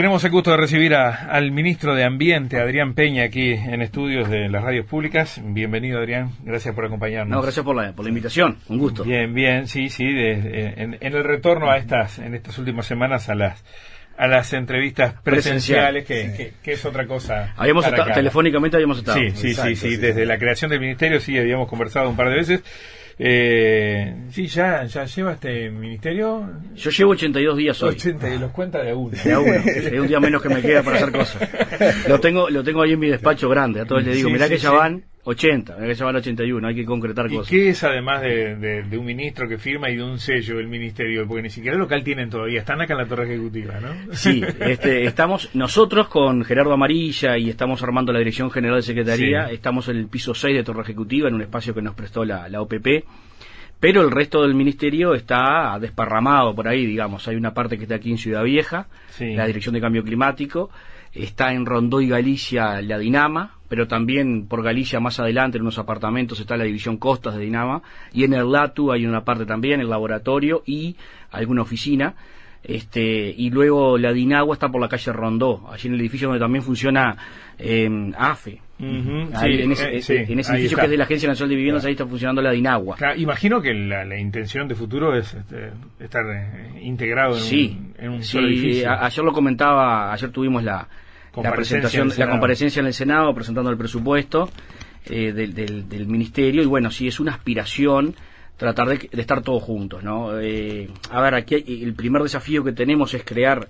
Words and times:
Tenemos 0.00 0.24
el 0.24 0.30
gusto 0.30 0.52
de 0.52 0.56
recibir 0.56 0.94
al 0.94 1.52
ministro 1.52 1.94
de 1.94 2.04
Ambiente, 2.04 2.58
Adrián 2.58 2.94
Peña, 2.94 3.24
aquí 3.24 3.52
en 3.52 3.82
estudios 3.82 4.30
de 4.30 4.48
las 4.48 4.64
radios 4.64 4.86
públicas. 4.86 5.38
Bienvenido, 5.44 5.98
Adrián. 5.98 6.30
Gracias 6.42 6.74
por 6.74 6.86
acompañarnos. 6.86 7.36
No, 7.36 7.42
gracias 7.42 7.62
por 7.62 7.76
la, 7.76 7.92
por 7.92 8.06
la 8.06 8.08
invitación. 8.08 8.56
Un 8.70 8.78
gusto. 8.78 9.04
Bien, 9.04 9.34
bien, 9.34 9.66
sí, 9.66 9.90
sí. 9.90 10.06
en, 10.06 10.96
el 11.02 11.22
retorno 11.22 11.70
a 11.70 11.76
estas, 11.76 12.18
en 12.18 12.34
estas 12.34 12.56
últimas 12.56 12.86
semanas 12.86 13.28
a 13.28 13.34
las 13.34 13.62
a 14.16 14.26
las 14.26 14.50
entrevistas 14.54 15.20
presenciales, 15.22 16.06
que, 16.06 16.54
es 16.64 16.84
otra 16.86 17.06
cosa. 17.06 17.52
Habíamos 17.58 17.84
estado, 17.84 18.10
telefónicamente 18.14 18.78
habíamos 18.78 19.00
estado. 19.00 19.18
Sí, 19.18 19.32
sí, 19.34 19.52
sí, 19.52 19.76
sí, 19.76 19.96
Desde 19.98 20.24
la 20.24 20.38
creación 20.38 20.70
del 20.70 20.80
ministerio 20.80 21.20
sí 21.20 21.36
habíamos 21.36 21.68
conversado 21.68 22.08
un 22.08 22.16
par 22.16 22.30
de 22.30 22.36
veces. 22.36 22.62
Eh, 23.18 24.14
sí, 24.30 24.46
ya, 24.46 24.84
ya 24.84 25.04
lleva 25.04 25.32
este 25.32 25.70
ministerio. 25.70 26.48
Yo 26.74 26.90
llevo 26.90 27.12
82 27.12 27.56
días 27.56 27.82
hoy. 27.82 27.90
80, 27.90 28.34
y 28.34 28.38
los 28.38 28.50
cuenta 28.52 28.82
de 28.82 28.90
a 28.90 28.96
uno. 28.96 29.16
De 29.22 29.32
a 29.32 29.40
uno. 29.40 29.52
Hay 29.92 29.98
un 29.98 30.08
día 30.08 30.20
menos 30.20 30.42
que 30.42 30.48
me 30.48 30.62
queda 30.62 30.82
para 30.82 30.96
hacer 30.96 31.12
cosas. 31.12 31.48
Lo 32.08 32.20
tengo, 32.20 32.48
lo 32.50 32.62
tengo 32.62 32.82
ahí 32.82 32.92
en 32.92 33.00
mi 33.00 33.08
despacho 33.08 33.48
grande. 33.48 33.80
A 33.80 33.84
todos 33.84 34.04
les 34.04 34.16
digo, 34.16 34.30
mirá 34.30 34.48
que 34.48 34.58
ya 34.58 34.70
van 34.70 35.04
80, 35.24 35.74
hay 35.74 35.88
que 35.88 35.94
llevar 35.94 36.16
81, 36.16 36.66
hay 36.66 36.74
que 36.74 36.84
concretar 36.84 37.28
cosas. 37.28 37.52
¿Y 37.52 37.56
qué 37.56 37.68
es 37.70 37.84
además 37.84 38.22
de, 38.22 38.84
un 38.98 39.04
ministro 39.04 39.48
que 39.48 39.58
firma 39.58 39.90
y 39.90 39.96
de 39.96 40.02
un 40.02 40.18
sello 40.18 40.56
del 40.56 40.68
ministerio? 40.68 41.26
Porque 41.26 41.42
ni 41.42 41.50
siquiera 41.50 41.76
local 41.76 42.02
tienen 42.02 42.30
todavía, 42.30 42.60
están 42.60 42.80
acá 42.80 42.94
en 42.94 42.98
la 43.00 43.06
torre 43.06 43.24
ejecutiva, 43.24 43.80
¿no? 43.80 44.14
Sí, 44.14 44.42
este, 44.60 45.04
estamos 45.04 45.50
nosotros 45.54 46.08
con 46.08 46.44
Gerardo 46.44 46.72
Amarilla 46.72 47.36
y 47.36 47.50
estamos 47.50 47.82
armando 47.82 48.12
la 48.12 48.18
Dirección 48.18 48.50
General 48.50 48.76
de 48.76 48.82
Secretaría, 48.82 49.50
estamos 49.50 49.88
en 49.88 49.96
el 49.96 50.08
piso 50.08 50.34
6 50.34 50.56
de 50.56 50.64
torre 50.64 50.82
ejecutiva, 50.82 51.28
en 51.28 51.34
un 51.34 51.42
espacio 51.42 51.74
que 51.74 51.82
nos 51.82 51.94
prestó 51.94 52.24
la, 52.24 52.48
la 52.48 52.62
OPP 52.62 53.04
pero 53.80 54.02
el 54.02 54.10
resto 54.10 54.42
del 54.42 54.54
ministerio 54.54 55.14
está 55.14 55.78
desparramado 55.80 56.54
por 56.54 56.68
ahí, 56.68 56.84
digamos. 56.84 57.26
Hay 57.26 57.36
una 57.36 57.54
parte 57.54 57.78
que 57.78 57.84
está 57.84 57.94
aquí 57.94 58.10
en 58.10 58.18
Ciudad 58.18 58.44
Vieja, 58.44 58.88
la 59.18 59.46
Dirección 59.46 59.74
de 59.74 59.80
Cambio 59.80 60.04
Climático, 60.04 60.68
está 61.14 61.54
en 61.54 61.64
Rondó 61.64 62.02
y 62.02 62.08
Galicia 62.08 62.82
la 62.82 62.98
Dinama, 62.98 63.59
pero 63.70 63.86
también 63.86 64.48
por 64.48 64.64
Galicia 64.64 64.98
más 64.98 65.20
adelante 65.20 65.56
en 65.56 65.62
unos 65.62 65.78
apartamentos 65.78 66.40
está 66.40 66.56
la 66.56 66.64
División 66.64 66.96
Costas 66.96 67.36
de 67.36 67.44
Dinama, 67.44 67.82
y 68.12 68.24
en 68.24 68.34
el 68.34 68.50
LATU 68.50 68.90
hay 68.90 69.06
una 69.06 69.22
parte 69.24 69.46
también, 69.46 69.80
el 69.80 69.88
laboratorio 69.88 70.64
y 70.66 70.96
alguna 71.30 71.62
oficina. 71.62 72.14
Este, 72.64 73.32
y 73.34 73.48
luego 73.48 73.96
la 73.96 74.12
Dinagua 74.12 74.54
está 74.54 74.68
por 74.68 74.80
la 74.82 74.88
calle 74.88 75.12
Rondó, 75.12 75.70
allí 75.70 75.86
en 75.86 75.94
el 75.94 76.00
edificio 76.00 76.28
donde 76.28 76.40
también 76.40 76.62
funciona 76.62 77.16
eh, 77.58 77.88
AFE, 78.18 78.60
en 78.80 79.72
ese, 79.72 80.14
eh, 80.14 80.24
edificio 80.26 80.76
que 80.76 80.84
es 80.84 80.90
de 80.90 80.96
la 80.96 81.04
Agencia 81.04 81.28
Nacional 81.28 81.50
de 81.50 81.56
Viviendas, 81.56 81.84
ahí 81.84 81.92
está 81.92 82.06
funcionando 82.06 82.42
la 82.42 82.50
DINAGUA. 82.50 82.96
imagino 83.16 83.62
que 83.62 83.72
la, 83.72 84.18
intención 84.18 84.66
de 84.66 84.74
futuro 84.74 85.16
es 85.16 85.32
este, 85.32 85.70
estar 86.00 86.24
eh, 86.26 86.80
integrado 86.82 87.36
en 87.38 88.10
un, 88.10 88.24
solo 88.24 88.48
edificio. 88.48 88.90
ayer 88.90 89.24
lo 89.24 89.32
comentaba, 89.32 90.12
ayer 90.12 90.30
tuvimos 90.30 90.62
la, 90.62 90.86
la 91.36 91.52
presentación, 91.52 92.12
la 92.16 92.30
comparecencia 92.30 92.80
en 92.80 92.86
el 92.86 92.94
Senado 92.94 93.34
presentando 93.34 93.70
el 93.70 93.76
presupuesto 93.76 94.50
eh, 95.06 95.32
del, 95.32 96.06
Ministerio 96.06 96.62
y 96.62 96.66
bueno, 96.66 96.90
sí 96.90 97.06
es 97.06 97.20
una 97.20 97.32
aspiración 97.32 98.14
tratar 98.56 98.88
de, 98.88 99.08
estar 99.12 99.42
todos 99.42 99.62
juntos, 99.62 100.02
¿no? 100.02 100.30
a 100.30 101.20
ver, 101.20 101.34
aquí 101.34 101.54
el 101.66 101.94
primer 101.94 102.22
desafío 102.22 102.62
que 102.62 102.72
tenemos 102.72 103.14
es 103.14 103.24
crear 103.24 103.68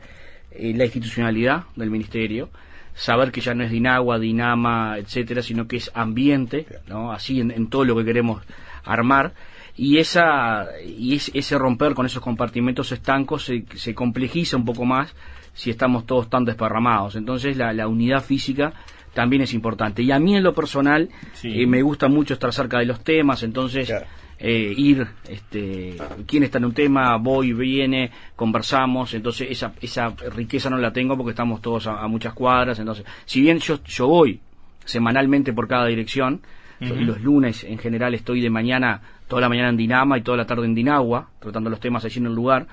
la 0.58 0.84
institucionalidad 0.84 1.64
del 1.76 1.90
Ministerio 1.90 2.50
saber 2.94 3.32
que 3.32 3.40
ya 3.40 3.54
no 3.54 3.64
es 3.64 3.70
Dinagua, 3.70 4.18
Dinama, 4.18 4.98
etcétera, 4.98 5.42
sino 5.42 5.66
que 5.66 5.76
es 5.76 5.90
ambiente, 5.94 6.66
¿no? 6.86 7.12
Así 7.12 7.40
en, 7.40 7.68
todo 7.68 7.84
lo 7.84 7.96
que 7.96 8.04
queremos 8.04 8.42
armar 8.84 9.32
y 9.76 9.98
esa 9.98 10.66
y 10.84 11.14
ese 11.14 11.58
romper 11.58 11.94
con 11.94 12.06
esos 12.06 12.22
compartimentos 12.22 12.92
estancos 12.92 13.44
se, 13.44 13.64
se, 13.74 13.94
complejiza 13.94 14.56
un 14.56 14.64
poco 14.64 14.84
más 14.84 15.14
si 15.52 15.70
estamos 15.70 16.06
todos 16.06 16.28
tan 16.30 16.44
desparramados. 16.44 17.16
Entonces 17.16 17.56
la, 17.56 17.72
la 17.72 17.88
unidad 17.88 18.22
física 18.22 18.72
también 19.14 19.42
es 19.42 19.54
importante. 19.54 20.02
Y 20.02 20.12
a 20.12 20.18
mí 20.18 20.36
en 20.36 20.42
lo 20.42 20.54
personal 20.54 21.08
eh, 21.42 21.66
me 21.66 21.82
gusta 21.82 22.08
mucho 22.08 22.34
estar 22.34 22.52
cerca 22.52 22.78
de 22.78 22.86
los 22.86 23.02
temas, 23.02 23.42
entonces 23.42 23.92
eh, 24.38 24.72
ir, 24.76 25.06
este, 25.28 25.96
quién 26.26 26.44
está 26.44 26.58
en 26.58 26.66
un 26.66 26.72
tema, 26.72 27.16
voy, 27.16 27.52
viene, 27.52 28.10
conversamos, 28.36 29.12
entonces 29.14 29.48
esa, 29.50 29.74
esa 29.80 30.14
riqueza 30.34 30.70
no 30.70 30.78
la 30.78 30.92
tengo 30.92 31.16
porque 31.16 31.30
estamos 31.30 31.60
todos 31.60 31.86
a, 31.86 32.06
muchas 32.08 32.32
cuadras, 32.32 32.78
entonces, 32.78 33.04
si 33.24 33.40
bien 33.42 33.58
yo, 33.58 33.82
yo 33.84 34.06
voy 34.06 34.40
semanalmente 34.84 35.52
por 35.52 35.68
cada 35.68 35.86
dirección, 35.86 36.40
y 36.80 37.04
los 37.04 37.20
lunes 37.20 37.64
en 37.64 37.78
general 37.78 38.14
estoy 38.14 38.40
de 38.40 38.50
mañana, 38.50 39.00
toda 39.28 39.42
la 39.42 39.48
mañana 39.48 39.68
en 39.68 39.76
Dinama 39.76 40.18
y 40.18 40.22
toda 40.22 40.38
la 40.38 40.46
tarde 40.46 40.64
en 40.64 40.74
Dinagua, 40.74 41.28
tratando 41.38 41.68
los 41.70 41.80
temas 41.80 42.04
allí 42.04 42.18
en 42.18 42.26
el 42.26 42.34
lugar, 42.34 42.66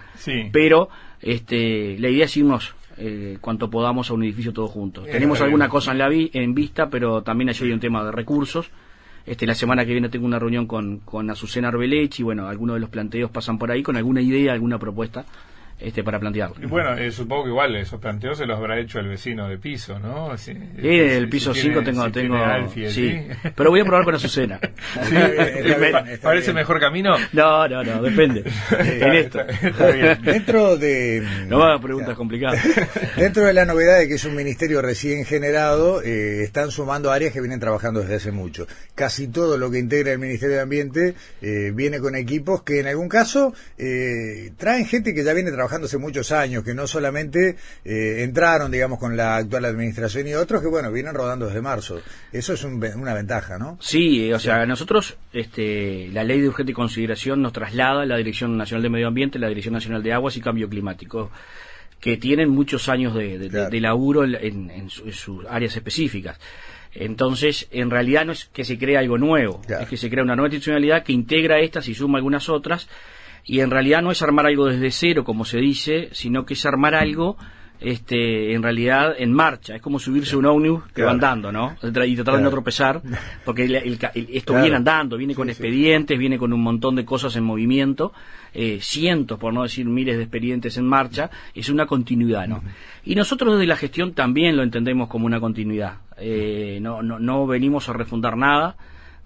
pero 0.52 0.90
este, 1.22 1.98
la 2.00 2.10
idea 2.10 2.26
es 2.26 2.38
irnos 2.38 2.74
eh, 2.98 3.38
cuanto 3.42 3.70
podamos 3.70 4.10
a 4.10 4.14
un 4.14 4.24
edificio 4.24 4.54
todos 4.54 4.72
juntos. 4.72 5.06
Tenemos 5.06 5.42
alguna 5.42 5.70
cosa 5.70 5.92
en, 5.92 5.98
la 5.98 6.10
vi 6.10 6.32
en 6.34 6.54
vista, 6.54 6.90
pero 6.90 7.22
también 7.22 7.50
allí 7.50 7.66
hay 7.66 7.72
un 7.72 7.80
tema 7.80 8.04
de 8.04 8.12
recursos. 8.12 8.70
Este, 9.26 9.46
la 9.46 9.56
semana 9.56 9.86
que 9.86 9.92
viene 9.92 10.08
tengo 10.08 10.26
una 10.26 10.40
reunión 10.40 10.68
con, 10.68 11.00
con 11.00 11.30
Azucena 11.30 11.68
Arbelech 11.68 12.18
y 12.20 12.24
bueno, 12.24 12.48
algunos 12.48 12.78
de 12.78 12.80
los 12.80 12.90
planteos 12.90 13.30
pasan 13.30 13.58
por 13.58 13.70
ahí 13.70 13.84
con 13.84 13.98
alguna 13.98 14.22
idea, 14.22 14.54
alguna 14.54 14.80
propuesta 14.80 15.26
este, 15.80 16.04
para 16.04 16.20
plantearlo. 16.20 16.68
bueno, 16.68 16.98
eh, 16.98 17.12
supongo 17.12 17.44
que 17.44 17.50
igual 17.50 17.76
esos 17.76 18.00
planteos 18.00 18.40
se 18.40 18.48
los 18.48 18.58
habrá 18.58 18.80
hecho 18.80 19.00
el 19.00 19.10
vecino 19.10 19.48
de 19.48 19.60
piso, 19.60 20.00
¿no? 20.00 20.36
Sí, 20.36 20.58
el 20.82 21.30
piso 21.30 21.54
5 21.54 21.84
tengo, 21.84 22.12
tengo 22.12 22.36
sí, 22.68 23.28
pero 23.56 23.70
voy 23.70 23.82
a 23.82 23.86
probar 23.86 24.04
con 24.04 24.16
Azucena. 24.16 24.60
¿Parece 26.22 26.52
mejor 26.52 26.80
camino? 26.80 27.16
No, 27.32 27.68
no, 27.68 27.84
no, 27.84 28.02
depende. 28.02 28.44
en 28.80 29.14
esto. 29.14 29.40
Dentro 30.24 30.78
de... 30.78 31.26
No 31.48 31.64
hagas 31.64 31.82
preguntas 31.82 32.16
complicadas. 32.16 32.62
Dentro 33.16 33.46
de 33.46 33.54
la 33.54 33.66
novedad 33.66 34.00
de 34.00 34.08
que 34.08 34.16
es 34.16 34.26
un 34.26 34.36
ministerio 34.36 34.82
recién 34.82 35.26
generado, 35.26 36.02
eh, 36.02 36.44
están 36.44 36.72
sumando 36.72 37.12
áreas 37.12 37.32
que 37.32 37.40
vienen 37.40 37.60
trabajando 37.60 38.02
desde 38.02 38.16
hace 38.16 38.32
mucho. 38.32 38.68
Casi 38.96 39.28
todo 39.28 39.58
lo 39.58 39.70
que 39.72 39.80
integra 39.80 40.12
el 40.12 40.20
Ministerio 40.20 40.56
de 40.56 40.62
Ambiente 40.62 41.16
eh, 41.42 41.72
viene 41.74 42.00
con 42.00 42.16
equipos 42.16 42.64
que 42.64 42.80
en 42.80 42.88
algún 42.88 43.10
caso 43.10 43.54
traen 44.58 44.86
gente 44.86 45.14
que 45.14 45.24
ya 45.24 45.34
viene 45.34 45.52
trabajando 45.52 45.67
trabajando 45.68 45.88
hace 45.88 45.98
muchos 45.98 46.32
años, 46.32 46.64
que 46.64 46.74
no 46.74 46.88
solamente 46.88 47.58
eh, 47.84 48.24
entraron, 48.24 48.72
digamos, 48.72 49.00
con 49.00 49.18
la 49.18 49.36
actual 49.36 49.66
administración 49.66 50.28
y 50.28 50.34
otros 50.34 50.62
que, 50.62 50.68
bueno, 50.68 50.92
vienen 50.92 51.14
rodando 51.14 51.48
desde 51.48 51.62
marzo. 51.62 52.00
Eso 52.32 52.54
es 52.54 52.64
una 52.64 53.14
ventaja, 53.14 53.58
¿no? 53.58 53.78
Sí, 53.82 54.32
o 54.32 54.40
sea, 54.40 54.66
nosotros, 54.66 55.18
este, 55.34 56.10
la 56.14 56.24
ley 56.24 56.40
de 56.40 56.48
urgente 56.48 56.74
consideración 56.74 57.42
nos 57.42 57.52
traslada 57.52 58.04
a 58.04 58.06
la 58.06 58.18
Dirección 58.18 58.58
Nacional 58.58 58.84
de 58.84 58.90
Medio 58.90 59.08
Ambiente, 59.08 59.40
la 59.40 59.50
Dirección 59.50 59.74
Nacional 59.74 60.02
de 60.02 60.14
Aguas 60.14 60.38
y 60.38 60.42
Cambio 60.42 60.70
Climático 60.70 61.32
que 62.00 62.16
tienen 62.18 62.50
muchos 62.50 62.90
años 62.90 63.16
de, 63.16 63.80
laburo 63.82 64.24
en, 64.24 64.90
sus 64.90 65.46
áreas 65.50 65.76
específicas. 65.76 66.40
Entonces, 66.94 67.68
en 67.72 67.90
realidad 67.90 68.24
no 68.24 68.34
es 68.34 68.46
que 68.46 68.64
se 68.64 68.78
crea 68.78 69.00
algo 69.00 69.18
nuevo, 69.18 69.62
es 69.68 69.88
que 69.88 69.98
se 69.98 70.08
crea 70.08 70.24
una 70.24 70.36
nueva 70.36 70.48
institucionalidad 70.48 71.04
que 71.04 71.12
integra 71.12 71.60
estas 71.60 71.88
y 71.88 71.96
suma 71.96 72.20
algunas 72.20 72.50
otras 72.50 72.88
y 73.48 73.62
en 73.62 73.72
realidad 73.72 74.02
no 74.02 74.12
es 74.12 74.22
armar 74.22 74.46
algo 74.46 74.66
desde 74.66 74.92
cero, 74.92 75.24
como 75.24 75.46
se 75.46 75.58
dice, 75.58 76.10
sino 76.12 76.46
que 76.46 76.54
es 76.54 76.66
armar 76.66 76.94
algo 76.94 77.38
este, 77.80 78.54
en 78.54 78.62
realidad 78.62 79.16
en 79.18 79.32
marcha. 79.32 79.76
Es 79.76 79.82
como 79.82 80.00
subirse 80.00 80.36
a 80.36 80.40
un 80.40 80.46
ómnibus 80.48 80.84
que 80.94 81.04
va 81.04 81.12
andando, 81.12 81.52
¿no? 81.52 81.76
Y 81.82 82.16
tratar 82.16 82.38
de 82.38 82.42
no 82.42 82.50
tropezar, 82.50 83.02
porque 83.46 83.98
esto 84.34 84.60
viene 84.60 84.76
andando, 84.76 85.16
viene 85.16 85.34
con 85.34 85.50
expedientes, 85.50 86.20
viene 86.20 86.38
con 86.38 86.52
un 86.52 86.62
montón 86.62 86.96
de 86.96 87.06
cosas 87.06 87.38
en 87.38 87.46
movimiento, 87.46 88.12
eh, 88.54 88.80
cientos, 88.82 89.40
por 89.40 89.54
no 89.54 89.64
decir 89.64 89.86
miles 89.86 90.18
de 90.18 90.24
expedientes 90.24 90.78
en 90.78 90.86
marcha, 90.86 91.30
es 91.54 91.70
una 91.70 91.86
continuidad, 91.86 92.48
¿no? 92.48 92.62
Y 93.06 93.16
nosotros 93.16 93.54
desde 93.54 93.68
la 93.68 93.78
gestión 93.78 94.14
también 94.14 94.58
lo 94.58 94.64
entendemos 94.64 95.08
como 95.08 95.26
una 95.26 95.40
continuidad. 95.40 96.00
Eh, 96.18 96.80
no, 96.82 97.02
no, 97.02 97.18
no 97.18 97.48
venimos 97.48 97.88
a 97.88 97.94
refundar 97.94 98.36
nada, 98.36 98.76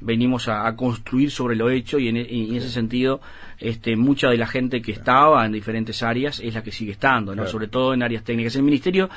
venimos 0.02 0.48
a, 0.48 0.76
construir 0.76 1.32
sobre 1.32 1.56
lo 1.56 1.70
hecho 1.70 2.00
y 2.00 2.10
en, 2.10 2.18
e, 2.18 2.58
ese 2.58 2.70
sentido 2.70 3.22
este, 3.60 3.96
mucha 3.96 4.30
de 4.30 4.38
la 4.38 4.48
gente 4.48 4.82
que 4.82 4.92
estaba 4.92 5.46
en 5.46 5.52
diferentes 5.52 6.02
áreas 6.02 6.40
es 6.40 6.54
la 6.54 6.64
que 6.64 6.72
sigue 6.72 6.94
estando, 6.94 7.36
¿no? 7.36 7.46
sobre 7.46 7.68
todo 7.68 7.94
en 7.94 8.02
áreas 8.02 8.24
técnicas. 8.24 8.56
El 8.56 8.64
ministerio 8.64 9.10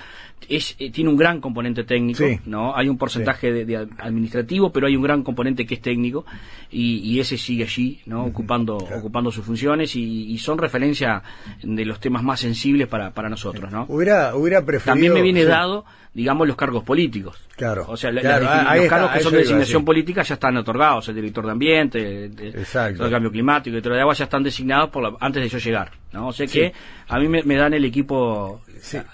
es, 0.49 0.77
eh, 0.79 0.91
tiene 0.91 1.09
un 1.09 1.17
gran 1.17 1.41
componente 1.41 1.85
técnico, 1.85 2.25
¿no? 2.45 2.77
hay 2.77 2.89
un 2.89 2.99
porcentaje 2.99 3.53
de, 3.65 3.77
administrativo, 3.99 4.71
pero 4.71 4.87
hay 4.87 4.97
un 4.97 5.03
gran 5.03 5.23
componente 5.23 5.65
que 5.65 5.75
es 5.75 5.81
técnico 5.81 6.27
y, 6.71 7.19
ese 7.19 7.39
sigue 7.39 7.65
allí, 7.65 8.01
¿no? 8.07 8.25
ocupando, 8.25 8.77
ocupando 8.77 9.31
sus 9.31 9.45
funciones 9.45 9.97
y, 9.97 10.37
son 10.45 10.59
referencia 10.59 11.23
de 11.63 11.85
los 11.87 12.01
temas 12.01 12.23
más 12.23 12.41
sensibles 12.41 12.87
para, 12.87 13.13
para 13.13 13.31
nosotros. 13.31 13.73
¿no? 13.73 13.87
Hubiera, 13.89 14.37
hubiera 14.37 14.63
preferido... 14.63 14.93
También 14.93 15.15
me 15.15 15.23
viene 15.23 15.45
dado 15.45 15.87
digamos, 16.15 16.47
los 16.47 16.57
cargos 16.57 16.85
políticos. 16.85 17.37
Claro. 17.57 17.85
O 17.89 17.97
sea, 17.97 18.11
los 18.13 18.23
cargos 18.23 19.11
que 19.11 19.21
son 19.21 19.33
de 19.33 19.39
designación 19.39 19.85
política 19.85 20.23
ya 20.23 20.35
están 20.35 20.57
otorgados. 20.57 21.09
El 21.09 21.17
director 21.17 21.45
de 21.45 21.53
ambiente, 21.53 22.25
el, 22.27 22.41
el 22.41 23.11
cambio 23.11 23.31
climático, 23.31 23.69
el 23.69 23.73
director 23.75 23.95
de 23.95 24.01
agua 24.01 24.15
ya 24.15 24.25
están 24.25 24.43
designados 24.43 24.91
por 24.91 25.17
antes 25.21 25.43
de 25.43 25.49
yo 25.49 25.59
llegar. 25.59 25.91
¿no? 26.13 26.29
O 26.29 26.33
sea 26.33 26.47
que 26.47 26.73
a 27.09 27.19
mí 27.19 27.29
me, 27.29 27.57
dan 27.57 27.75
el 27.75 27.85
equipo, 27.85 28.63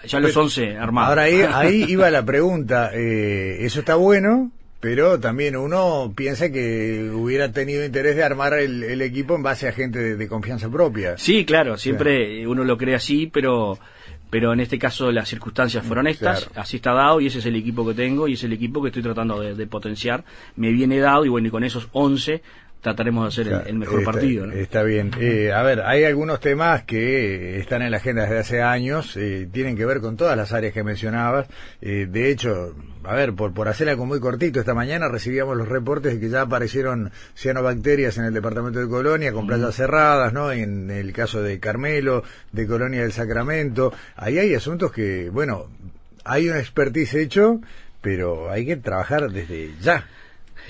ya 0.06 0.20
los 0.20 0.36
11 0.36 0.76
armados. 0.76 1.08
Ahora 1.08 1.22
ahí, 1.22 1.40
ahí 1.52 1.86
iba 1.88 2.10
la 2.10 2.24
pregunta. 2.24 2.90
Eh, 2.92 3.64
eso 3.64 3.80
está 3.80 3.94
bueno, 3.94 4.52
pero 4.80 5.20
también 5.20 5.56
uno 5.56 6.12
piensa 6.14 6.50
que 6.50 7.10
hubiera 7.12 7.52
tenido 7.52 7.84
interés 7.84 8.16
de 8.16 8.24
armar 8.24 8.54
el, 8.54 9.02
equipo 9.02 9.34
en 9.34 9.42
base 9.42 9.68
a 9.68 9.72
gente 9.72 10.16
de, 10.16 10.28
confianza 10.28 10.70
propia. 10.70 11.16
Sí, 11.18 11.44
claro, 11.44 11.76
siempre 11.76 12.46
uno 12.46 12.64
lo 12.64 12.76
cree 12.78 12.94
así, 12.94 13.26
pero 13.26 13.78
pero 14.30 14.52
en 14.52 14.60
este 14.60 14.78
caso 14.78 15.10
las 15.10 15.28
circunstancias 15.28 15.84
fueron 15.84 16.06
estas, 16.06 16.48
así 16.54 16.76
está 16.76 16.92
dado 16.92 17.20
y 17.20 17.26
ese 17.26 17.40
es 17.40 17.46
el 17.46 17.56
equipo 17.56 17.86
que 17.86 17.94
tengo 17.94 18.28
y 18.28 18.34
es 18.34 18.44
el 18.44 18.52
equipo 18.52 18.80
que 18.80 18.88
estoy 18.88 19.02
tratando 19.02 19.40
de, 19.40 19.66
potenciar. 19.66 20.24
Me 20.56 20.70
viene 20.70 20.98
dado 20.98 21.24
y 21.24 21.28
bueno, 21.28 21.48
y 21.48 21.50
con 21.50 21.64
esos 21.64 21.88
11 21.92 22.42
trataremos 22.80 23.24
de 23.24 23.42
hacer 23.42 23.66
el, 23.66 23.76
mejor 23.76 24.04
partido. 24.04 24.50
Está 24.50 24.82
bien. 24.82 25.10
Eh, 25.20 25.52
a 25.52 25.62
ver, 25.62 25.80
hay 25.80 26.04
algunos 26.04 26.40
temas 26.40 26.84
que 26.84 27.58
están 27.58 27.82
en 27.82 27.90
la 27.90 27.98
agenda 27.98 28.22
desde 28.22 28.38
hace 28.38 28.62
años, 28.62 29.16
eh, 29.16 29.48
tienen 29.52 29.76
que 29.76 29.84
ver 29.84 30.00
con 30.00 30.16
todas 30.16 30.36
las 30.36 30.52
áreas 30.52 30.72
que 30.72 30.82
mencionabas. 30.82 31.46
Eh, 31.82 32.06
de 32.10 32.30
hecho, 32.30 32.74
a 33.04 33.14
ver, 33.14 33.34
por, 33.34 33.52
por 33.52 33.68
hacer 33.68 33.88
algo 33.88 34.06
muy 34.06 34.18
cortito, 34.18 34.60
esta 34.60 34.74
mañana 34.74 35.08
recibíamos 35.08 35.56
los 35.56 35.68
reportes 35.68 36.14
de 36.14 36.20
que 36.20 36.30
ya 36.30 36.42
aparecieron 36.42 37.12
cianobacterias 37.36 38.16
en 38.16 38.24
el 38.24 38.34
departamento 38.34 38.80
de 38.80 38.88
Colonia, 38.88 39.32
con 39.32 39.46
playas 39.46 39.74
cerradas, 39.74 40.32
¿no? 40.32 40.50
En 40.50 40.90
el 40.90 41.12
caso 41.12 41.42
de 41.42 41.60
Carmelo, 41.60 42.24
de 42.52 42.66
Colonia 42.66 43.02
del 43.02 43.12
Sacramento. 43.12 43.92
Ahí 44.16 44.38
hay 44.38 44.54
asuntos 44.54 44.90
que, 44.90 45.28
bueno, 45.28 45.66
hay 46.24 46.48
un 46.48 46.56
expertise 46.56 47.14
hecho, 47.14 47.60
pero 48.00 48.50
hay 48.50 48.64
que 48.64 48.76
trabajar 48.76 49.30
desde 49.30 49.74
ya. 49.80 50.06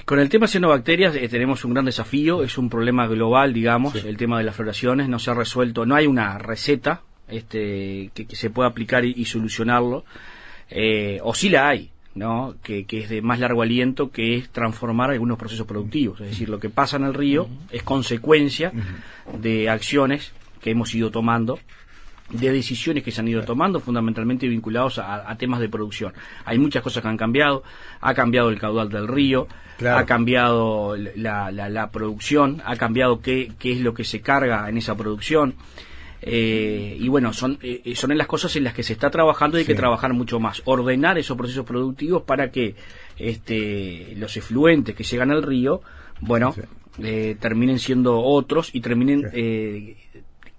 Con 0.04 0.18
el 0.18 0.28
tema 0.28 0.46
cianobacterias 0.46 1.14
eh, 1.16 1.28
tenemos 1.28 1.64
un 1.64 1.72
gran 1.72 1.84
desafío, 1.84 2.42
es 2.42 2.58
un 2.58 2.68
problema 2.68 3.06
global, 3.06 3.52
digamos, 3.52 3.94
el 4.04 4.16
tema 4.16 4.38
de 4.38 4.44
las 4.44 4.56
floraciones, 4.56 5.08
no 5.08 5.18
se 5.18 5.30
ha 5.30 5.34
resuelto, 5.34 5.86
no 5.86 5.94
hay 5.94 6.06
una 6.06 6.38
receta 6.38 7.02
este, 7.28 8.10
que, 8.14 8.26
se 8.34 8.50
pueda 8.50 8.68
aplicar 8.68 9.04
y, 9.04 9.24
solucionarlo, 9.24 10.04
eh, 10.68 11.20
o 11.22 11.34
sí 11.34 11.48
la 11.48 11.68
hay, 11.68 11.90
¿no? 12.14 12.56
Que, 12.62 12.86
es 12.90 13.08
de 13.08 13.22
más 13.22 13.38
largo 13.38 13.62
aliento, 13.62 14.10
que 14.10 14.36
es 14.36 14.50
transformar 14.50 15.10
algunos 15.10 15.38
procesos 15.38 15.66
productivos, 15.66 16.20
es 16.20 16.28
decir, 16.28 16.48
lo 16.48 16.58
que 16.58 16.70
pasa 16.70 16.96
en 16.96 17.04
el 17.04 17.14
río 17.14 17.48
es 17.70 17.82
consecuencia 17.82 18.72
de 19.38 19.68
acciones 19.68 20.32
que 20.60 20.70
hemos 20.70 20.94
ido 20.94 21.10
tomando 21.10 21.58
de 22.30 22.52
decisiones 22.52 23.02
que 23.02 23.10
se 23.10 23.20
han 23.20 23.28
ido 23.28 23.42
tomando, 23.42 23.80
fundamentalmente 23.80 24.48
vinculados 24.48 24.98
a, 24.98 25.34
temas 25.36 25.60
de 25.60 25.68
producción. 25.68 26.12
Hay 26.44 26.58
muchas 26.58 26.82
cosas 26.82 27.02
que 27.02 27.08
han 27.08 27.16
cambiado, 27.16 27.62
ha 28.00 28.14
cambiado 28.14 28.50
el 28.50 28.58
caudal 28.58 28.88
del 28.88 29.08
río, 29.08 29.48
ha 29.86 30.04
cambiado 30.04 30.96
la, 30.96 31.50
la, 31.50 31.90
producción, 31.90 32.62
ha 32.64 32.76
cambiado 32.76 33.20
qué, 33.20 33.52
qué 33.58 33.72
es 33.72 33.80
lo 33.80 33.94
que 33.94 34.04
se 34.04 34.20
carga 34.20 34.68
en 34.68 34.78
esa 34.78 34.94
producción. 34.96 35.54
Eh, 36.22 36.98
y 37.00 37.08
bueno, 37.08 37.32
son, 37.32 37.58
eh, 37.62 37.94
son 37.94 38.12
en 38.12 38.18
las 38.18 38.26
cosas 38.26 38.54
en 38.56 38.64
las 38.64 38.74
que 38.74 38.82
se 38.82 38.92
está 38.92 39.10
trabajando 39.10 39.56
y 39.56 39.60
hay 39.60 39.66
que 39.66 39.74
trabajar 39.74 40.12
mucho 40.12 40.38
más. 40.38 40.62
Ordenar 40.66 41.18
esos 41.18 41.36
procesos 41.36 41.64
productivos 41.64 42.22
para 42.22 42.50
que 42.50 42.74
este, 43.16 44.14
los 44.16 44.36
efluentes 44.36 44.94
que 44.94 45.04
llegan 45.04 45.30
al 45.30 45.42
río, 45.42 45.80
bueno, 46.20 46.54
eh, 47.02 47.36
terminen 47.40 47.78
siendo 47.78 48.20
otros 48.20 48.74
y 48.74 48.80
terminen 48.82 49.30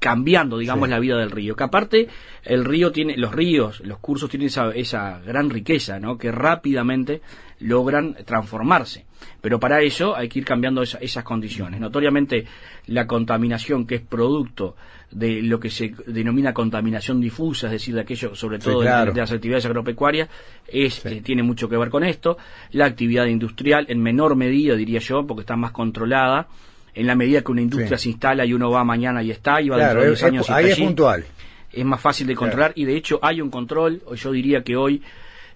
cambiando, 0.01 0.57
digamos, 0.57 0.89
la 0.89 0.97
vida 0.97 1.15
del 1.15 1.29
río. 1.29 1.55
Que 1.55 1.63
aparte, 1.63 2.07
el 2.43 2.65
río 2.65 2.91
tiene, 2.91 3.15
los 3.17 3.31
ríos, 3.31 3.81
los 3.81 3.99
cursos 3.99 4.31
tienen 4.31 4.47
esa, 4.47 4.71
esa 4.71 5.19
gran 5.19 5.51
riqueza, 5.51 5.99
¿no? 5.99 6.17
Que 6.17 6.31
rápidamente 6.31 7.21
logran 7.59 8.15
transformarse. 8.25 9.05
Pero 9.41 9.59
para 9.59 9.83
eso 9.83 10.15
hay 10.15 10.27
que 10.27 10.39
ir 10.39 10.45
cambiando 10.45 10.81
esas 10.81 11.23
condiciones. 11.23 11.79
Notoriamente, 11.79 12.45
la 12.87 13.05
contaminación 13.05 13.85
que 13.85 13.95
es 13.95 14.01
producto 14.01 14.75
de 15.11 15.43
lo 15.43 15.59
que 15.59 15.69
se 15.69 15.93
denomina 16.07 16.51
contaminación 16.51 17.21
difusa, 17.21 17.67
es 17.67 17.73
decir, 17.73 17.93
de 17.93 18.01
aquello, 18.01 18.33
sobre 18.33 18.57
todo 18.57 18.81
de, 18.81 19.13
las 19.13 19.31
actividades 19.31 19.67
agropecuarias, 19.67 20.29
es, 20.67 21.05
eh, 21.05 21.21
tiene 21.23 21.43
mucho 21.43 21.69
que 21.69 21.77
ver 21.77 21.91
con 21.91 22.03
esto. 22.03 22.39
La 22.71 22.85
actividad 22.85 23.27
industrial, 23.27 23.85
en 23.87 24.01
menor 24.01 24.35
medida, 24.35 24.73
diría 24.75 24.99
yo, 24.99 25.27
porque 25.27 25.41
está 25.41 25.55
más 25.55 25.71
controlada 25.71 26.47
en 26.93 27.07
la 27.07 27.15
medida 27.15 27.41
que 27.41 27.51
una 27.51 27.61
industria 27.61 27.97
se 27.97 28.09
instala 28.09 28.45
y 28.45 28.53
uno 28.53 28.69
va 28.69 28.83
mañana 28.83 29.23
y 29.23 29.31
está, 29.31 29.61
y 29.61 29.69
va 29.69 29.77
dentro 29.77 30.01
de 30.01 30.07
10 30.07 30.23
años 30.23 30.49
ahí 30.49 30.69
es 30.69 30.79
puntual. 30.79 31.25
Es 31.71 31.85
más 31.85 32.01
fácil 32.01 32.27
de 32.27 32.35
controlar 32.35 32.73
y 32.75 32.85
de 32.85 32.95
hecho 32.97 33.19
hay 33.21 33.39
un 33.41 33.49
control, 33.49 34.01
yo 34.15 34.31
diría 34.31 34.61
que 34.61 34.75
hoy 34.75 35.01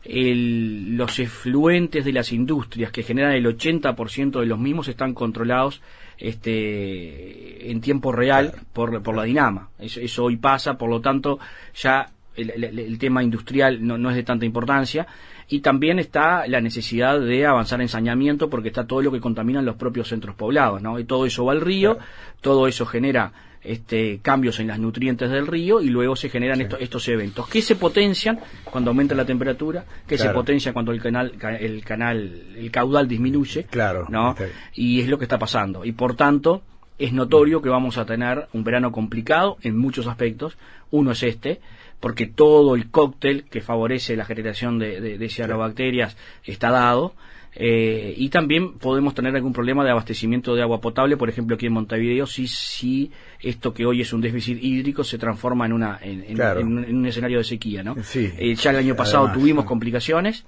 el, 0.05 0.95
los 0.95 1.19
efluentes 1.19 2.05
de 2.05 2.13
las 2.13 2.31
industrias 2.31 2.91
que 2.91 3.03
generan 3.03 3.33
el 3.33 3.45
80% 3.45 4.39
de 4.39 4.45
los 4.45 4.59
mismos 4.59 4.87
están 4.87 5.13
controlados 5.13 5.81
este, 6.17 7.69
en 7.69 7.81
tiempo 7.81 8.11
real 8.11 8.53
por, 8.71 9.01
por 9.01 9.15
la 9.15 9.23
dinama. 9.23 9.69
Eso, 9.79 9.99
eso 9.99 10.23
hoy 10.23 10.37
pasa, 10.37 10.77
por 10.77 10.89
lo 10.89 11.01
tanto 11.01 11.39
ya 11.75 12.11
el, 12.35 12.97
tema 12.99 13.23
industrial 13.23 13.85
no, 13.85 13.97
no, 13.97 14.09
es 14.09 14.15
de 14.15 14.23
tanta 14.23 14.45
importancia 14.45 15.07
y 15.47 15.59
también 15.59 15.99
está 15.99 16.47
la 16.47 16.61
necesidad 16.61 17.19
de 17.19 17.45
avanzar 17.45 17.81
en 17.81 17.87
saneamiento 17.87 18.49
porque 18.49 18.69
está 18.69 18.87
todo 18.87 19.01
lo 19.01 19.11
que 19.11 19.19
contaminan 19.19 19.65
los 19.65 19.75
propios 19.75 20.07
centros 20.07 20.35
poblados, 20.35 20.81
¿no? 20.81 20.99
Y 20.99 21.05
todo 21.05 21.25
eso 21.25 21.45
va 21.45 21.53
al 21.53 21.61
río, 21.61 21.97
todo 22.41 22.67
eso 22.67 22.85
genera 22.85 23.31
este, 23.65 24.19
cambios 24.21 24.59
en 24.59 24.67
las 24.67 24.79
nutrientes 24.79 25.29
del 25.29 25.47
río 25.47 25.81
y 25.81 25.89
luego 25.89 26.15
se 26.15 26.29
generan 26.29 26.61
estos, 26.61 26.81
estos 26.81 27.07
eventos. 27.07 27.47
Que 27.47 27.61
se 27.61 27.75
potencian 27.75 28.39
cuando 28.63 28.91
aumenta 28.91 29.15
la 29.15 29.25
temperatura, 29.25 29.85
que 30.07 30.17
se 30.17 30.29
potencia 30.29 30.73
cuando 30.73 30.91
el 30.91 31.01
canal, 31.01 31.33
el 31.59 31.83
canal, 31.83 32.43
el 32.55 32.71
caudal 32.71 33.07
disminuye, 33.07 33.65
claro, 33.65 34.07
¿no? 34.09 34.35
Y 34.73 35.01
es 35.01 35.07
lo 35.07 35.17
que 35.17 35.25
está 35.25 35.37
pasando. 35.37 35.85
Y 35.85 35.91
por 35.91 36.15
tanto 36.15 36.61
es 36.97 37.11
notorio 37.11 37.61
que 37.61 37.69
vamos 37.69 37.97
a 37.97 38.05
tener 38.05 38.47
un 38.53 38.63
verano 38.63 38.91
complicado 38.91 39.57
en 39.61 39.77
muchos 39.77 40.07
aspectos. 40.07 40.57
Uno 40.91 41.11
es 41.11 41.23
este, 41.23 41.59
porque 42.05 42.27
todo 42.27 42.75
el 42.75 42.91
cóctel 42.91 43.45
que 43.45 43.61
favorece 43.61 44.15
la 44.15 44.25
generación 44.25 44.77
de, 44.77 45.17
de, 45.17 45.27
cianobacterias 45.27 46.15
está 46.43 46.69
dado. 46.69 47.15
Eh, 47.55 48.13
y 48.15 48.29
también 48.29 48.73
podemos 48.77 49.15
tener 49.15 49.35
algún 49.35 49.53
problema 49.53 49.83
de 49.83 49.89
abastecimiento 49.89 50.53
de 50.53 50.61
agua 50.61 50.79
potable, 50.79 51.17
por 51.17 51.29
ejemplo 51.29 51.55
aquí 51.55 51.65
en 51.65 51.73
Montevideo, 51.73 52.27
si, 52.27 52.47
si 52.47 53.11
esto 53.41 53.73
que 53.73 53.87
hoy 53.87 54.01
es 54.01 54.13
un 54.13 54.21
déficit 54.21 54.63
hídrico 54.63 55.03
se 55.03 55.17
transforma 55.17 55.65
en, 55.65 55.73
una, 55.73 55.97
en, 55.99 56.95
un 56.95 57.05
escenario 57.07 57.39
de 57.39 57.43
sequía. 57.43 57.81
¿no? 57.81 57.95
Eh, 58.13 58.53
ya 58.53 58.69
el 58.69 58.75
año 58.75 58.95
pasado 58.95 59.31
tuvimos 59.31 59.65
complicaciones. 59.65 60.45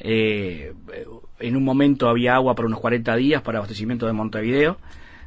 Eh, 0.00 0.72
en 1.38 1.56
un 1.56 1.62
momento 1.62 2.08
había 2.08 2.34
agua 2.34 2.56
para 2.56 2.66
unos 2.66 2.80
40 2.80 3.14
días 3.14 3.40
para 3.42 3.58
abastecimiento 3.58 4.04
de 4.08 4.14
Montevideo. 4.14 4.78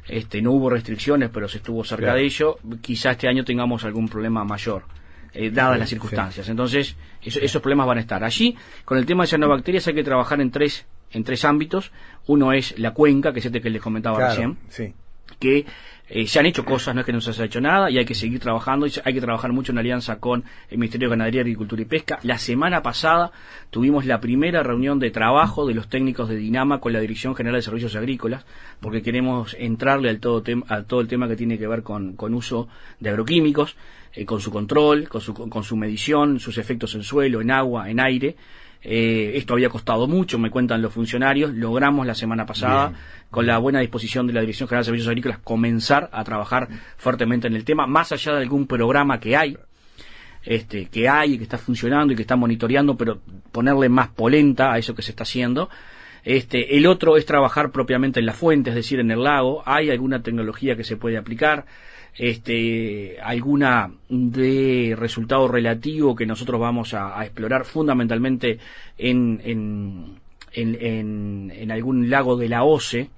Este, 0.06 0.42
no 0.42 0.52
hubo 0.52 0.68
restricciones, 0.68 1.30
pero 1.32 1.48
se 1.48 1.56
estuvo 1.56 1.82
cerca 1.82 2.12
de 2.12 2.26
ello. 2.26 2.58
Quizá 2.82 3.12
este 3.12 3.26
año 3.26 3.42
tengamos 3.42 3.84
algún 3.84 4.06
problema 4.06 4.44
mayor. 4.44 4.82
Eh, 5.34 5.50
dadas 5.50 5.78
las 5.78 5.88
circunstancias. 5.88 6.48
Entonces, 6.48 6.96
esos 7.22 7.62
problemas 7.62 7.86
van 7.86 7.98
a 7.98 8.00
estar. 8.00 8.22
Allí, 8.22 8.56
con 8.84 8.98
el 8.98 9.06
tema 9.06 9.24
de 9.24 9.28
cianobacterias 9.28 9.86
hay 9.88 9.94
que 9.94 10.04
trabajar 10.04 10.40
en 10.40 10.50
tres, 10.50 10.86
en 11.10 11.24
tres 11.24 11.44
ámbitos. 11.44 11.90
Uno 12.26 12.52
es 12.52 12.78
la 12.78 12.92
cuenca, 12.92 13.32
que 13.32 13.38
es 13.38 13.46
este 13.46 13.60
que 13.60 13.70
les 13.70 13.80
comentaba 13.80 14.28
recién, 14.28 14.58
que 15.38 15.66
eh, 16.08 16.26
se 16.26 16.38
han 16.38 16.46
hecho 16.46 16.64
cosas, 16.64 16.94
no 16.94 17.00
es 17.00 17.06
que 17.06 17.12
no 17.12 17.20
se 17.20 17.30
haya 17.30 17.44
hecho 17.44 17.60
nada, 17.60 17.90
y 17.90 17.98
hay 17.98 18.04
que 18.04 18.14
seguir 18.14 18.38
trabajando, 18.38 18.86
y 18.86 18.92
hay 19.02 19.14
que 19.14 19.20
trabajar 19.20 19.52
mucho 19.52 19.72
en 19.72 19.78
alianza 19.78 20.18
con 20.18 20.44
el 20.68 20.78
Ministerio 20.78 21.08
de 21.08 21.12
Ganadería, 21.12 21.40
Agricultura 21.40 21.80
y 21.80 21.86
Pesca. 21.86 22.18
La 22.22 22.38
semana 22.38 22.82
pasada 22.82 23.32
tuvimos 23.70 24.04
la 24.04 24.20
primera 24.20 24.62
reunión 24.62 24.98
de 24.98 25.10
trabajo 25.10 25.66
de 25.66 25.74
los 25.74 25.88
técnicos 25.88 26.28
de 26.28 26.36
Dinama 26.36 26.80
con 26.80 26.92
la 26.92 27.00
Dirección 27.00 27.34
General 27.34 27.58
de 27.58 27.62
Servicios 27.62 27.96
Agrícolas, 27.96 28.44
porque 28.80 29.02
queremos 29.02 29.56
entrarle 29.58 30.10
al 30.10 30.20
todo, 30.20 30.42
a 30.68 30.82
todo 30.82 31.00
el 31.00 31.08
tema 31.08 31.28
que 31.28 31.36
tiene 31.36 31.58
que 31.58 31.66
ver 31.66 31.82
con, 31.82 32.14
con 32.14 32.34
uso 32.34 32.68
de 33.00 33.10
agroquímicos. 33.10 33.76
Eh, 34.14 34.26
con 34.26 34.42
su 34.42 34.50
control, 34.50 35.08
con 35.08 35.22
su, 35.22 35.32
con 35.32 35.64
su 35.64 35.74
medición, 35.74 36.38
sus 36.38 36.58
efectos 36.58 36.94
en 36.94 37.02
suelo, 37.02 37.40
en 37.40 37.50
agua, 37.50 37.88
en 37.88 37.98
aire. 37.98 38.36
Eh, 38.84 39.32
esto 39.36 39.54
había 39.54 39.68
costado 39.68 40.08
mucho, 40.08 40.38
me 40.38 40.50
cuentan 40.50 40.82
los 40.82 40.92
funcionarios. 40.92 41.52
Logramos 41.54 42.06
la 42.06 42.14
semana 42.14 42.46
pasada, 42.46 42.92
con 43.30 43.46
la 43.46 43.58
buena 43.58 43.80
disposición 43.80 44.26
de 44.26 44.32
la 44.32 44.40
Dirección 44.40 44.68
General 44.68 44.82
de 44.82 44.86
Servicios 44.86 45.08
Agrícolas, 45.08 45.38
comenzar 45.38 46.10
a 46.12 46.24
trabajar 46.24 46.68
fuertemente 46.96 47.46
en 47.46 47.54
el 47.54 47.64
tema, 47.64 47.86
más 47.86 48.12
allá 48.12 48.32
de 48.32 48.42
algún 48.42 48.66
programa 48.66 49.20
que 49.20 49.36
hay, 49.36 49.56
este, 50.44 50.86
que 50.86 51.08
hay 51.08 51.34
y 51.34 51.38
que 51.38 51.44
está 51.44 51.58
funcionando 51.58 52.12
y 52.12 52.16
que 52.16 52.22
está 52.22 52.36
monitoreando, 52.36 52.96
pero 52.96 53.20
ponerle 53.52 53.88
más 53.88 54.08
polenta 54.08 54.72
a 54.72 54.78
eso 54.78 54.94
que 54.94 55.02
se 55.02 55.12
está 55.12 55.22
haciendo. 55.22 55.70
Este, 56.24 56.76
el 56.76 56.86
otro 56.86 57.16
es 57.16 57.26
trabajar 57.26 57.70
propiamente 57.70 58.20
en 58.20 58.26
la 58.26 58.32
fuente, 58.32 58.70
es 58.70 58.76
decir, 58.76 59.00
en 59.00 59.10
el 59.10 59.22
lago. 59.22 59.62
Hay 59.64 59.90
alguna 59.90 60.22
tecnología 60.22 60.76
que 60.76 60.84
se 60.84 60.96
puede 60.96 61.18
aplicar 61.18 61.66
este, 62.16 63.18
alguna 63.20 63.90
de 64.08 64.94
resultado 64.98 65.48
relativo 65.48 66.14
que 66.14 66.26
nosotros 66.26 66.60
vamos 66.60 66.94
a, 66.94 67.22
explorar 67.24 67.64
fundamentalmente 67.64 68.58
en, 68.98 69.40
en, 69.44 70.18
en, 70.52 71.70
algún 71.70 72.10
lago 72.10 72.36
de 72.36 72.48
la 72.48 72.64
OCE, 72.64 73.08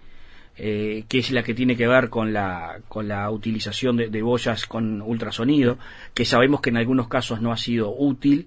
eh, 0.57 1.05
que 1.09 1.19
es 1.19 1.33
la 1.33 1.43
que 1.43 1.55
tiene 1.55 1.77
que 1.77 1.89
ver 1.89 2.09
con 2.09 2.33
la, 2.33 2.81
con 2.89 3.09
la 3.09 3.29
utilización 3.31 3.97
de, 3.97 4.09
de, 4.09 4.23
boyas 4.23 4.67
con 4.67 5.03
ultrasonido, 5.03 5.79
que 6.15 6.25
sabemos 6.25 6.61
que 6.61 6.71
en 6.71 6.77
algunos 6.77 7.09
casos 7.09 7.41
no 7.41 7.51
ha 7.51 7.57
sido 7.57 7.93
útil, 7.93 8.47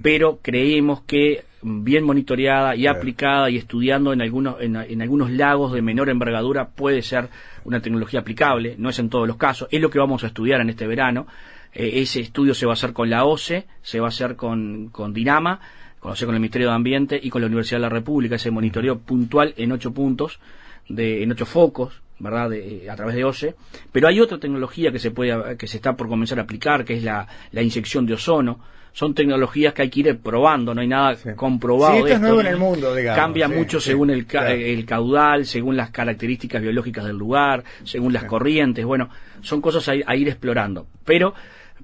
pero 0.00 0.38
creemos 0.40 1.02
que 1.02 1.44
bien 1.62 2.04
monitoreada 2.04 2.74
y 2.74 2.86
aplicada 2.86 3.50
y 3.50 3.56
estudiando 3.56 4.12
en 4.12 4.22
algunos, 4.22 4.56
en, 4.60 5.02
algunos 5.02 5.30
lagos 5.30 5.72
de 5.72 5.82
menor 5.82 6.08
envergadura 6.08 6.70
puede 6.70 7.02
ser 7.02 7.28
una 7.64 7.80
tecnología 7.80 8.20
aplicable, 8.20 8.76
no 8.78 8.88
es 8.88 8.98
en 8.98 9.10
todos 9.10 9.28
los 9.28 9.36
casos, 9.36 9.68
es 9.70 9.80
lo 9.80 9.90
que 9.90 9.98
vamos 9.98 10.24
a 10.24 10.28
estudiar 10.28 10.60
en 10.60 10.70
este 10.70 10.86
verano. 10.86 11.26
Eh, 11.72 12.00
ese 12.00 12.20
estudio 12.20 12.54
se 12.54 12.66
va 12.66 12.72
a 12.72 12.74
hacer 12.74 12.92
con 12.92 13.10
la 13.10 13.24
OCE, 13.24 13.66
se 13.82 14.00
va 14.00 14.06
a 14.06 14.08
hacer 14.08 14.36
con, 14.36 14.88
con 14.88 15.12
Dinama, 15.12 15.60
con, 15.98 16.14
con 16.14 16.34
el 16.34 16.40
Ministerio 16.40 16.68
de 16.68 16.74
Ambiente 16.74 17.20
y 17.22 17.28
con 17.30 17.42
la 17.42 17.46
Universidad 17.46 17.78
de 17.78 17.82
la 17.82 17.88
República, 17.90 18.36
ese 18.36 18.50
monitoreo 18.50 18.98
puntual 18.98 19.54
en 19.56 19.72
ocho 19.72 19.92
puntos, 19.92 20.40
de, 20.88 21.22
en 21.22 21.30
ocho 21.30 21.46
focos, 21.46 22.00
¿verdad? 22.18 22.50
a 22.90 22.96
través 22.96 23.14
de 23.14 23.24
OCE. 23.24 23.54
Pero 23.92 24.08
hay 24.08 24.20
otra 24.20 24.38
tecnología 24.38 24.90
que 24.90 24.98
se 24.98 25.10
puede, 25.10 25.56
que 25.56 25.66
se 25.66 25.76
está 25.76 25.94
por 25.94 26.08
comenzar 26.08 26.38
a 26.38 26.42
aplicar, 26.42 26.84
que 26.84 26.94
es 26.94 27.04
la, 27.04 27.28
la 27.52 27.62
inyección 27.62 28.06
de 28.06 28.14
ozono 28.14 28.60
son 28.92 29.14
tecnologías 29.14 29.72
que 29.74 29.82
hay 29.82 29.90
que 29.90 30.00
ir 30.00 30.18
probando, 30.18 30.74
no 30.74 30.80
hay 30.80 30.88
nada 30.88 31.16
comprobado. 31.36 31.96
esto 31.96 32.08
es 32.08 32.20
nuevo 32.20 32.40
en 32.40 32.46
el 32.46 32.56
mundo, 32.56 32.94
digamos. 32.94 33.20
Cambia 33.20 33.48
mucho 33.48 33.80
según 33.80 34.10
el, 34.10 34.26
el, 34.30 34.84
caudal, 34.84 35.46
según 35.46 35.76
las 35.76 35.90
características 35.90 36.60
biológicas 36.62 37.04
del 37.04 37.16
lugar, 37.16 37.64
según 37.84 38.12
las 38.12 38.24
corrientes. 38.24 38.84
Bueno, 38.84 39.10
son 39.42 39.60
cosas 39.60 39.88
a, 39.88 40.16
ir 40.16 40.28
explorando. 40.28 40.86
Pero 41.04 41.34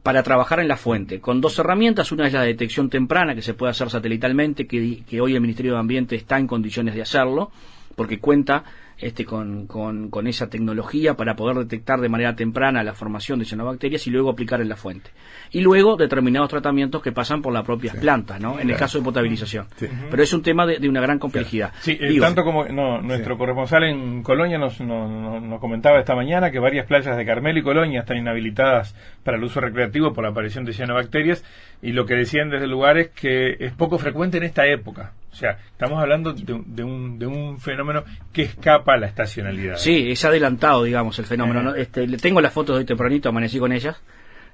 para 0.02 0.22
trabajar 0.22 0.60
en 0.60 0.68
la 0.68 0.76
fuente, 0.76 1.20
con 1.20 1.40
dos 1.40 1.58
herramientas. 1.58 2.12
Una 2.12 2.26
es 2.26 2.32
la 2.32 2.42
detección 2.42 2.90
temprana, 2.90 3.34
que 3.34 3.42
se 3.42 3.54
puede 3.54 3.70
hacer 3.70 3.90
satelitalmente, 3.90 4.66
que, 4.66 5.02
que 5.08 5.20
hoy 5.20 5.34
el 5.34 5.40
Ministerio 5.40 5.72
de 5.72 5.78
Ambiente 5.78 6.16
está 6.16 6.38
en 6.38 6.46
condiciones 6.46 6.94
de 6.94 7.02
hacerlo, 7.02 7.50
porque 7.96 8.18
cuenta 8.18 8.64
este, 8.98 9.24
con, 9.24 9.66
con, 9.66 10.26
esa 10.26 10.48
tecnología 10.48 11.14
para 11.14 11.36
poder 11.36 11.56
detectar 11.56 12.00
de 12.00 12.08
manera 12.08 12.34
temprana 12.34 12.82
la 12.82 12.94
formación 12.94 13.38
de 13.38 13.44
cianobacterias 13.44 14.06
y 14.06 14.10
luego 14.10 14.30
aplicar 14.30 14.60
en 14.60 14.68
la 14.68 14.76
fuente. 14.76 15.10
Y 15.50 15.60
luego 15.60 15.96
determinados 15.96 16.48
tratamientos 16.48 17.02
que 17.02 17.12
pasan 17.12 17.42
por 17.42 17.52
las 17.52 17.64
propias 17.64 17.96
plantas, 17.96 18.40
¿no? 18.40 18.58
En 18.58 18.70
el 18.70 18.76
caso 18.76 18.98
de 18.98 19.04
potabilización. 19.04 19.66
Pero 20.10 20.22
es 20.22 20.32
un 20.32 20.42
tema 20.42 20.66
de, 20.66 20.88
una 20.88 21.00
gran 21.00 21.18
complejidad. 21.18 21.72
Sí, 21.80 21.96
eh, 22.00 22.18
tanto 22.20 22.42
como 22.42 22.64
nuestro 22.66 23.36
corresponsal 23.36 23.84
en 23.84 24.22
Colonia 24.22 24.58
nos, 24.58 24.80
nos, 24.80 25.60
comentaba 25.60 25.98
esta 25.98 26.14
mañana 26.14 26.50
que 26.50 26.58
varias 26.58 26.86
playas 26.86 27.16
de 27.16 27.24
Carmel 27.26 27.58
y 27.58 27.62
Colonia 27.62 28.00
están 28.00 28.16
inhabilitadas 28.16 28.94
para 29.22 29.36
el 29.36 29.44
uso 29.44 29.60
recreativo 29.60 30.12
por 30.12 30.24
la 30.24 30.30
aparición 30.30 30.64
de 30.64 30.72
cianobacterias 30.72 31.44
y 31.82 31.92
lo 31.92 32.06
que 32.06 32.14
decían 32.14 32.50
desde 32.50 32.64
el 32.64 32.70
lugar 32.70 32.98
es 32.98 33.08
que 33.08 33.56
es 33.58 33.72
poco 33.72 33.98
frecuente 33.98 34.38
en 34.38 34.44
esta 34.44 34.66
época. 34.66 35.12
O 35.36 35.38
sea, 35.38 35.58
estamos 35.70 36.00
hablando 36.00 36.32
de, 36.32 36.82
un, 36.82 37.18
de 37.18 37.26
un 37.26 37.60
fenómeno 37.60 38.04
que 38.32 38.40
escapa 38.40 38.94
a 38.94 38.96
la 38.96 39.06
estacionalidad. 39.06 39.76
Sí, 39.76 40.10
es 40.10 40.24
adelantado, 40.24 40.84
digamos, 40.84 41.18
el 41.18 41.26
fenómeno. 41.26 41.74
Eh. 41.74 41.82
Este, 41.82 42.06
le 42.06 42.16
tengo 42.16 42.40
las 42.40 42.54
fotos 42.54 42.76
de 42.76 42.78
hoy 42.78 42.84
tempranito, 42.86 43.28
amanecí 43.28 43.58
con 43.58 43.70
ellas. 43.70 44.00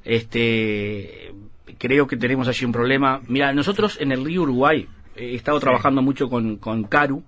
Este, 0.04 1.32
creo 1.78 2.08
que 2.08 2.16
tenemos 2.16 2.48
allí 2.48 2.64
un 2.64 2.72
problema. 2.72 3.20
Mira, 3.28 3.52
nosotros 3.52 3.96
en 4.00 4.10
el 4.10 4.24
río 4.24 4.42
Uruguay 4.42 4.88
he 5.14 5.36
estado 5.36 5.60
trabajando 5.60 6.02
mucho 6.02 6.28
con, 6.28 6.56
con 6.56 6.82
Caru, 6.82 7.22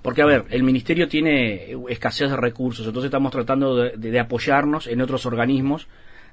porque, 0.00 0.22
a 0.22 0.26
ver, 0.26 0.44
el 0.50 0.62
ministerio 0.62 1.08
tiene 1.08 1.76
escasez 1.88 2.30
de 2.30 2.36
recursos, 2.36 2.86
entonces 2.86 3.08
estamos 3.08 3.32
tratando 3.32 3.74
de, 3.74 4.20
apoyarnos 4.20 4.86
en 4.86 5.00
otros 5.00 5.26
organismos, 5.26 5.88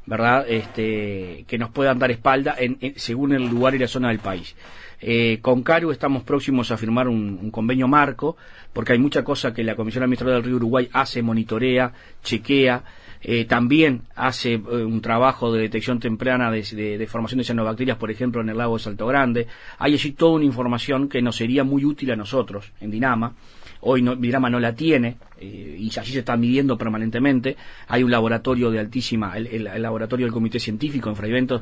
¿verdad? 0.06 0.46
Este, 0.48 1.44
que 1.48 1.58
nos 1.58 1.72
puedan 1.72 1.98
dar 1.98 2.12
espalda 2.12 2.56
en, 2.58 2.94
según 2.96 3.34
el 3.34 3.50
lugar 3.50 3.74
y 3.74 3.80
la 3.80 3.88
zona 3.88 4.10
del 4.10 4.20
país. 4.20 4.56
Eh, 5.00 5.40
con 5.42 5.62
Caru 5.62 5.92
estamos 5.92 6.24
próximos 6.24 6.72
a 6.72 6.78
firmar 6.78 7.08
un, 7.08 7.52
convenio 7.52 7.88
marco, 7.88 8.36
porque 8.74 8.94
hay 8.94 9.00
mucha 9.00 9.24
cosa 9.24 9.54
que 9.54 9.64
la 9.64 9.76
Comisión 9.76 10.04
Administrativa 10.04 10.36
del 10.36 10.44
Río 10.44 10.56
Uruguay 10.56 10.90
hace, 10.92 11.22
monitorea, 11.22 11.94
chequea, 12.24 12.84
eh, 13.22 13.46
también 13.46 14.04
hace 14.16 14.54
eh, 14.54 14.60
un 14.60 15.02
trabajo 15.02 15.52
de 15.52 15.62
detección 15.62 16.00
temprana 16.00 16.52
de, 16.52 17.08
formación 17.10 17.40
de 17.40 17.44
cianobacterias, 17.44 17.98
por 17.98 18.12
ejemplo, 18.12 18.42
en 18.42 18.50
el 18.50 18.58
lago 18.58 18.78
de 18.78 18.84
Salto 18.84 19.06
Grande. 19.08 19.48
Hay 19.78 19.94
allí 19.94 20.12
toda 20.12 20.34
una 20.34 20.46
información 20.46 21.10
que 21.10 21.22
nos 21.22 21.36
sería 21.36 21.64
muy 21.64 21.86
útil 21.86 22.12
a 22.12 22.16
nosotros 22.16 22.72
en 22.80 22.92
Dinama. 22.92 23.34
Hoy 23.82 24.02
no, 24.02 24.16
Dinama 24.16 24.50
no 24.50 24.60
la 24.60 24.74
tiene 24.74 25.18
y 25.40 25.88
allí 26.00 26.12
se 26.12 26.20
está 26.20 26.36
midiendo 26.36 26.78
permanentemente. 26.78 27.56
Hay 27.88 28.02
un 28.02 28.10
laboratorio 28.10 28.72
de 28.72 28.80
altísima, 28.80 29.38
el, 29.38 29.66
laboratorio 29.82 30.26
del 30.26 30.34
Comité 30.34 30.60
Científico 30.60 31.10
en 31.10 31.16
Fraiventos 31.16 31.62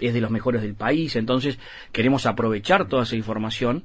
es 0.00 0.14
de 0.14 0.20
los 0.20 0.30
mejores 0.30 0.62
del 0.62 0.74
país, 0.74 1.16
entonces 1.16 1.58
queremos 1.92 2.26
aprovechar 2.26 2.88
toda 2.88 3.04
esa 3.04 3.16
información 3.16 3.84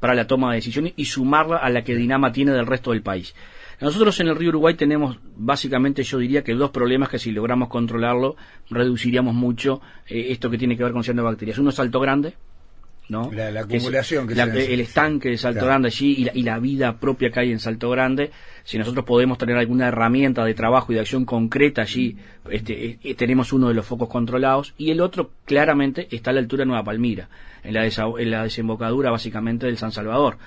para 0.00 0.14
la 0.14 0.26
toma 0.26 0.50
de 0.50 0.56
decisiones 0.56 0.92
y 0.96 1.06
sumarla 1.06 1.56
a 1.56 1.70
la 1.70 1.82
que 1.82 1.94
Dinama 1.94 2.32
tiene 2.32 2.52
del 2.52 2.66
resto 2.66 2.90
del 2.90 3.02
país. 3.02 3.34
Nosotros 3.80 4.18
en 4.20 4.28
el 4.28 4.36
río 4.36 4.50
Uruguay 4.50 4.74
tenemos 4.74 5.18
básicamente 5.36 6.02
yo 6.04 6.18
diría 6.18 6.44
que 6.44 6.54
dos 6.54 6.70
problemas 6.70 7.08
que 7.08 7.18
si 7.18 7.32
logramos 7.32 7.68
controlarlo 7.68 8.36
reduciríamos 8.70 9.34
mucho 9.34 9.80
eh, 10.06 10.26
esto 10.30 10.48
que 10.50 10.58
tiene 10.58 10.76
que 10.76 10.84
ver 10.84 10.92
con 10.92 11.02
bacterias. 11.02 11.58
Uno 11.58 11.70
es 11.70 11.74
Salto 11.74 12.00
Grande, 12.00 12.34
¿no? 13.08 13.30
La, 13.32 13.60
acumulación 13.60 14.26
que, 14.26 14.34
El 14.34 14.80
estanque 14.80 15.30
de 15.30 15.38
Salto 15.38 15.64
Grande 15.64 15.88
allí 15.88 16.28
y 16.32 16.42
la, 16.42 16.58
vida 16.58 16.98
propia 16.98 17.30
que 17.30 17.40
hay 17.40 17.52
en 17.52 17.58
Salto 17.58 17.90
Grande, 17.90 18.30
si 18.64 18.78
nosotros 18.78 19.04
podemos 19.04 19.36
tener 19.38 19.56
alguna 19.56 19.88
herramienta 19.88 20.44
de 20.44 20.54
trabajo 20.54 20.92
y 20.92 20.94
de 20.94 21.02
acción 21.02 21.24
concreta 21.24 21.82
allí, 21.82 22.16
este, 22.50 22.86
eh, 22.86 22.98
eh, 23.02 23.14
tenemos 23.14 23.52
uno 23.52 23.68
de 23.68 23.74
los 23.74 23.84
focos 23.84 24.08
controlados 24.08 24.74
y 24.78 24.90
el 24.90 25.00
otro 25.00 25.30
claramente 25.44 26.08
está 26.10 26.30
a 26.30 26.34
la 26.34 26.40
altura 26.40 26.62
de 26.62 26.66
Nueva 26.66 26.84
Palmira, 26.84 27.28
en 27.62 27.74
la, 27.74 27.86
en 27.86 28.30
la 28.30 28.42
desembocadura 28.44 29.10
básicamente 29.10 29.66
del 29.66 29.76
San 29.76 29.92
Salvador. 29.92 30.38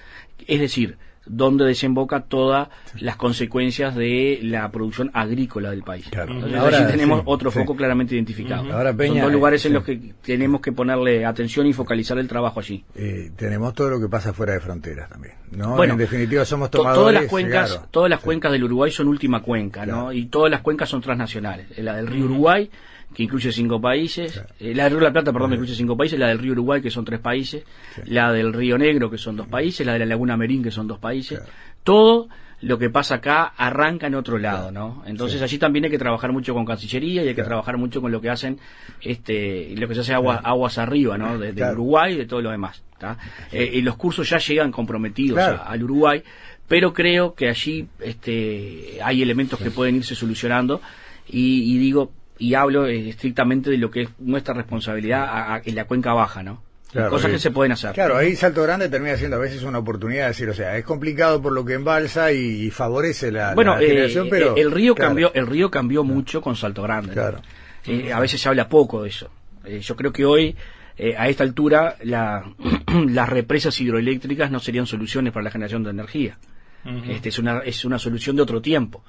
Es 0.47 0.59
decir, 0.59 0.97
donde 1.29 1.65
desemboca 1.65 2.22
todas 2.22 2.69
las 3.00 3.15
consecuencias 3.15 3.96
de 3.96 4.39
la 4.43 4.69
producción 4.72 5.12
agrícola 5.13 5.72
del 5.72 5.84
país. 5.84 6.10
ahora 6.57 6.88
tenemos 6.88 7.22
otro 7.25 7.51
foco 7.51 7.75
claramente 7.75 8.15
identificado. 8.15 8.63
Son 8.63 9.19
dos 9.19 9.31
lugares 9.31 9.65
en 9.65 9.74
los 9.74 9.84
que 9.84 10.13
tenemos 10.22 10.62
que 10.62 10.72
ponerle 10.72 11.25
atención 11.25 11.67
y 11.67 11.74
focalizar 11.74 12.17
el 12.17 12.27
trabajo 12.27 12.60
allí. 12.60 12.84
Eh, 12.96 13.31
tenemos 13.36 13.74
todo 13.74 13.89
lo 13.89 14.00
que 14.00 14.10
pasa 14.10 14.34
fuera 14.34 14.53
de 14.53 14.60
fronteras 14.60 15.10
también. 15.10 15.36
¿no? 15.51 15.81
en 15.84 15.98
definitiva 15.98 16.46
somos 16.46 16.69
tomadores. 16.69 17.00
todas 17.00 17.13
las 17.13 17.25
cuencas, 17.29 17.81
todas 17.91 18.10
las 18.10 18.19
cuencas 18.19 18.51
del 18.51 18.63
Uruguay 18.63 18.91
son 18.91 19.07
última 19.07 19.41
cuenca, 19.41 19.86
¿no? 19.86 20.12
Y 20.12 20.25
todas 20.25 20.51
las 20.51 20.62
cuencas 20.62 20.89
son 20.89 21.01
transnacionales. 21.01 21.67
La 21.77 21.96
del 21.96 22.07
río 22.07 22.25
Uruguay 22.25 22.69
que 23.13 23.23
incluye 23.23 23.51
cinco 23.51 23.81
países, 23.81 24.43
eh, 24.59 24.73
la 24.75 24.83
del 24.83 24.91
Río 24.91 24.99
de 24.99 25.05
la 25.05 25.13
Plata, 25.13 25.33
perdón, 25.33 25.53
incluye 25.53 25.73
cinco 25.73 25.97
países, 25.97 26.19
la 26.19 26.27
del 26.27 26.39
Río 26.39 26.51
Uruguay, 26.51 26.81
que 26.81 26.91
son 26.91 27.05
tres 27.05 27.19
países, 27.19 27.63
la 28.05 28.31
del 28.31 28.53
Río 28.53 28.77
Negro, 28.77 29.09
que 29.09 29.17
son 29.17 29.35
dos 29.35 29.47
países, 29.47 29.85
la 29.85 29.93
de 29.93 29.99
la 29.99 30.05
Laguna 30.05 30.37
Merín, 30.37 30.61
que 30.61 30.71
son 30.71 30.87
dos 30.87 30.99
países. 30.99 31.41
Todo 31.83 32.27
lo 32.61 32.77
que 32.79 32.89
pasa 32.89 33.15
acá 33.15 33.53
arranca 33.55 34.07
en 34.07 34.15
otro 34.15 34.37
lado, 34.37 34.71
¿no? 34.71 35.03
Entonces 35.05 35.41
allí 35.41 35.57
también 35.57 35.85
hay 35.85 35.91
que 35.91 35.99
trabajar 35.99 36.31
mucho 36.31 36.53
con 36.53 36.65
Cancillería 36.65 37.23
y 37.23 37.27
hay 37.29 37.35
que 37.35 37.43
trabajar 37.43 37.77
mucho 37.77 38.01
con 38.01 38.11
lo 38.11 38.19
que 38.19 38.29
hacen, 38.29 38.59
este, 39.01 39.75
lo 39.75 39.87
que 39.87 39.93
se 39.93 40.01
hace 40.01 40.13
aguas 40.13 40.77
arriba, 40.77 41.17
¿no? 41.17 41.37
De, 41.37 41.71
Uruguay 41.71 42.13
y 42.13 42.17
de 42.17 42.25
todo 42.25 42.41
lo 42.41 42.51
demás. 42.51 42.83
Eh, 43.51 43.71
y 43.73 43.81
los 43.81 43.95
cursos 43.95 44.27
ya 44.27 44.39
llegan 44.39 44.71
comprometidos 44.71 45.39
al 45.39 45.83
Uruguay, 45.83 46.23
pero 46.67 46.93
creo 46.93 47.35
que 47.35 47.47
allí 47.47 47.87
este, 47.99 48.99
hay 49.03 49.21
elementos 49.21 49.59
que 49.59 49.69
pueden 49.69 49.95
irse 49.95 50.15
solucionando. 50.15 50.81
Y, 51.29 51.75
y 51.75 51.77
digo, 51.77 52.11
y 52.39 52.53
hablo 52.53 52.88
eh, 52.88 53.10
estrictamente 53.10 53.70
de 53.70 53.77
lo 53.77 53.91
que 53.91 54.03
es 54.03 54.10
nuestra 54.20 54.53
responsabilidad 54.53 55.62
en 55.65 55.75
la 55.75 55.86
cuenca 55.86 56.13
baja, 56.13 56.44
¿no? 56.44 56.63
cosas 57.10 57.32
que 57.32 57.39
se 57.39 57.51
pueden 57.51 57.74
hacer. 57.74 57.91
Claro, 57.91 58.17
ahí 58.17 58.36
Salto 58.36 58.63
Grande 58.63 58.89
termina 58.89 59.15
siendo 59.17 59.36
a 59.36 59.39
veces 59.39 59.62
una 59.63 59.77
oportunidad 59.77 60.24
de 60.24 60.27
decir, 60.29 60.50
o 60.50 60.53
sea, 60.53 60.77
es 60.77 60.86
complicado 60.86 61.41
por 61.41 61.51
lo 61.51 61.63
que 61.63 61.74
embalsa 61.74 62.32
y, 62.32 62.72
favorece 62.72 63.32
la, 63.32 63.53
bueno, 63.53 63.77
eh, 63.79 64.10
pero 64.29 64.56
el 64.56 64.72
río 64.72 64.96
cambió, 64.96 65.32
el 65.34 65.46
río 65.46 65.70
cambió 65.70 66.03
mucho 66.03 66.41
con 66.41 66.56
Salto 66.56 66.82
Grande. 66.82 67.13
Claro. 67.13 67.41
Eh, 67.86 68.12
a 68.12 68.20
veces 68.20 68.41
se 68.41 68.50
habla 68.50 68.67
poco 68.67 69.03
de 69.03 69.10
eso. 69.10 69.29
yo 69.79 69.96
creo 69.96 70.12
que 70.12 70.25
hoy 70.25 70.56
a 71.17 71.29
esta 71.29 71.44
altura 71.44 71.98
la, 72.03 72.44
las 73.08 73.29
represas 73.29 73.79
hidroeléctricas 73.79 74.50
no 74.50 74.60
serían 74.60 74.88
soluciones 74.88 75.34
para 75.34 75.44
la 75.44 75.51
generación 75.51 75.84
de 75.84 75.91
energía. 75.91 76.38
Este, 77.10 77.29
es, 77.29 77.39
una, 77.39 77.60
es 77.60 77.84
una 77.86 78.00
solución 78.00 78.36
de 78.36 78.41
otro 78.41 78.62
tiempo 78.62 79.03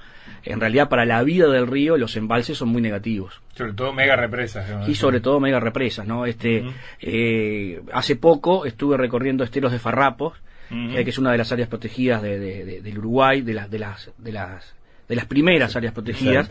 en 0.44 0.60
realidad 0.60 0.88
para 0.88 1.04
la 1.04 1.22
vida 1.22 1.48
del 1.48 1.66
río 1.66 1.96
los 1.96 2.16
embalses 2.16 2.58
son 2.58 2.68
muy 2.68 2.80
negativos. 2.82 3.40
Sobre 3.54 3.72
todo 3.72 3.92
mega 3.92 4.16
represas. 4.16 4.88
Y 4.88 4.94
sobre 4.94 5.20
todo 5.20 5.40
mega 5.40 5.60
represas, 5.60 6.06
¿no? 6.06 6.26
Este, 6.26 6.64
eh, 7.00 7.80
hace 7.92 8.16
poco 8.16 8.66
estuve 8.66 8.96
recorriendo 8.96 9.44
esteros 9.44 9.72
de 9.72 9.78
Farrapos, 9.78 10.34
que 10.68 11.00
es 11.00 11.18
una 11.18 11.32
de 11.32 11.38
las 11.38 11.50
áreas 11.50 11.68
protegidas 11.68 12.20
de, 12.22 12.80
del 12.82 12.98
Uruguay, 12.98 13.40
de 13.40 13.54
las, 13.54 13.70
de 13.70 13.78
las, 13.78 14.10
de 14.18 14.32
las, 14.32 14.74
de 15.08 15.16
las 15.16 15.26
primeras 15.26 15.74
áreas 15.76 15.92
protegidas. 15.92 16.50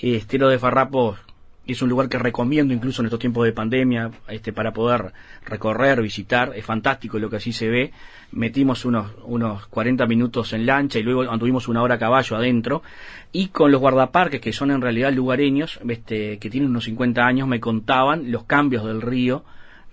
Estero 0.00 0.48
de 0.48 0.58
Farrapos 0.58 1.18
es 1.72 1.82
un 1.82 1.88
lugar 1.88 2.08
que 2.08 2.18
recomiendo 2.18 2.72
incluso 2.72 3.02
en 3.02 3.06
estos 3.06 3.18
tiempos 3.18 3.44
de 3.44 3.52
pandemia 3.52 4.10
este, 4.28 4.52
para 4.52 4.72
poder 4.72 5.12
recorrer, 5.44 6.00
visitar. 6.00 6.52
Es 6.54 6.64
fantástico 6.64 7.18
lo 7.18 7.28
que 7.28 7.36
así 7.36 7.52
se 7.52 7.68
ve. 7.68 7.92
Metimos 8.32 8.84
unos, 8.84 9.12
unos 9.24 9.66
40 9.66 10.06
minutos 10.06 10.52
en 10.52 10.66
lancha 10.66 10.98
y 10.98 11.02
luego 11.02 11.22
anduvimos 11.30 11.68
una 11.68 11.82
hora 11.82 11.96
a 11.96 11.98
caballo 11.98 12.36
adentro. 12.36 12.82
Y 13.32 13.48
con 13.48 13.72
los 13.72 13.80
guardaparques, 13.80 14.40
que 14.40 14.52
son 14.52 14.70
en 14.70 14.80
realidad 14.80 15.12
lugareños, 15.12 15.80
este, 15.88 16.38
que 16.38 16.50
tienen 16.50 16.70
unos 16.70 16.84
50 16.84 17.26
años, 17.26 17.48
me 17.48 17.60
contaban 17.60 18.30
los 18.30 18.44
cambios 18.44 18.84
del 18.84 19.02
río 19.02 19.44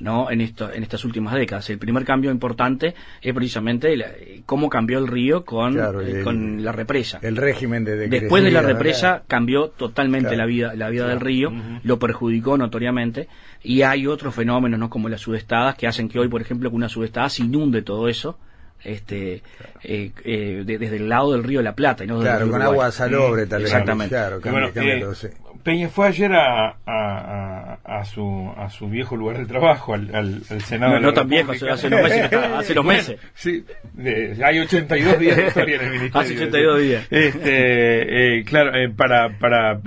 ¿no? 0.03 0.29
en, 0.29 0.41
esto, 0.41 0.71
en 0.71 0.83
estas 0.83 1.05
últimas 1.05 1.33
décadas. 1.33 1.69
El 1.69 1.79
primer 1.79 2.03
cambio 2.03 2.29
importante 2.29 2.93
es 3.21 3.33
precisamente 3.33 4.43
cómo 4.45 4.69
cambió 4.69 4.99
el 4.99 5.07
río 5.07 5.45
con, 5.45 5.79
eh, 5.79 6.21
con 6.23 6.63
la 6.63 6.71
represa. 6.71 7.19
El 7.21 7.37
régimen 7.37 7.85
de, 7.85 8.07
Después 8.07 8.43
de 8.43 8.51
la 8.51 8.61
represa 8.61 9.23
cambió 9.27 9.69
totalmente 9.69 10.35
la 10.35 10.45
vida, 10.45 10.73
la 10.75 10.89
vida 10.89 11.07
del 11.07 11.21
río, 11.21 11.51
lo 11.83 11.97
perjudicó 11.97 12.57
notoriamente. 12.57 13.27
Y 13.63 13.83
hay 13.83 14.07
otros 14.07 14.35
fenómenos 14.35 14.79
¿no? 14.79 14.89
como 14.89 15.07
las 15.07 15.21
sudestadas 15.21 15.75
que 15.75 15.87
hacen 15.87 16.09
que 16.09 16.19
hoy, 16.19 16.27
por 16.27 16.41
ejemplo, 16.41 16.69
que 16.69 16.75
una 16.75 16.89
sudestada 16.89 17.29
se 17.29 17.43
inunde 17.43 17.81
todo 17.81 18.09
eso 18.09 18.37
este 18.83 19.41
eh, 19.83 20.11
eh, 20.25 20.63
desde 20.65 20.97
el 20.97 21.07
lado 21.07 21.31
del 21.31 21.43
río 21.45 21.59
de 21.59 21.63
la 21.63 21.73
Plata 21.73 22.03
y 22.03 22.07
no 22.07 22.19
claro, 22.19 22.49
con 22.49 22.61
agua 22.61 22.91
salobre 22.91 23.45
tal 23.45 23.61
vez. 23.61 23.71
Exactamente 23.71 24.17
Peña 25.63 25.87
fue 25.87 26.07
ayer 26.07 26.33
a, 26.33 26.75
a, 26.85 27.77
a, 27.83 28.05
su, 28.05 28.53
a 28.57 28.69
su 28.69 28.89
viejo 28.89 29.15
lugar 29.15 29.37
de 29.37 29.45
trabajo, 29.45 29.93
al, 29.93 30.13
al, 30.13 30.61
Senado. 30.61 30.93
No, 30.95 30.99
no 30.99 31.13
tan 31.13 31.29
viejo, 31.29 31.51
hace, 31.51 31.89
los 31.89 32.01
meses. 32.01 32.33
hace 32.33 32.81
meses. 32.81 33.19
sí, 33.33 33.65
hay 34.43 34.59
82 34.59 35.19
días 35.19 35.37
de 35.37 35.47
historia 35.47 35.75
en 35.77 35.81
el 35.83 35.89
Ministerio. 35.91 36.19
Hace 36.19 36.33
82 36.35 36.81
días. 36.81 37.07
Este, 37.09 38.39
eh, 38.39 38.43
claro, 38.43 38.75
eh, 38.75 38.89
para, 38.89 39.37
para 39.39 39.79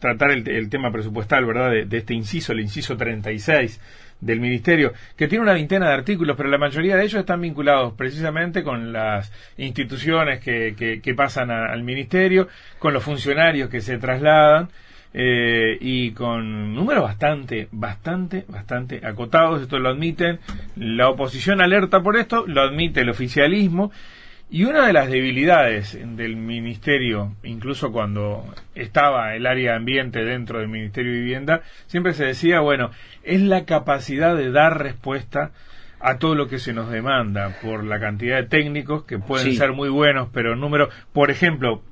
tratar 0.00 0.32
el, 0.32 0.48
el, 0.48 0.68
tema 0.68 0.90
presupuestal, 0.90 1.44
¿verdad? 1.46 1.70
De, 1.70 1.84
de, 1.84 1.98
este 1.98 2.14
inciso, 2.14 2.52
el 2.52 2.60
inciso 2.60 2.96
36 2.96 3.80
del 4.22 4.40
Ministerio, 4.40 4.92
que 5.16 5.28
tiene 5.28 5.42
una 5.42 5.52
veintena 5.52 5.88
de 5.88 5.94
artículos, 5.94 6.36
pero 6.36 6.48
la 6.48 6.56
mayoría 6.56 6.96
de 6.96 7.04
ellos 7.04 7.20
están 7.20 7.40
vinculados 7.40 7.92
precisamente 7.94 8.62
con 8.62 8.92
las 8.92 9.32
instituciones 9.58 10.40
que, 10.40 10.74
que, 11.02 11.14
pasan 11.14 11.50
al 11.50 11.82
Ministerio, 11.82 12.48
con 12.78 12.94
los 12.94 13.02
funcionarios 13.02 13.68
que 13.68 13.80
se 13.80 13.98
trasladan. 13.98 14.68
Eh, 15.14 15.76
y 15.78 16.12
con 16.12 16.74
números 16.74 17.02
bastante, 17.02 17.68
bastante, 17.70 18.46
bastante 18.48 19.06
acotados. 19.06 19.60
Esto 19.60 19.78
lo 19.78 19.90
admiten 19.90 20.38
la 20.76 21.10
oposición 21.10 21.60
alerta 21.60 22.00
por 22.00 22.16
esto, 22.16 22.44
lo 22.46 22.62
admite 22.62 23.00
el 23.00 23.10
oficialismo 23.10 23.92
y 24.52 24.64
una 24.64 24.86
de 24.86 24.92
las 24.92 25.08
debilidades 25.08 25.98
del 25.98 26.36
Ministerio, 26.36 27.36
incluso 27.42 27.90
cuando 27.90 28.44
estaba 28.74 29.34
el 29.34 29.46
área 29.46 29.76
ambiente 29.76 30.22
dentro 30.26 30.58
del 30.58 30.68
Ministerio 30.68 31.10
de 31.10 31.20
Vivienda, 31.20 31.62
siempre 31.86 32.12
se 32.12 32.26
decía, 32.26 32.60
bueno, 32.60 32.90
es 33.22 33.40
la 33.40 33.64
capacidad 33.64 34.36
de 34.36 34.50
dar 34.50 34.82
respuesta 34.82 35.52
a 36.00 36.18
todo 36.18 36.34
lo 36.34 36.48
que 36.48 36.58
se 36.58 36.74
nos 36.74 36.90
demanda 36.90 37.56
por 37.62 37.82
la 37.82 37.98
cantidad 37.98 38.42
de 38.42 38.48
técnicos 38.48 39.04
que 39.04 39.18
pueden 39.18 39.54
ser 39.54 39.72
muy 39.72 39.88
buenos, 39.88 40.28
pero 40.34 40.54
número, 40.54 40.90
por 41.14 41.30
ejemplo, 41.30 41.82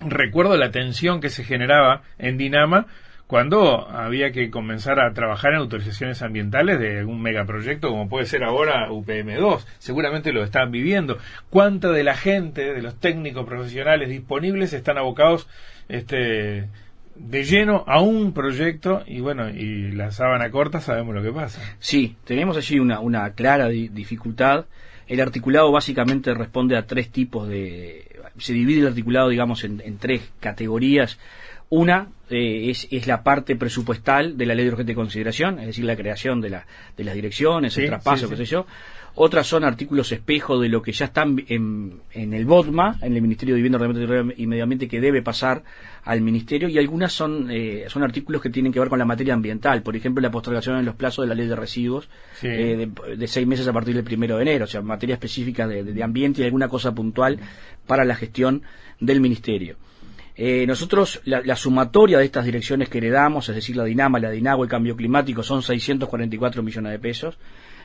recuerdo 0.00 0.56
la 0.56 0.70
tensión 0.70 1.20
que 1.20 1.30
se 1.30 1.44
generaba 1.44 2.02
en 2.18 2.38
Dinama 2.38 2.86
cuando 3.26 3.88
había 3.88 4.32
que 4.32 4.50
comenzar 4.50 4.98
a 4.98 5.12
trabajar 5.12 5.52
en 5.52 5.58
autorizaciones 5.58 6.20
ambientales 6.20 6.80
de 6.80 6.98
algún 6.98 7.22
megaproyecto 7.22 7.88
como 7.88 8.08
puede 8.08 8.26
ser 8.26 8.42
ahora 8.42 8.90
UPM2. 8.90 9.64
Seguramente 9.78 10.32
lo 10.32 10.42
están 10.42 10.72
viviendo. 10.72 11.16
¿Cuánta 11.48 11.92
de 11.92 12.02
la 12.02 12.16
gente, 12.16 12.74
de 12.74 12.82
los 12.82 12.98
técnicos 12.98 13.46
profesionales 13.46 14.08
disponibles 14.08 14.72
están 14.72 14.98
abocados 14.98 15.48
este, 15.88 16.68
de 17.14 17.44
lleno 17.44 17.84
a 17.86 18.00
un 18.00 18.32
proyecto 18.32 19.02
y 19.06 19.20
bueno, 19.20 19.48
y 19.50 19.92
la 19.92 20.10
sábana 20.10 20.50
corta 20.50 20.80
sabemos 20.80 21.14
lo 21.14 21.22
que 21.22 21.32
pasa. 21.32 21.60
Sí, 21.78 22.16
tenemos 22.24 22.56
allí 22.56 22.78
una, 22.78 23.00
una 23.00 23.30
clara 23.34 23.68
dificultad. 23.68 24.64
El 25.10 25.20
articulado 25.20 25.72
básicamente 25.72 26.32
responde 26.34 26.76
a 26.76 26.86
tres 26.86 27.10
tipos 27.10 27.48
de... 27.48 28.08
Se 28.38 28.52
divide 28.52 28.82
el 28.82 28.86
articulado, 28.86 29.28
digamos, 29.28 29.64
en, 29.64 29.82
en 29.84 29.98
tres 29.98 30.22
categorías 30.38 31.18
una 31.68 32.08
eh, 32.28 32.68
es, 32.70 32.86
es, 32.90 33.06
la 33.06 33.22
parte 33.22 33.56
presupuestal 33.56 34.36
de 34.36 34.46
la 34.46 34.54
ley 34.54 34.66
de 34.66 34.72
urgente 34.72 34.94
consideración, 34.94 35.58
es 35.60 35.66
decir, 35.66 35.84
la 35.84 35.96
creación 35.96 36.40
de, 36.40 36.50
la, 36.50 36.66
de 36.96 37.04
las 37.04 37.14
direcciones, 37.14 37.76
el 37.78 37.86
traspaso, 37.86 38.28
qué 38.28 38.36
sé 38.36 38.44
yo. 38.44 38.66
Otras 39.14 39.46
son 39.46 39.64
artículos 39.64 40.12
espejo 40.12 40.58
de 40.58 40.68
lo 40.68 40.82
que 40.82 40.92
ya 40.92 41.06
están 41.06 41.44
en, 41.48 42.00
en 42.12 42.32
el 42.32 42.44
BODMA, 42.44 42.98
en 43.02 43.14
el 43.14 43.22
Ministerio 43.22 43.54
de 43.54 43.62
Vivienda 43.62 44.34
y 44.36 44.46
Medio 44.46 44.62
Ambiente, 44.62 44.88
que 44.88 45.00
debe 45.00 45.22
pasar 45.22 45.62
al 46.04 46.20
Ministerio, 46.20 46.68
y 46.68 46.78
algunas 46.78 47.12
son, 47.12 47.50
eh, 47.50 47.84
son 47.88 48.02
artículos 48.02 48.40
que 48.40 48.50
tienen 48.50 48.72
que 48.72 48.80
ver 48.80 48.88
con 48.88 48.98
la 48.98 49.04
materia 49.04 49.34
ambiental, 49.34 49.82
por 49.82 49.96
ejemplo, 49.96 50.22
la 50.22 50.30
postergación 50.30 50.78
en 50.78 50.84
los 50.84 50.94
plazos 50.94 51.24
de 51.24 51.28
la 51.28 51.34
ley 51.34 51.46
de 51.46 51.56
residuos 51.56 52.08
eh, 52.42 52.88
de, 53.16 53.26
seis 53.26 53.46
meses 53.46 53.66
a 53.68 53.72
partir 53.72 53.94
del 53.94 54.04
primero 54.04 54.36
de 54.36 54.42
enero, 54.42 54.64
o 54.64 54.68
sea, 54.68 54.80
materia 54.80 55.14
específica 55.14 55.66
de, 55.66 55.84
de 55.84 56.02
ambiente 56.02 56.42
y 56.42 56.44
alguna 56.44 56.68
cosa 56.68 56.94
puntual 56.94 57.38
para 57.86 58.04
la 58.04 58.14
gestión 58.14 58.62
del 59.00 59.20
Ministerio. 59.20 59.76
Eh, 60.42 60.66
nosotros, 60.66 61.20
la, 61.26 61.54
sumatoria 61.54 62.16
de 62.16 62.24
estas 62.24 62.46
direcciones 62.46 62.88
que 62.88 62.96
heredamos, 62.96 63.46
es 63.50 63.54
decir, 63.54 63.76
la 63.76 63.84
Dinama, 63.84 64.18
la 64.18 64.30
Dinagua 64.30 64.64
y 64.64 64.70
Cambio 64.70 64.96
Climático, 64.96 65.42
son 65.42 65.62
644 65.62 66.62
millones 66.62 66.92
de 66.92 66.98
pesos 66.98 67.36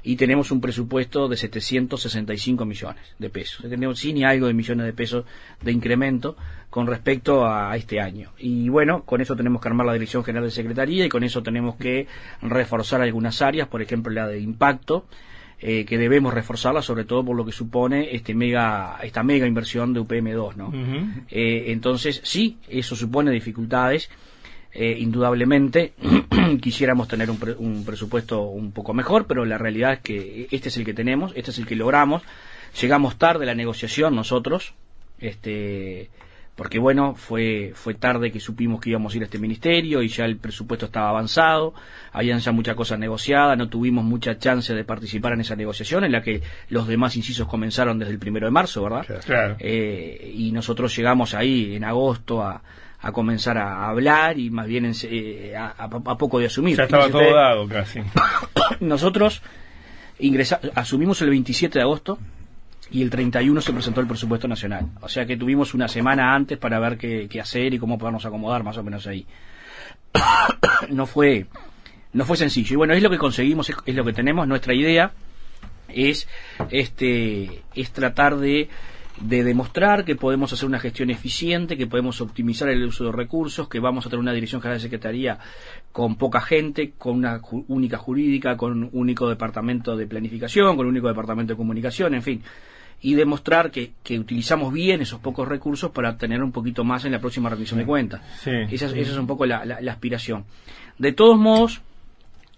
y 0.06 0.16
tenemos 0.16 0.52
un 0.52 0.62
presupuesto 0.62 1.28
de 1.28 1.36
765 1.36 2.64
millones 2.64 3.04
de 3.18 3.30
pesos. 3.32 3.68
Tenemos 3.68 4.00
sí 4.00 4.14
ni 4.14 4.24
algo 4.24 4.46
de 4.46 4.54
millones 4.54 4.86
de 4.86 4.94
pesos 4.94 5.26
de 5.62 5.72
incremento 5.72 6.38
con 6.70 6.86
respecto 6.86 7.46
a 7.46 7.76
este 7.76 8.00
año. 8.00 8.32
Y 8.38 8.70
bueno, 8.70 9.04
con 9.04 9.20
eso 9.22 9.36
tenemos 9.36 9.62
que 9.62 9.68
armar 9.68 9.88
la 9.88 9.94
Dirección 9.94 10.24
General 10.24 10.48
de 10.48 10.52
Secretaría 10.52 11.06
y 11.06 11.10
con 11.10 11.24
eso 11.24 11.42
tenemos 11.42 11.76
que 11.76 12.08
reforzar 12.44 13.02
algunas 13.02 13.42
áreas, 13.42 13.68
por 13.68 13.82
ejemplo 13.82 14.14
la 14.14 14.28
de 14.28 14.40
impacto, 14.40 15.08
eh, 15.60 15.86
que 15.86 15.98
debemos 15.98 16.34
reforzarla, 16.36 16.84
sobre 16.84 17.06
todo 17.06 17.26
por 17.26 17.36
lo 17.36 17.44
que 17.44 17.52
supone 17.52 18.14
este 18.14 18.36
mega, 18.36 19.00
esta 19.02 19.24
mega 19.24 19.48
inversión 19.48 19.92
de 19.94 20.02
UPM2, 20.02 20.56
¿no? 20.56 20.72
Eh, 21.32 21.72
entonces, 21.72 22.22
sí, 22.24 22.60
eso 22.70 22.96
supone 22.96 23.32
dificultades. 23.32 24.10
Eh, 24.78 24.98
indudablemente 25.00 25.94
quisiéramos 26.62 27.08
tener 27.08 27.32
un, 27.32 27.40
un, 27.60 27.86
presupuesto 27.86 28.42
un 28.42 28.74
poco 28.74 28.94
mejor, 28.94 29.26
pero 29.26 29.46
la 29.46 29.58
realidad 29.58 29.94
es 29.94 30.00
que 30.00 30.48
este 30.52 30.68
es 30.68 30.76
el 30.76 30.84
que 30.84 30.94
tenemos, 30.94 31.32
este 31.36 31.52
es 31.52 31.60
el 31.60 31.66
que 31.66 31.78
logramos. 31.78 32.24
Llegamos 32.82 33.18
tarde 33.18 33.46
a 33.46 33.48
la 33.48 33.56
negociación 33.56 34.16
nosotros, 34.16 34.74
este, 35.20 36.10
porque 36.56 36.80
bueno, 36.80 37.16
fue, 37.16 37.72
fue 37.74 37.94
tarde 37.94 38.32
que 38.32 38.40
supimos 38.40 38.80
que 38.80 38.90
íbamos 38.90 39.14
a 39.14 39.18
ir 39.18 39.24
a 39.24 39.26
este 39.26 39.40
ministerio 39.40 40.02
y 40.02 40.08
ya 40.08 40.26
el 40.26 40.38
presupuesto 40.38 40.86
estaba 40.86 41.10
avanzado, 41.10 41.74
habían 42.14 42.40
ya 42.40 42.52
muchas 42.52 42.76
cosas 42.76 42.98
negociadas, 42.98 43.58
no 43.58 43.68
tuvimos 43.68 44.06
mucha 44.06 44.38
chance 44.38 44.74
de 44.74 44.84
participar 44.86 45.34
en 45.34 45.42
esa 45.42 45.56
negociación 45.56 46.06
en 46.06 46.14
la 46.14 46.22
que 46.22 46.42
los 46.70 46.88
demás 46.88 47.16
incisos 47.18 47.48
comenzaron 47.48 48.00
desde 48.00 48.14
el 48.14 48.20
primero 48.20 48.48
de 48.48 48.52
marzo, 48.52 48.84
¿verdad? 48.84 49.06
Claro. 49.26 49.58
Eh, 49.60 50.34
y 50.36 50.52
nosotros 50.52 50.96
llegamos 50.96 51.34
ahí 51.34 51.76
en 51.76 51.84
agosto 51.84 52.42
a, 52.42 52.62
a 53.06 53.12
comenzar 53.12 53.56
a 53.60 53.88
hablar 53.88 54.40
y 54.40 54.50
más 54.50 54.66
bien 54.66 54.92
eh, 55.04 55.54
a, 55.56 55.88
poco 56.18 56.40
de 56.40 56.48
asumir. 56.48 56.76
Ya 56.76 56.86
estaba 56.86 57.08
todo 57.08 57.36
dado 57.36 57.68
casi. 57.68 58.00
nosotros 58.80 59.44
ingresamos, 60.18 60.72
asumimos 60.74 61.22
el 61.22 61.30
27 61.30 61.78
de 61.78 61.84
agosto 61.84 62.18
y 62.90 63.04
el 63.04 63.12
31 63.12 63.62
se 63.62 63.74
presentó 63.74 64.02
el 64.02 64.08
presupuesto 64.08 64.48
nacional. 64.48 64.88
O 65.02 65.08
sea 65.08 65.28
que 65.28 65.38
tuvimos 65.38 65.76
una 65.76 65.88
semana 65.88 66.34
antes 66.34 66.58
para 66.58 66.80
ver 66.80 66.98
qué, 66.98 67.30
hacer 67.40 67.76
y 67.76 67.78
cómo 67.78 68.00
podernos 68.00 68.26
acomodar 68.26 68.64
más 68.64 68.76
o 68.80 68.84
menos 68.84 69.06
ahí. 69.06 69.28
no 70.90 71.06
fue 71.06 71.46
no 72.12 72.26
fue 72.26 72.38
sencillo. 72.38 72.74
Y 72.74 72.78
bueno, 72.78 72.96
es 72.96 73.04
lo 73.04 73.12
que 73.12 73.20
conseguimos, 73.20 73.70
es, 73.70 73.96
lo 73.96 74.04
que 74.04 74.14
tenemos. 74.14 74.48
Nuestra 74.48 74.74
idea 74.74 75.12
es 75.90 76.28
este 76.72 77.62
es 77.76 77.92
tratar 77.92 78.38
de, 78.38 78.68
de 79.22 79.44
demostrar 79.44 80.04
que 80.04 80.16
podemos 80.16 80.52
hacer 80.52 80.68
una 80.68 80.80
gestión 80.80 81.10
eficiente, 81.10 81.78
que 81.78 81.88
podemos 81.88 82.20
optimizar 82.22 82.70
el 82.70 82.84
uso 82.84 83.06
de 83.06 83.12
recursos, 83.12 83.70
que 83.70 83.80
vamos 83.80 84.06
a 84.06 84.10
tener 84.10 84.20
una 84.20 84.34
dirección 84.34 84.62
general 84.62 84.78
de 84.78 84.84
secretaría 84.84 85.40
con 85.92 86.16
poca 86.16 86.42
gente, 86.42 86.94
con 86.98 87.16
una 87.16 87.40
única 87.68 87.98
jurídica, 87.98 88.58
con 88.58 88.72
un 88.84 88.90
único 88.92 89.30
departamento 89.30 89.96
de 89.96 90.08
planificación, 90.08 90.76
con 90.76 90.86
un 90.86 90.92
único 90.92 91.08
departamento 91.08 91.54
de 91.54 91.58
comunicación, 91.58 92.14
en 92.16 92.22
fin 92.22 92.44
y 93.02 93.14
demostrar 93.14 93.72
que, 93.72 93.92
que, 94.04 94.18
utilizamos 94.18 94.74
bien 94.74 95.02
esos 95.02 95.20
pocos 95.20 95.48
recursos 95.48 95.92
para 95.92 96.18
tener 96.18 96.42
un 96.42 96.52
poquito 96.52 96.84
más 96.84 97.06
en 97.06 97.12
la 97.12 97.20
próxima 97.20 97.50
revisión 97.50 97.80
de 97.80 97.86
cuentas. 97.86 98.22
esa, 98.46 98.88
es 98.88 99.18
un 99.18 99.28
poco 99.28 99.46
la, 99.46 99.66
la, 99.66 99.92
aspiración. 99.92 100.46
De 100.98 101.12
todos 101.12 101.38
modos, 101.38 101.82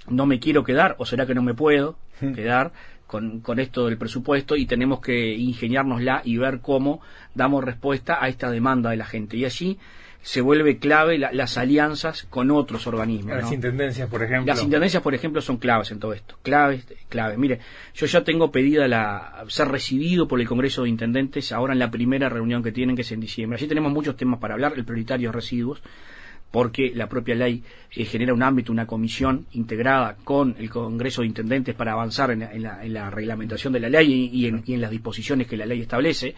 no 0.07 0.25
me 0.25 0.39
quiero 0.39 0.63
quedar, 0.63 0.95
o 0.99 1.05
será 1.05 1.25
que 1.25 1.33
no 1.33 1.41
me 1.41 1.53
puedo 1.53 1.97
quedar 2.19 2.71
con, 3.07 3.39
con 3.39 3.59
esto 3.59 3.87
del 3.87 3.97
presupuesto 3.97 4.55
y 4.55 4.65
tenemos 4.65 4.99
que 4.99 5.33
ingeniárnosla 5.33 6.21
y 6.23 6.37
ver 6.37 6.59
cómo 6.61 7.01
damos 7.33 7.63
respuesta 7.63 8.17
a 8.21 8.27
esta 8.27 8.51
demanda 8.51 8.91
de 8.91 8.97
la 8.97 9.05
gente. 9.05 9.37
Y 9.37 9.45
allí 9.45 9.79
se 10.27 10.41
vuelve 10.41 10.77
clave 10.77 11.17
las 11.17 11.57
alianzas 11.57 12.23
con 12.23 12.51
otros 12.51 12.85
organismos. 12.85 13.37
Las 13.37 13.51
intendencias, 13.51 14.09
por 14.09 14.23
ejemplo. 14.23 14.53
Las 14.53 14.61
intendencias, 14.61 15.01
por 15.01 15.15
ejemplo, 15.15 15.39
son 15.39 15.55
claves 15.55 15.91
en 15.91 15.99
todo 15.99 16.11
esto. 16.11 16.37
Claves, 16.41 16.85
clave. 17.07 17.37
Mire, 17.37 17.59
yo 17.93 18.05
ya 18.07 18.25
tengo 18.25 18.51
pedida 18.51 18.89
la 18.89 19.45
ser 19.47 19.69
recibido 19.69 20.27
por 20.27 20.41
el 20.41 20.47
Congreso 20.47 20.83
de 20.83 20.89
Intendentes 20.89 21.53
ahora 21.53 21.71
en 21.71 21.79
la 21.79 21.91
primera 21.91 22.27
reunión 22.27 22.61
que 22.61 22.73
tienen, 22.73 22.97
que 22.97 23.03
es 23.03 23.11
en 23.13 23.21
diciembre. 23.21 23.57
Allí 23.57 23.67
tenemos 23.67 23.93
muchos 23.93 24.17
temas 24.17 24.39
para 24.41 24.55
hablar, 24.55 24.73
el 24.75 24.83
prioritario 24.83 25.31
residuos, 25.31 25.81
porque 26.51 26.91
la 26.95 27.07
propia 27.07 27.35
ley 27.35 27.63
eh, 27.91 28.05
genera 28.05 28.33
un 28.33 28.43
ámbito, 28.43 28.71
una 28.71 28.87
comisión 28.87 29.45
integrada 29.51 30.15
con 30.23 30.55
el 30.57 30.69
Congreso 30.69 31.21
de 31.21 31.27
Intendentes 31.27 31.75
para 31.75 31.93
avanzar 31.93 32.31
en 32.31 32.63
la, 32.93 33.09
reglamentación 33.09 33.73
de 33.73 33.79
la 33.79 33.89
ley 33.89 34.29
y 34.31 34.73
en 34.73 34.81
las 34.81 34.91
disposiciones 34.91 35.47
que 35.47 35.57
la 35.57 35.65
ley 35.65 35.81
establece. 35.81 36.35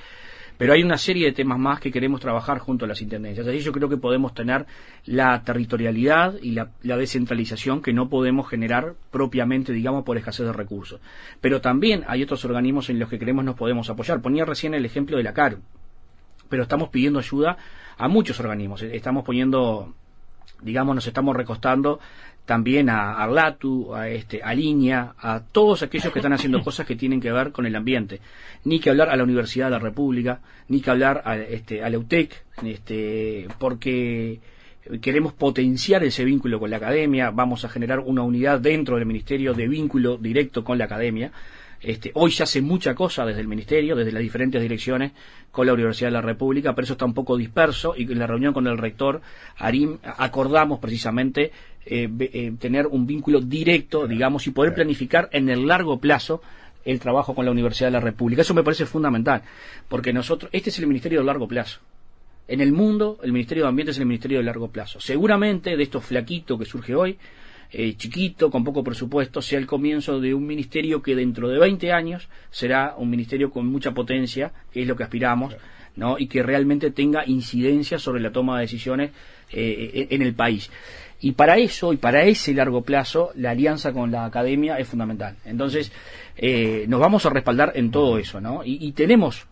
Pero 0.59 0.73
hay 0.73 0.83
una 0.83 0.97
serie 0.97 1.25
de 1.27 1.31
temas 1.31 1.57
más 1.57 1.79
que 1.79 1.89
queremos 1.89 2.19
trabajar 2.19 2.59
junto 2.59 2.83
a 2.83 2.87
las 2.89 3.01
intendencias. 3.01 3.47
Así 3.47 3.59
yo 3.59 3.71
creo 3.71 3.87
que 3.87 3.95
podemos 3.95 4.33
tener 4.33 4.65
la 5.05 5.41
territorialidad 5.41 6.35
y 6.41 6.51
la, 6.51 6.69
descentralización 6.81 7.81
que 7.81 7.93
no 7.93 8.09
podemos 8.09 8.49
generar 8.49 8.95
propiamente, 9.09 9.71
digamos, 9.71 10.03
por 10.03 10.17
escasez 10.17 10.45
de 10.45 10.51
recursos. 10.51 10.99
Pero 11.39 11.61
también 11.61 12.03
hay 12.07 12.23
otros 12.23 12.43
organismos 12.43 12.89
en 12.89 12.99
los 12.99 13.07
que 13.07 13.17
creemos 13.17 13.45
nos 13.45 13.55
podemos 13.55 13.89
apoyar. 13.89 14.21
Ponía 14.21 14.43
recién 14.43 14.73
el 14.73 14.83
ejemplo 14.83 15.15
de 15.15 15.23
la 15.23 15.31
CARU. 15.31 15.59
Pero 16.49 16.63
estamos 16.63 16.89
pidiendo 16.89 17.19
ayuda 17.19 17.55
a 17.97 18.09
muchos 18.09 18.37
organismos. 18.41 18.81
Estamos 18.81 19.23
poniendo 19.23 19.93
digamos, 20.62 20.95
nos 20.95 21.07
estamos 21.07 21.35
recostando 21.35 21.99
también 22.45 22.89
a 22.89 23.13
Arlatu, 23.21 23.93
a 23.93 24.09
este, 24.09 24.41
a 24.41 24.55
Línea, 24.55 25.13
a 25.19 25.39
todos 25.39 25.83
aquellos 25.83 26.12
que 26.12 26.17
están 26.17 26.33
haciendo 26.33 26.62
cosas 26.63 26.88
que 26.88 26.95
tienen 26.95 27.21
que 27.21 27.31
ver 27.31 27.51
con 27.51 27.67
el 27.67 27.75
ambiente. 27.75 28.21
Ni 28.65 28.79
que 28.79 28.89
hablar 28.89 29.09
a 29.09 29.15
la 29.15 29.23
Universidad 29.23 29.67
de 29.67 29.71
la 29.71 29.79
República, 29.79 30.41
ni 30.67 30.81
que 30.81 30.89
hablar 30.89 31.21
a, 31.25 31.38
este, 31.38 31.83
a 31.83 31.89
la 31.91 31.99
UTEC, 31.99 32.43
este, 32.63 33.47
porque 33.59 34.39
queremos 34.99 35.33
potenciar 35.33 36.03
ese 36.03 36.25
vínculo 36.25 36.59
con 36.59 36.71
la 36.71 36.77
academia, 36.77 37.29
vamos 37.29 37.65
a 37.65 37.69
generar 37.69 37.99
una 37.99 38.23
unidad 38.23 38.59
dentro 38.59 38.95
del 38.95 39.05
ministerio 39.05 39.53
de 39.53 39.67
vínculo 39.67 40.17
directo 40.17 40.63
con 40.63 40.79
la 40.79 40.85
academia. 40.85 41.31
Este, 41.81 42.11
hoy 42.13 42.31
se 42.31 42.43
hace 42.43 42.61
mucha 42.61 42.93
cosa 42.93 43.25
desde 43.25 43.41
el 43.41 43.47
Ministerio, 43.47 43.95
desde 43.95 44.11
las 44.11 44.21
diferentes 44.21 44.61
direcciones, 44.61 45.13
con 45.51 45.65
la 45.65 45.73
Universidad 45.73 46.09
de 46.09 46.13
la 46.13 46.21
República, 46.21 46.75
pero 46.75 46.83
eso 46.83 46.93
está 46.93 47.05
un 47.05 47.13
poco 47.13 47.37
disperso 47.37 47.93
y 47.97 48.03
en 48.03 48.19
la 48.19 48.27
reunión 48.27 48.53
con 48.53 48.67
el 48.67 48.77
rector 48.77 49.21
Arim 49.57 49.97
acordamos 50.17 50.79
precisamente 50.79 51.51
eh, 51.85 52.09
eh, 52.19 52.53
tener 52.59 52.87
un 52.87 53.07
vínculo 53.07 53.39
directo, 53.41 54.07
digamos, 54.07 54.45
y 54.47 54.51
poder 54.51 54.73
planificar 54.73 55.29
en 55.31 55.49
el 55.49 55.65
largo 55.65 55.99
plazo 55.99 56.41
el 56.85 56.99
trabajo 56.99 57.33
con 57.33 57.45
la 57.45 57.51
Universidad 57.51 57.87
de 57.87 57.93
la 57.93 57.99
República. 57.99 58.41
Eso 58.41 58.53
me 58.53 58.63
parece 58.63 58.85
fundamental, 58.85 59.41
porque 59.87 60.13
nosotros, 60.13 60.49
este 60.53 60.69
es 60.69 60.79
el 60.79 60.87
Ministerio 60.87 61.19
de 61.19 61.25
largo 61.25 61.47
plazo. 61.47 61.79
En 62.47 62.61
el 62.61 62.71
mundo, 62.71 63.19
el 63.23 63.31
Ministerio 63.31 63.63
de 63.63 63.69
Ambiente 63.69 63.91
es 63.91 63.99
el 63.99 64.05
Ministerio 64.05 64.39
de 64.39 64.43
largo 64.43 64.69
plazo. 64.69 64.99
Seguramente 64.99 65.77
de 65.77 65.83
esto 65.83 66.01
flaquito 66.01 66.57
que 66.57 66.65
surge 66.65 66.95
hoy, 66.95 67.17
eh, 67.71 67.95
chiquito, 67.95 68.49
con 68.49 68.63
poco 68.63 68.84
presupuesto, 68.84 69.41
sea 69.41 69.60
el 69.60 69.67
comienzo 69.67 70.19
de 70.19 70.34
un 70.34 70.45
ministerio 70.45 71.01
que 71.01 71.15
dentro 71.15 71.49
de 71.49 71.60
20 71.60 71.91
años 71.91 72.27
será 72.49 72.95
un 72.97 73.10
ministerio 73.10 73.51
con 73.51 73.67
mucha 73.67 73.91
potencia, 73.91 74.51
que 74.71 74.82
es 74.82 74.88
lo 74.88 74.95
que 74.95 75.03
aspiramos, 75.03 75.55
¿no? 75.95 76.17
y 76.17 76.27
que 76.27 76.41
realmente 76.41 76.91
tenga 76.91 77.25
incidencia 77.27 77.99
sobre 77.99 78.21
la 78.21 78.32
toma 78.32 78.55
de 78.55 78.62
decisiones 78.62 79.12
eh, 79.51 80.08
en 80.10 80.21
el 80.21 80.34
país. 80.34 80.71
Y 81.21 81.34
para 81.34 81.58
eso, 81.58 81.91
y 81.91 81.97
para 81.97 82.23
ese 82.23 82.53
largo 82.53 82.82
plazo, 82.82 83.32
la 83.36 83.51
alianza 83.51 83.91
con 83.91 84.10
la 84.10 84.25
academia 84.25 84.79
es 84.79 84.88
fundamental. 84.88 85.36
Entonces, 85.45 85.91
eh, 86.38 86.86
nos 86.88 86.99
vamos 86.99 87.25
a 87.25 87.29
respaldar 87.29 87.73
en 87.75 87.91
todo 87.91 88.17
eso, 88.17 88.39
¿no? 88.39 88.62
y 88.63 88.91
tenemos 88.93 89.45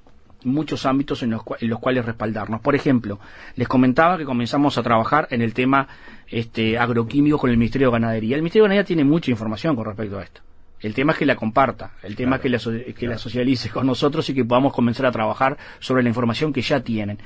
muchos 0.43 0.86
ámbitos 0.86 1.23
en 1.23 1.32
los, 1.32 1.43
cuales 1.43 2.06
respaldarnos. 2.06 2.62
Por 2.62 2.76
ejemplo, 2.76 3.19
les 3.56 3.67
comentaba 3.67 4.17
que 4.17 4.26
comenzamos 4.26 4.78
a 4.78 4.84
trabajar 4.84 5.28
en 5.32 5.41
el 5.41 5.54
tema 5.54 5.88
este, 6.28 6.78
agroquímico 6.78 7.38
con 7.38 7.50
el 7.50 7.58
Ministerio 7.58 7.88
de 7.88 7.93
Ganadería. 7.93 8.36
El 8.36 8.41
Ministerio 8.41 8.63
de 8.63 8.69
Ganadería 8.69 8.88
tiene 8.88 9.04
mucha 9.04 9.32
información 9.32 9.76
con 9.76 9.86
respecto 9.86 10.19
a 10.19 10.23
esto. 10.23 10.41
El 10.80 10.93
tema 10.93 11.13
es 11.13 11.17
que 11.17 11.26
la 11.26 11.36
comparta, 11.36 11.93
el 12.04 12.15
tema 12.15 12.36
es 12.36 12.41
que, 12.41 12.50
la, 12.50 12.60
que 12.95 13.08
la 13.08 13.17
socialice 13.17 13.69
con 13.69 13.88
nosotros 13.88 14.30
y 14.30 14.36
que 14.36 14.45
podamos 14.45 14.73
comenzar 14.73 15.08
a 15.08 15.12
trabajar 15.12 15.58
sobre 15.80 16.04
la 16.04 16.10
información 16.10 16.54
que 16.54 16.62
ya 16.62 16.82
tienen. 16.82 17.17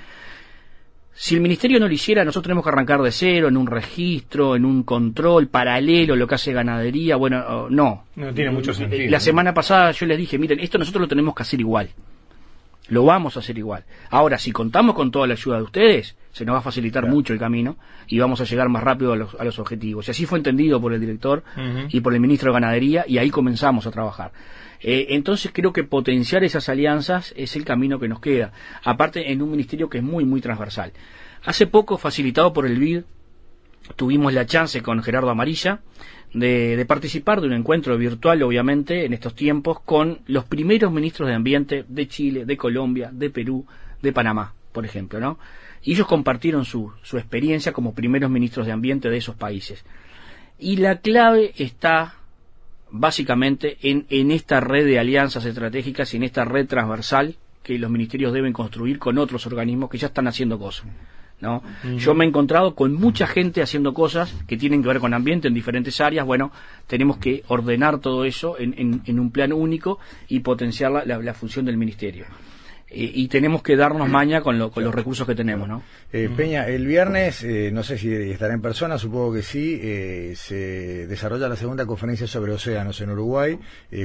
Si 1.13 1.36
el 1.36 1.41
ministerio 1.41 1.78
no 1.78 1.89
lo 1.89 1.93
hiciera, 1.93 2.24
nosotros 2.24 2.43
tenemos 2.43 2.63
que 2.63 2.69
arrancar 2.69 3.02
de 3.02 3.12
cero, 3.12 3.50
en 3.50 3.58
un 3.58 3.67
registro, 3.67 4.56
en 4.56 4.63
un 4.63 4.84
control 4.84 5.50
paralelo, 5.50 6.15
lo 6.15 6.26
que 6.26 6.36
hace 6.36 6.54
ganadería. 6.54 7.17
Bueno, 7.17 7.69
no. 7.69 8.06
No 8.15 8.34
tiene 8.34 8.52
mucho 8.52 8.74
sentido. 8.74 9.12
La 9.12 9.19
semana 9.19 9.54
pasada 9.54 9.91
yo 9.91 10.06
les 10.06 10.17
dije, 10.17 10.38
miren, 10.38 10.62
esto 10.62 10.78
nosotros 10.78 11.02
lo 11.02 11.08
tenemos 11.10 11.36
que 11.36 11.43
hacer 11.43 11.60
igual 11.60 11.89
lo 12.91 13.06
vamos 13.06 13.38
a 13.38 13.39
hacer 13.39 13.58
igual. 13.58 13.86
Ahora, 14.10 14.38
si 14.38 14.51
contamos 14.51 14.95
con 14.95 15.12
toda 15.12 15.25
la 15.25 15.34
ayuda 15.34 15.56
de 15.56 15.63
ustedes, 15.63 16.17
se 16.34 16.43
nos 16.43 16.56
va 16.56 16.60
a 16.60 16.62
facilitar 16.62 17.08
mucho 17.08 17.32
el 17.32 17.39
camino 17.39 17.77
y 18.06 18.19
vamos 18.19 18.41
a 18.41 18.43
llegar 18.43 18.67
más 18.67 18.84
rápido 18.84 19.13
a 19.13 19.15
los, 19.15 19.60
objetivos. 19.60 20.10
Y 20.10 20.12
así 20.12 20.25
fue 20.25 20.39
entendido 20.39 20.82
por 20.82 20.91
el 20.93 20.99
director 20.99 21.41
y 21.88 22.01
por 22.01 22.13
el 22.13 22.19
ministro 22.19 22.51
de 22.51 22.60
Ganadería 22.60 23.06
y 23.08 23.17
ahí 23.17 23.30
comenzamos 23.30 23.88
a 23.88 23.91
trabajar. 23.91 24.34
Eh, 24.82 25.08
entonces 25.12 25.51
creo 25.54 25.71
que 25.71 25.86
potenciar 25.86 26.43
esas 26.43 26.67
alianzas 26.67 27.34
es 27.38 27.56
el 27.56 27.63
camino 27.63 27.97
que 27.97 28.10
nos 28.10 28.19
queda, 28.19 28.51
aparte 28.84 29.32
en 29.32 29.41
un 29.41 29.51
ministerio 29.51 29.89
que 29.89 29.99
es 29.99 30.04
muy, 30.04 30.25
muy 30.25 30.41
transversal. 30.41 30.91
Hace 31.45 31.67
poco, 31.67 31.97
facilitado 31.97 32.51
por 32.51 32.65
el 32.65 32.77
BID, 32.77 33.04
tuvimos 33.95 34.34
la 34.34 34.45
chance 34.45 34.82
con 34.82 35.01
Gerardo 35.01 35.30
Amarilla 35.30 35.80
de, 36.33 36.85
participar 36.87 37.41
de 37.41 37.47
un 37.47 37.53
encuentro 37.53 37.97
virtual, 37.97 38.41
obviamente, 38.43 39.05
en 39.05 39.13
estos 39.13 39.35
tiempos, 39.35 39.79
con 39.81 40.19
los 40.27 40.45
primeros 40.45 40.91
ministros 40.91 41.27
de 41.27 41.35
Ambiente 41.35 41.85
de 41.87 42.07
Chile, 42.07 42.45
de 42.45 42.57
Colombia, 42.57 43.09
de 43.11 43.29
Perú, 43.29 43.65
de 44.01 44.13
Panamá, 44.13 44.53
por 44.71 44.85
ejemplo, 44.85 45.19
¿no? 45.19 45.37
Y 45.83 45.93
ellos 45.93 46.07
compartieron 46.07 46.63
su, 46.63 46.91
su 47.01 47.17
experiencia 47.17 47.73
como 47.73 47.93
primeros 47.93 48.29
ministros 48.29 48.65
de 48.65 48.71
Ambiente 48.71 49.09
de 49.09 49.17
esos 49.17 49.35
países. 49.35 49.83
Y 50.59 50.77
la 50.77 50.99
clave 50.99 51.53
está 51.57 52.15
básicamente 52.91 53.77
en, 53.81 54.05
en 54.09 54.31
esta 54.31 54.59
red 54.59 54.85
de 54.85 54.99
alianzas 54.99 55.45
estratégicas 55.45 56.13
y 56.13 56.17
en 56.17 56.23
esta 56.23 56.45
red 56.45 56.67
transversal 56.67 57.35
que 57.63 57.77
los 57.79 57.89
ministerios 57.89 58.33
deben 58.33 58.53
construir 58.53 58.99
con 58.99 59.17
otros 59.17 59.45
organismos 59.47 59.89
que 59.89 59.97
ya 59.97 60.07
están 60.07 60.27
haciendo 60.27 60.59
cosas. 60.59 60.87
¿No? 61.41 61.63
Yo 61.97 62.13
me 62.13 62.25
he 62.25 62.27
encontrado 62.27 62.75
con 62.75 62.93
mucha 62.93 63.27
gente 63.27 63.62
haciendo 63.62 63.93
cosas 63.93 64.34
que 64.47 64.58
tienen 64.58 64.82
que 64.82 64.88
ver 64.88 64.99
con 64.99 65.13
ambiente 65.13 65.47
en 65.47 65.54
diferentes 65.54 65.99
áreas. 65.99 66.25
Bueno, 66.25 66.51
tenemos 66.88 67.17
que 67.17 67.43
ordenar 67.47 67.99
todo 67.99 68.25
eso 68.25 68.58
en, 68.60 69.01
en, 69.06 69.19
un 69.19 69.32
plan 69.32 69.51
único 69.51 69.99
y 70.27 70.39
potenciar 70.39 71.06
la 71.06 71.34
función 71.34 71.65
del 71.65 71.77
ministerio 71.77 72.25
y 72.93 73.27
tenemos 73.30 73.63
que 73.63 73.75
darnos 73.75 74.10
maña 74.10 74.41
con, 74.41 74.69
con 74.69 74.84
los 74.84 74.93
recursos 74.93 75.25
que 75.25 75.34
tenemos, 75.34 75.67
¿no? 75.67 75.82
Eh, 76.12 76.30
Peña, 76.36 76.67
el 76.67 76.86
viernes, 76.86 77.41
eh, 77.43 77.71
no 77.71 77.84
sé 77.84 77.97
si 77.97 78.13
estará 78.13 78.54
en 78.54 78.62
persona, 78.62 78.97
supongo 78.97 79.34
que 79.34 79.43
sí, 79.43 79.80
eh, 79.82 80.34
se 80.36 81.08
desarrolla 81.08 81.47
la 81.47 81.56
segunda 81.56 81.86
conferencia 81.86 82.27
sobre 82.27 82.51
océanos 82.51 82.99
en 82.99 83.12
Uruguay. 83.12 83.58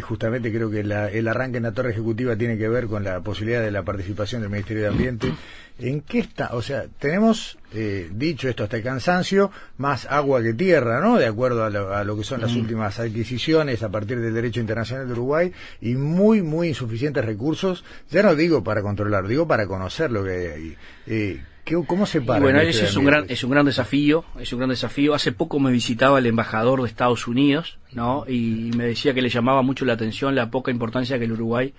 justamente 0.03 0.53
creo 0.53 0.71
que 0.71 0.81
el 0.81 1.29
arranque 1.29 1.57
en 1.57 1.65
la 1.65 1.73
torre 1.73 1.91
ejecutiva 1.91 2.37
tiene 2.37 2.57
que 2.59 2.69
ver 2.69 2.87
con 2.87 3.03
la 3.03 3.21
posibilidad 3.21 3.63
de 3.63 3.73
la 3.73 3.83
participación 3.83 4.43
del 4.43 4.51
Ministerio 4.51 4.85
de 4.85 4.89
Ambiente. 4.89 5.33
¿En 5.79 6.01
qué 6.01 6.21
está? 6.21 6.55
O 6.55 6.63
sea, 6.63 6.87
tenemos, 6.99 7.59
dicho 7.73 8.49
esto 8.49 8.65
hasta 8.65 8.77
el 8.77 8.83
cansancio, 8.83 9.51
más 9.79 10.07
agua 10.07 10.43
que 10.43 10.55
tierra, 10.55 11.01
¿no? 11.01 11.19
De 11.19 11.27
acuerdo 11.27 11.65
a 11.65 12.05
lo, 12.05 12.17
que 12.17 12.25
son 12.25 12.41
las 12.41 12.55
últimas 12.55 12.99
adquisiciones 12.99 13.83
a 13.83 13.91
partir 13.91 14.21
del 14.21 14.33
derecho 14.33 14.61
internacional 14.61 15.07
de 15.07 15.13
Uruguay 15.13 15.53
y 15.81 15.95
muy, 15.95 16.43
muy 16.43 16.69
insuficientes 16.69 17.25
recursos, 17.25 17.85
ya 18.11 18.23
no 18.23 18.35
digo 18.35 18.63
para 18.65 18.83
controlar, 18.83 19.27
digo 19.27 19.47
para 19.47 19.67
conocer 19.67 20.11
lo 20.11 20.25
que 20.25 20.31
hay 20.31 20.47
ahí. 20.47 20.77
Eh, 21.07 21.43
¿Cómo 21.87 22.07
se 22.07 22.21
para? 22.21 22.41
bueno, 22.41 22.61
ese 22.61 22.85
es 22.85 22.97
un, 22.97 23.05
gran, 23.05 23.27
es 23.29 23.43
un 23.43 23.51
gran 23.51 23.67
desafío, 23.67 24.25
es 24.39 24.53
un 24.53 24.61
gran 24.61 24.71
desafío. 24.71 25.15
Hace 25.15 25.33
poco 25.33 25.59
me 25.59 25.73
visitaba 25.73 26.21
el 26.21 26.27
embajador 26.27 26.81
de 26.81 26.89
Estados 26.89 27.27
Unidos, 27.27 27.79
¿no? 27.93 28.25
Y 28.29 28.71
me 28.77 28.87
decía 28.87 29.15
que 29.15 29.23
le 29.23 29.29
llamaba 29.29 29.63
mucho 29.63 29.85
la 29.85 29.95
atención 29.95 30.35
la 30.35 30.51
poca 30.51 30.71
importancia 30.71 31.19
que 31.19 31.25
el 31.25 31.33
Uruguay 31.33 31.73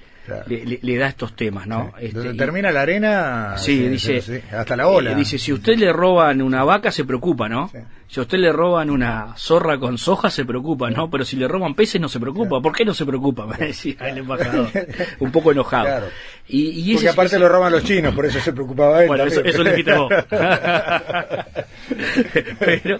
le, 0.47 0.97
da 0.97 1.05
a 1.05 1.09
estos 1.09 1.35
temas, 1.35 1.67
¿no? 1.67 1.93
Este, 1.99 2.33
termina 2.33 2.71
la 2.71 2.81
arena, 2.81 3.53
sí, 3.57 3.87
dice, 3.87 4.43
hasta 4.51 4.75
la 4.75 4.87
ola. 4.87 5.11
Eh, 5.11 5.15
dice, 5.15 5.37
si 5.37 5.53
usted 5.53 5.77
le 5.77 5.91
roban 5.93 6.41
una 6.41 6.63
vaca 6.63 6.91
se 6.91 7.05
preocupa, 7.05 7.47
¿no? 7.47 7.71
Si 8.07 8.19
a 8.19 8.23
usted 8.23 8.37
le 8.37 8.51
roban 8.53 8.89
una 8.89 9.33
zorra 9.37 9.77
con 9.77 9.97
soja 9.97 10.29
se 10.29 10.45
preocupa, 10.45 10.89
¿no? 10.89 11.09
Pero 11.09 11.25
si 11.25 11.35
le 11.35 11.47
roban 11.47 11.75
peces 11.75 11.99
no 11.99 12.07
se 12.07 12.19
preocupa. 12.19 12.61
¿Por 12.61 12.73
qué 12.73 12.85
no 12.85 12.93
se 12.93 13.05
preocupa? 13.05 13.45
Me 13.45 13.67
decía 13.67 13.95
el 13.99 14.19
embajador, 14.19 14.69
un 15.19 15.31
poco 15.31 15.51
enojado. 15.51 16.07
Y, 16.47 16.93
Porque 16.93 17.09
aparte 17.09 17.37
lo 17.39 17.49
roban 17.49 17.71
los 17.71 17.83
chinos, 17.83 18.15
por 18.15 18.25
eso 18.25 18.39
se 18.39 18.53
preocupaba 18.53 19.01
él. 19.01 19.07
Bueno, 19.07 19.25
eso, 19.25 19.43
eso 19.43 19.63
le 19.63 19.83
vos. 19.83 20.09
pero 22.59 22.97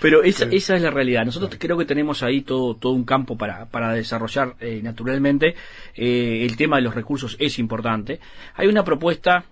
pero 0.00 0.22
esa, 0.22 0.46
esa 0.46 0.76
es 0.76 0.82
la 0.82 0.90
realidad. 0.90 1.24
Nosotros 1.24 1.56
creo 1.58 1.76
que 1.76 1.84
tenemos 1.84 2.22
ahí 2.22 2.42
todo, 2.42 2.76
todo 2.76 2.92
un 2.92 3.04
campo 3.04 3.36
para, 3.36 3.66
para 3.66 3.92
desarrollar 3.92 4.56
eh, 4.60 4.80
naturalmente. 4.82 5.54
Eh, 5.94 6.44
el 6.44 6.56
tema 6.56 6.76
de 6.76 6.82
los 6.82 6.94
recursos 6.94 7.36
es 7.38 7.58
importante. 7.58 8.20
Hay 8.54 8.66
una 8.66 8.84
propuesta 8.84 9.44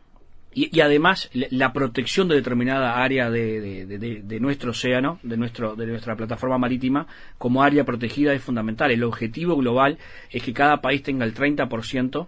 y, 0.55 0.81
además 0.81 1.31
la 1.33 1.73
protección 1.73 2.29
de 2.29 2.35
determinada 2.35 3.03
área 3.03 3.31
de, 3.31 3.87
de, 3.87 4.41
nuestro 4.41 4.73
océano, 4.73 5.19
de, 5.23 5.37
nuestro, 5.37 5.77
de 5.77 5.87
nuestra 5.87 6.15
plataforma 6.15 6.59
marítima, 6.59 7.07
como 7.39 7.63
área 7.63 7.85
protegida 7.85 8.35
es 8.35 8.43
fundamental. 8.43 8.91
El 8.91 9.05
objetivo 9.05 9.57
global 9.57 9.99
es 10.31 10.43
que 10.43 10.53
cada 10.53 10.83
país 10.83 11.03
tenga 11.03 11.25
el 11.25 11.35
30% 11.35 12.27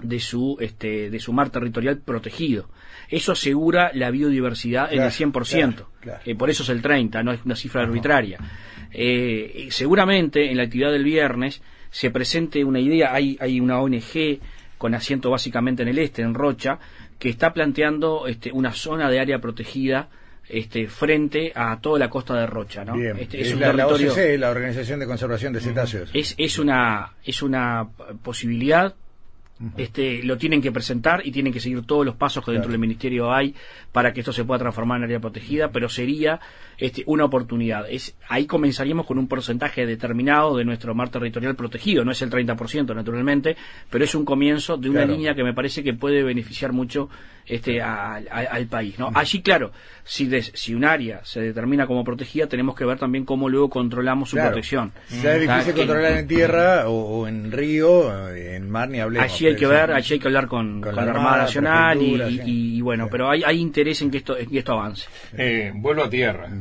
de 0.00 0.20
su, 0.20 0.56
este, 0.60 1.10
de 1.10 1.20
su 1.20 1.32
mar 1.32 1.50
territorial 1.50 1.98
protegido. 1.98 2.68
Eso 3.08 3.32
asegura 3.32 3.90
la 3.92 4.10
biodiversidad 4.10 4.92
en 4.92 5.02
el 5.02 5.10
100%. 5.10 5.84
Eh, 6.24 6.34
por 6.34 6.48
eso 6.48 6.62
es 6.62 6.68
el 6.68 6.80
30, 6.80 7.22
no 7.22 7.32
es 7.32 7.44
una 7.44 7.56
cifra 7.56 7.82
arbitraria. 7.82 8.38
Eh, 8.92 9.68
seguramente 9.70 10.50
en 10.50 10.56
la 10.56 10.64
actividad 10.64 10.92
del 10.92 11.04
viernes 11.04 11.62
se 11.90 12.10
presente 12.10 12.64
una 12.64 12.80
idea, 12.80 13.12
hay, 13.12 13.36
hay 13.40 13.60
una 13.60 13.80
ONG 13.80 14.38
con 14.78 14.94
asiento 14.94 15.30
básicamente 15.30 15.82
en 15.82 15.88
el 15.88 15.98
este, 15.98 16.22
en 16.22 16.34
Rocha, 16.34 16.78
que 17.18 17.28
está 17.28 17.52
planteando 17.52 18.26
este, 18.26 18.50
una 18.52 18.72
zona 18.72 19.10
de 19.10 19.20
área 19.20 19.38
protegida 19.38 20.08
este, 20.48 20.88
frente 20.88 21.52
a 21.54 21.80
toda 21.80 21.98
la 21.98 22.08
costa 22.08 22.34
de 22.34 22.46
Rocha, 22.46 22.84
¿no? 22.84 22.94
Este, 22.96 23.40
es, 23.40 23.56
la, 23.58 23.86
OCC, 23.86 24.38
la 24.38 24.50
Organización 24.50 24.98
de 24.98 25.06
Conservación 25.06 25.52
de 25.52 25.60
Cetáceos. 25.60 26.10
Es, 26.14 26.34
es 26.38 26.58
una 26.58 27.12
es 27.24 27.42
una 27.42 27.88
posibilidad 28.22 28.94
este, 29.76 30.22
lo 30.22 30.38
tienen 30.38 30.62
que 30.62 30.72
presentar 30.72 31.20
y 31.24 31.32
tienen 31.32 31.52
que 31.52 31.60
seguir 31.60 31.82
todos 31.82 32.06
los 32.06 32.16
pasos 32.16 32.44
que 32.44 32.52
dentro 32.52 32.70
del 32.70 32.80
ministerio 32.80 33.32
hay 33.32 33.54
para 33.92 34.12
que 34.12 34.20
esto 34.20 34.32
se 34.32 34.44
pueda 34.44 34.60
transformar 34.60 34.98
en 34.98 35.04
área 35.04 35.20
protegida, 35.20 35.70
pero 35.70 35.88
sería 35.88 36.40
este, 36.78 37.02
una 37.06 37.24
oportunidad. 37.24 37.84
Es, 37.90 38.16
ahí 38.28 38.46
comenzaríamos 38.46 39.06
con 39.06 39.18
un 39.18 39.28
porcentaje 39.28 39.84
determinado 39.84 40.56
de 40.56 40.64
nuestro 40.64 40.94
mar 40.94 41.10
territorial 41.10 41.56
protegido, 41.56 42.04
no 42.04 42.12
es 42.12 42.22
el 42.22 42.30
30% 42.30 42.94
naturalmente, 42.94 43.56
pero 43.90 44.04
es 44.04 44.14
un 44.14 44.24
comienzo 44.24 44.76
de 44.76 44.88
una 44.88 45.04
línea 45.04 45.34
que 45.34 45.44
me 45.44 45.52
parece 45.52 45.82
que 45.82 45.92
puede 45.92 46.22
beneficiar 46.22 46.72
mucho 46.72 47.10
este, 47.46 47.82
al 47.82 48.66
país. 48.66 48.98
¿no? 48.98 49.10
Allí, 49.14 49.42
claro, 49.42 49.72
si, 50.10 50.28
si 50.42 50.74
un 50.74 50.84
área 50.84 51.20
se 51.22 51.40
determina 51.40 51.86
como 51.86 52.02
protegida, 52.02 52.48
tenemos 52.48 52.74
que 52.74 52.84
ver 52.84 52.98
también 52.98 53.24
cómo 53.24 53.48
luego 53.48 53.70
controlamos 53.70 54.30
su 54.30 54.36
protección. 54.36 54.90
Ya 55.22 55.36
es 55.36 55.42
difícil 55.42 55.72
controlar 55.72 56.14
en 56.14 56.26
tierra 56.26 56.88
o, 56.88 57.28
en 57.28 57.52
río, 57.52 58.28
en 58.28 58.68
mar, 58.68 58.88
ni 58.88 58.98
hablemos. 58.98 59.32
Allí 59.32 59.46
hay 59.46 59.54
que 59.54 59.68
ver, 59.68 59.92
allí 59.92 60.14
hay 60.14 60.18
que 60.18 60.26
hablar 60.26 60.48
con, 60.48 60.80
la, 60.80 61.02
Armada, 61.02 61.42
Nacional 61.42 61.98
y, 62.02 62.80
bueno, 62.80 63.06
pero 63.08 63.30
hay, 63.30 63.44
hay 63.44 63.60
interés 63.60 64.02
en 64.02 64.10
que 64.10 64.18
esto, 64.18 64.36
en 64.36 64.50
que 64.50 64.58
esto 64.58 64.72
avance. 64.72 65.06
Eh, 65.38 65.70
vuelvo 65.76 66.02
a 66.02 66.10
tierra. 66.10 66.48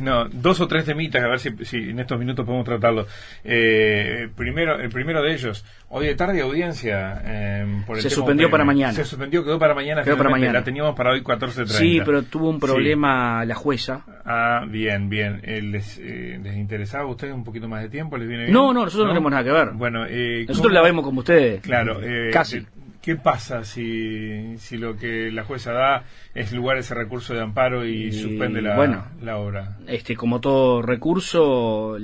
No, 0.00 0.28
dos 0.28 0.60
o 0.60 0.68
tres 0.68 0.84
temitas, 0.84 1.22
a 1.22 1.28
ver 1.28 1.40
si, 1.40 1.48
en 1.76 1.98
estos 1.98 2.18
minutos 2.18 2.44
podemos 2.44 2.64
tratarlo. 2.64 3.06
Eh, 3.42 4.28
primero, 4.36 4.78
el 4.78 4.90
primero 4.90 5.20
de 5.22 5.32
ellos, 5.32 5.64
hoy 5.94 6.06
de 6.06 6.14
tarde 6.16 6.40
audiencia. 6.42 7.22
Eh, 7.24 7.82
se 8.00 8.10
suspendió 8.10 8.50
para 8.50 8.64
mañana. 8.64 8.92
Se 8.92 9.04
suspendió, 9.04 9.44
quedó 9.44 9.58
para 9.58 9.74
mañana. 9.74 10.02
Quedó 10.02 10.16
para 10.16 10.30
mañana. 10.30 10.54
La 10.54 10.64
teníamos 10.64 10.94
para 10.94 11.12
hoy 11.12 11.22
14.30. 11.22 11.66
Sí, 11.66 12.00
pero 12.04 12.24
tuvo 12.24 12.50
un 12.50 12.58
problema 12.58 13.44
la 13.44 13.54
jueza. 13.54 14.04
Ah, 14.24 14.64
bien, 14.68 15.08
bien. 15.08 15.40
¿Les, 15.44 15.98
¿Les 15.98 16.56
interesaba 16.56 17.04
a 17.04 17.06
ustedes 17.06 17.32
un 17.32 17.44
poquito 17.44 17.68
más 17.68 17.82
de 17.82 17.88
tiempo? 17.88 18.16
¿Les 18.16 18.28
viene 18.28 18.44
bien? 18.44 18.52
No, 18.54 18.72
no, 18.72 18.84
nosotros 18.84 19.06
no, 19.06 19.12
tenemos 19.12 19.30
nada 19.30 19.44
que 19.44 19.52
ver. 19.52 19.70
Bueno, 19.70 20.04
nosotros 20.48 20.72
la 20.72 20.82
vemos 20.82 21.04
como 21.04 21.20
ustedes. 21.20 21.62
Claro, 21.62 22.00
casi. 22.32 22.66
¿Qué 23.00 23.16
pasa 23.16 23.64
si, 23.64 24.56
si 24.56 24.78
lo 24.78 24.96
que 24.96 25.30
la 25.30 25.44
jueza 25.44 25.72
da 25.72 26.04
es 26.34 26.52
lugar 26.52 26.78
ese 26.78 26.94
recurso 26.94 27.34
de 27.34 27.42
amparo 27.42 27.84
y, 27.84 28.10
suspende 28.10 28.62
la, 28.62 29.10
la, 29.20 29.36
obra? 29.36 29.76
Este, 29.86 30.16
como 30.16 30.40
todo 30.40 30.80
recurso, 30.80 31.98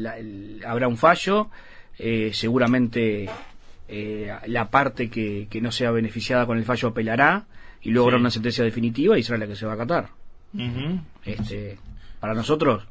habrá 0.66 0.88
un 0.88 0.98
fallo. 0.98 1.48
Eh, 2.02 2.30
seguramente 2.32 3.28
eh, 3.92 4.32
la 4.46 4.70
parte 4.70 5.10
que, 5.10 5.48
que, 5.50 5.60
no 5.60 5.72
sea 5.72 5.90
beneficiada 5.90 6.46
con 6.46 6.56
el 6.56 6.64
fallo 6.64 6.88
apelará 6.88 7.46
y 7.82 7.90
luego 7.90 8.08
habrá 8.08 8.20
una 8.20 8.30
sentencia 8.30 8.62
definitiva 8.62 9.18
y 9.18 9.24
será 9.24 9.38
la 9.38 9.48
que 9.48 9.56
se 9.56 9.66
va 9.66 9.72
a 9.72 9.74
acatar. 9.74 10.10
este, 11.24 11.76
para 12.20 12.34
nosotros 12.34 12.86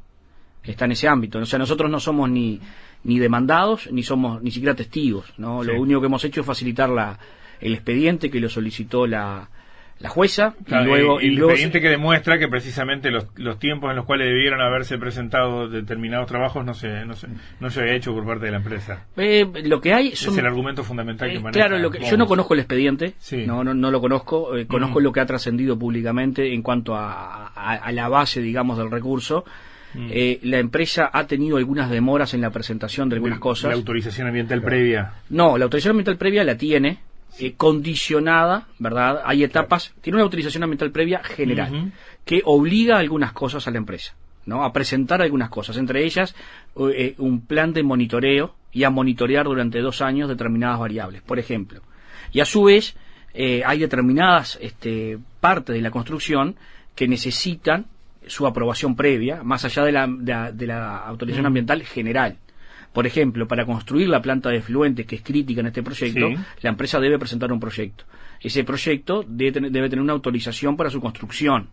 está 0.62 0.84
en 0.84 0.92
ese 0.92 1.08
ámbito. 1.08 1.38
O 1.38 1.46
sea, 1.46 1.58
nosotros 1.58 1.90
no 1.90 2.00
somos 2.00 2.28
ni, 2.28 2.60
ni 3.04 3.18
demandados 3.18 3.90
ni 3.90 4.02
somos 4.02 4.42
ni 4.42 4.50
siquiera 4.50 4.74
testigos. 4.74 5.32
¿no? 5.38 5.64
Lo 5.64 5.80
único 5.80 6.00
que 6.00 6.06
hemos 6.06 6.24
hecho 6.24 6.42
es 6.42 6.46
facilitar 6.46 6.90
la 6.90 7.18
el 7.60 7.74
expediente 7.74 8.30
que 8.30 8.40
lo 8.40 8.48
solicitó 8.48 9.06
la, 9.06 9.48
la 10.00 10.08
jueza 10.08 10.54
y 10.66 10.74
luego 10.84 11.20
el, 11.20 11.36
expediente 11.36 11.80
que 11.80 11.90
demuestra 11.90 12.38
que 12.38 12.48
precisamente 12.48 13.10
los, 13.10 13.26
los, 13.36 13.58
tiempos 13.58 13.90
en 13.90 13.96
los 13.96 14.06
cuales 14.06 14.28
debieron 14.28 14.60
haberse 14.62 14.96
presentado 14.96 15.68
determinados 15.68 16.26
trabajos 16.26 16.64
no 16.64 16.72
se 16.72 17.04
no 17.04 17.14
se, 17.14 17.28
no 17.60 17.70
se 17.70 17.80
había 17.80 17.94
hecho 17.94 18.14
por 18.14 18.24
parte 18.24 18.46
de 18.46 18.52
la 18.52 18.56
empresa 18.58 19.06
eh, 19.18 19.46
lo 19.64 19.80
que 19.80 19.92
hay 19.92 20.08
es 20.08 20.26
el 20.26 20.46
argumento 20.46 20.84
fundamental 20.84 21.28
que 21.28 21.36
eh, 21.36 21.40
maneja 21.40 21.66
claro 21.66 21.78
lo 21.78 21.90
que, 21.90 22.00
yo 22.00 22.16
no 22.16 22.26
conozco 22.26 22.54
el 22.54 22.60
expediente 22.60 23.14
no, 23.46 23.62
no, 23.62 23.74
no 23.74 23.90
lo 23.90 24.00
conozco 24.00 24.56
eh, 24.56 24.66
conozco 24.66 25.00
lo 25.00 25.12
que 25.12 25.20
ha 25.20 25.26
trascendido 25.26 25.78
públicamente 25.78 26.54
en 26.54 26.62
cuanto 26.62 26.96
a, 26.96 27.48
a, 27.48 27.92
la 27.92 28.08
base 28.08 28.40
digamos 28.40 28.78
del 28.78 28.90
recurso 28.90 29.44
mm. 29.92 30.10
la 30.44 30.58
empresa 30.58 31.10
ha 31.12 31.26
tenido 31.26 31.58
algunas 31.58 31.90
demoras 31.90 32.32
en 32.32 32.40
la 32.40 32.50
presentación 32.50 33.10
de 33.10 33.16
algunas 33.16 33.38
cosas. 33.38 33.70
¿La 33.70 33.76
autorización 33.76 34.28
ambiental 34.28 34.62
previa? 34.62 35.12
No, 35.28 35.58
la 35.58 35.64
autorización 35.64 35.90
ambiental 35.92 36.16
previa 36.16 36.44
la 36.44 36.56
tiene, 36.56 37.00
eh, 37.38 37.54
condicionada, 37.56 38.66
¿verdad? 38.78 39.22
Hay 39.24 39.44
etapas, 39.44 39.94
tiene 40.00 40.16
una 40.16 40.24
autorización 40.24 40.62
ambiental 40.62 40.90
previa 40.90 41.22
general, 41.22 41.92
que 42.24 42.42
obliga 42.44 42.96
a 42.96 43.00
algunas 43.00 43.32
cosas 43.32 43.66
a 43.66 43.70
la 43.70 43.78
empresa, 43.78 44.14
¿no? 44.46 44.64
A 44.64 44.72
presentar 44.72 45.22
algunas 45.22 45.48
cosas, 45.48 45.76
entre 45.76 46.04
ellas 46.04 46.34
eh, 46.76 47.14
un 47.18 47.46
plan 47.46 47.72
de 47.72 47.82
monitoreo 47.82 48.54
y 48.72 48.84
a 48.84 48.90
monitorear 48.90 49.46
durante 49.46 49.80
dos 49.80 50.02
años 50.02 50.28
determinadas 50.28 50.78
variables, 50.78 51.22
por 51.22 51.38
ejemplo. 51.38 51.80
Y 52.32 52.40
a 52.40 52.44
su 52.44 52.64
vez, 52.64 52.96
eh, 53.34 53.62
hay 53.64 53.78
determinadas 53.78 54.58
este, 54.60 55.18
partes 55.40 55.74
de 55.74 55.82
la 55.82 55.90
construcción 55.90 56.56
que 56.94 57.08
necesitan 57.08 57.86
su 58.26 58.46
aprobación 58.46 58.96
previa, 58.96 59.42
más 59.42 59.64
allá 59.64 59.84
de 59.84 59.92
la, 59.92 60.06
de 60.52 60.66
la, 60.66 60.98
autorización 60.98 61.46
ambiental 61.46 61.82
general. 61.82 62.36
Por 62.92 63.06
ejemplo, 63.06 63.46
para 63.46 63.64
construir 63.64 64.08
la 64.08 64.20
planta 64.20 64.50
de 64.50 64.62
fluentes, 64.62 65.06
que 65.06 65.16
es 65.16 65.22
crítica 65.22 65.60
en 65.60 65.68
este 65.68 65.82
proyecto, 65.82 66.28
la 66.60 66.70
empresa 66.70 66.98
debe 66.98 67.18
presentar 67.18 67.52
un 67.52 67.60
proyecto. 67.60 68.04
Ese 68.40 68.64
proyecto 68.64 69.24
debe 69.26 69.52
tener, 69.52 70.00
una 70.00 70.12
autorización 70.12 70.76
para 70.76 70.90
su 70.90 71.00
construcción. 71.00 71.68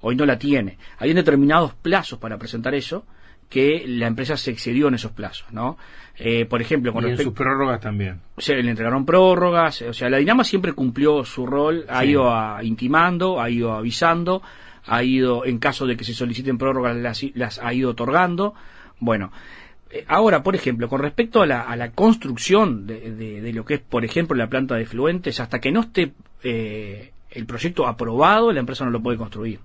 Hoy 0.00 0.16
no 0.16 0.26
la 0.26 0.38
tiene. 0.38 0.76
Hay 0.98 1.14
determinados 1.14 1.74
plazos 1.74 2.18
para 2.18 2.36
presentar 2.36 2.74
eso 2.74 3.06
que 3.48 3.84
la 3.86 4.06
empresa 4.06 4.36
se 4.36 4.50
excedió 4.50 4.88
en 4.88 4.94
esos 4.94 5.12
plazos, 5.12 5.50
¿no? 5.52 5.78
Eh, 6.16 6.44
por 6.44 6.60
ejemplo, 6.60 6.92
con 6.92 7.06
y 7.06 7.10
en 7.10 7.18
sus 7.18 7.32
prórrogas 7.32 7.80
también. 7.80 8.20
O 8.34 8.40
sea, 8.40 8.56
le 8.56 8.68
entregaron 8.68 9.06
prórrogas, 9.06 9.82
o 9.82 9.92
sea, 9.92 10.10
la 10.10 10.18
Dinama 10.18 10.44
siempre 10.44 10.72
cumplió 10.72 11.24
su 11.24 11.46
rol, 11.46 11.84
ha 11.88 12.04
ido 12.04 12.32
intimando, 12.62 13.40
ha 13.40 13.48
ido 13.48 13.72
avisando, 13.72 14.42
ha 14.86 15.02
ido, 15.02 15.44
en 15.44 15.58
caso 15.58 15.86
de 15.86 15.96
que 15.96 16.04
se 16.04 16.14
soliciten 16.14 16.58
prórrogas, 16.58 16.96
las, 16.96 17.24
las 17.34 17.58
ha 17.58 17.72
ido 17.72 17.90
otorgando. 17.90 18.54
Bueno, 18.98 19.30
ahora, 20.08 20.42
por 20.42 20.54
ejemplo, 20.54 20.88
con 20.88 21.00
respecto 21.00 21.42
a 21.42 21.46
la, 21.46 21.90
construcción 21.94 22.86
de, 22.86 23.52
lo 23.54 23.64
que 23.64 23.74
es, 23.74 23.80
por 23.80 24.04
ejemplo, 24.04 24.36
la 24.36 24.48
planta 24.48 24.74
de 24.74 24.86
fluentes, 24.86 25.40
hasta 25.40 25.60
que 25.60 25.70
no 25.70 25.80
esté 25.80 26.12
eh, 26.42 27.12
el 27.30 27.46
proyecto 27.46 27.86
aprobado, 27.86 28.52
la 28.52 28.60
empresa 28.60 28.84
no 28.84 28.90
lo 28.90 29.02
puede 29.02 29.18
construir. 29.18 29.60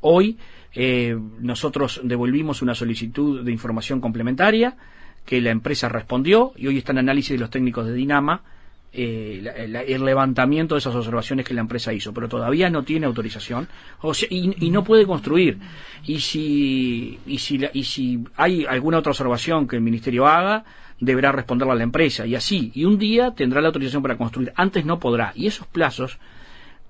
Hoy 0.00 0.38
eh, 0.74 1.16
nosotros 1.40 2.00
devolvimos 2.04 2.62
una 2.62 2.74
solicitud 2.74 3.42
de 3.42 3.52
información 3.52 4.00
complementaria 4.00 4.76
que 5.24 5.40
la 5.40 5.50
empresa 5.50 5.88
respondió 5.88 6.52
y 6.56 6.66
hoy 6.68 6.78
está 6.78 6.92
en 6.92 6.98
análisis 6.98 7.32
de 7.32 7.38
los 7.38 7.50
técnicos 7.50 7.86
de 7.86 7.94
Dinama 7.94 8.42
eh, 8.92 9.74
el 9.86 10.04
levantamiento 10.04 10.74
de 10.74 10.78
esas 10.78 10.94
observaciones 10.94 11.44
que 11.44 11.54
la 11.54 11.60
empresa 11.60 11.92
hizo, 11.92 12.14
pero 12.14 12.28
todavía 12.28 12.70
no 12.70 12.82
tiene 12.82 13.06
autorización 13.06 13.68
o 14.00 14.12
y, 14.30 14.70
no 14.70 14.84
puede 14.84 15.06
construir. 15.06 15.58
Y 16.04 16.20
si, 16.20 17.18
y, 17.26 17.38
si, 17.38 17.60
y 17.72 17.84
si 17.84 18.24
hay 18.36 18.64
alguna 18.64 18.98
otra 18.98 19.10
observación 19.10 19.68
que 19.68 19.76
el 19.76 19.82
Ministerio 19.82 20.26
haga, 20.26 20.64
deberá 20.98 21.32
responderla 21.32 21.74
a 21.74 21.76
la 21.76 21.82
empresa 21.82 22.26
y 22.26 22.34
así. 22.34 22.72
Y 22.74 22.84
un 22.84 22.98
día 22.98 23.32
tendrá 23.32 23.60
la 23.60 23.68
autorización 23.68 24.02
para 24.02 24.16
construir, 24.16 24.52
antes 24.56 24.84
no 24.84 24.98
podrá. 24.98 25.32
Y 25.34 25.46
esos 25.46 25.66
plazos 25.66 26.18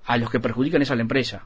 a 0.05 0.17
los 0.17 0.29
que 0.29 0.39
perjudican 0.39 0.81
es 0.81 0.91
a 0.91 0.95
la 0.95 1.01
empresa 1.01 1.43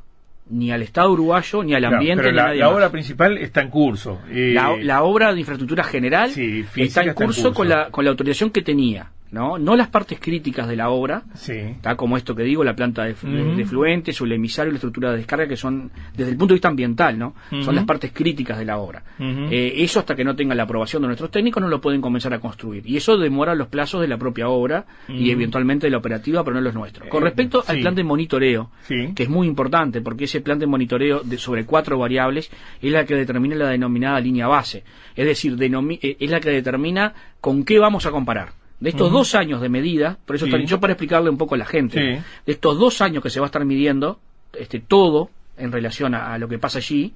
ni 0.50 0.72
al 0.72 0.82
Estado 0.82 1.12
uruguayo, 1.12 1.64
ni 1.64 1.74
al 1.74 1.86
ambiente. 1.86 2.24
pero 2.24 2.54
la, 2.54 2.70
obra 2.70 2.92
principal 2.92 3.38
está 3.38 3.62
en 3.62 3.70
curso. 3.70 4.20
La, 4.30 5.04
obra 5.04 5.34
de 5.34 5.40
infraestructura 5.40 5.84
general 5.84 6.30
está 6.76 7.04
en 7.04 7.14
curso, 7.14 7.54
con, 7.54 7.70
la, 7.70 7.90
con 7.90 8.04
la 8.04 8.12
autorización 8.12 8.52
que 8.52 8.62
tenía. 8.62 9.12
¿No? 9.32 9.58
No 9.58 9.76
las 9.76 9.88
partes 9.88 10.20
críticas 10.20 10.68
de 10.68 10.76
la 10.76 10.90
obra, 10.90 11.24
está 11.34 11.96
como 11.96 12.18
esto 12.18 12.36
que 12.36 12.44
digo, 12.44 12.64
la 12.64 12.76
planta 12.76 13.06
de, 13.06 13.16
fluentes 13.16 14.20
o 14.22 14.26
el 14.26 14.34
emisario 14.34 14.70
y 14.70 14.74
la 14.74 14.78
estructura 14.78 15.12
de 15.12 15.18
descarga, 15.18 15.48
que 15.48 15.56
son, 15.56 15.90
desde 16.16 16.32
el 16.32 16.38
punto 16.38 16.54
de 16.54 16.56
vista 16.56 16.68
ambiental, 16.68 17.18
¿no? 17.18 17.34
Son 17.62 17.74
las 17.74 17.86
partes 17.86 18.12
críticas 18.14 18.58
de 18.58 18.66
la 18.66 18.78
obra. 18.78 19.04
Eh, 19.20 19.76
eso 19.78 20.00
hasta 20.00 20.16
que 20.16 20.24
no 20.24 20.36
tenga 20.36 20.54
la 20.54 20.64
aprobación 20.64 21.02
de 21.02 21.08
nuestros 21.08 21.32
técnicos 21.32 21.62
no 21.64 21.70
lo 21.70 21.80
pueden 21.80 22.02
comenzar 22.02 22.34
a 22.34 22.40
construir. 22.40 22.84
Y 22.86 22.98
eso 22.98 23.18
demora 23.18 23.56
los 23.56 23.68
plazos 23.68 24.02
de 24.02 24.08
la 24.08 24.18
propia 24.18 24.50
obra 24.50 24.86
y 25.08 25.32
eventualmente 25.32 25.88
de 25.88 25.92
la 25.92 25.98
operativa, 25.98 26.44
pero 26.44 26.56
no 26.56 26.62
los 26.62 26.74
nuestros. 26.74 27.08
Con 27.10 27.24
eh, 27.24 27.26
respecto 27.26 27.64
al 27.66 27.80
plan 27.80 27.96
de 27.96 28.04
monitoreo, 28.04 28.72
que 28.88 29.24
es 29.24 29.30
muy 29.30 29.48
importante, 29.48 30.02
porque 30.02 30.26
ese 30.26 30.42
plan 30.42 30.60
de 30.60 30.68
monitoreo 30.68 31.22
de, 31.22 31.38
sobre 31.38 31.66
cuatro 31.66 31.98
variables 31.98 32.52
es 32.82 32.92
la 32.92 33.06
que 33.06 33.16
determina 33.16 33.56
la 33.56 33.70
denominada 33.70 34.20
línea 34.20 34.48
base. 34.48 34.84
Es 35.16 35.26
decir, 35.26 35.58
eh, 35.62 36.18
es 36.20 36.30
la 36.30 36.40
que 36.40 36.50
determina 36.50 37.14
con 37.40 37.64
qué 37.64 37.80
vamos 37.80 38.06
a 38.06 38.12
comparar 38.12 38.61
de 38.82 38.90
estos 38.90 39.12
dos 39.12 39.36
años 39.36 39.62
de 39.62 39.70
medida, 39.70 40.18
por 40.26 40.36
eso 40.36 40.48
yo 40.48 40.80
para 40.80 40.94
explicarle 40.94 41.30
un 41.30 41.38
poco 41.38 41.56
a 41.56 41.58
la 41.58 41.66
gente, 41.66 42.00
de 42.00 42.52
estos 42.52 42.78
dos 42.80 43.00
años 43.02 43.24
que 43.24 43.30
se 43.30 43.40
va 43.40 43.46
a 43.46 43.48
estar 43.50 43.64
midiendo, 43.64 44.20
este 44.54 44.80
todo 44.80 45.30
en 45.56 45.72
relación 45.72 46.16
a, 46.16 46.38
lo 46.40 46.50
que 46.50 46.58
pasa 46.58 46.80
allí, 46.80 47.14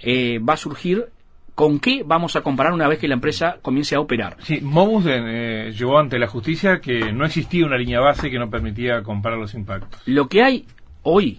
eh, 0.00 0.40
va 0.40 0.54
a 0.54 0.56
surgir 0.56 1.06
con 1.54 1.78
qué 1.78 2.02
vamos 2.04 2.34
a 2.34 2.40
comparar 2.40 2.72
una 2.72 2.88
vez 2.88 2.98
que 2.98 3.06
la 3.06 3.14
empresa 3.14 3.58
comience 3.62 3.94
a 3.94 4.00
operar. 4.00 4.38
Sí, 4.40 4.58
Mobus 4.60 5.04
eh, 5.06 5.72
llegó 5.72 6.00
ante 6.00 6.18
la 6.18 6.26
justicia 6.26 6.80
que 6.80 7.12
no 7.12 7.24
existía 7.24 7.64
una 7.64 7.78
línea 7.78 8.00
base 8.00 8.28
que 8.28 8.38
no 8.40 8.50
permitía 8.50 9.00
comparar 9.04 9.38
los 9.38 9.54
impactos. 9.54 10.02
Lo 10.06 10.28
que 10.28 10.42
hay 10.42 10.66
hoy, 11.04 11.38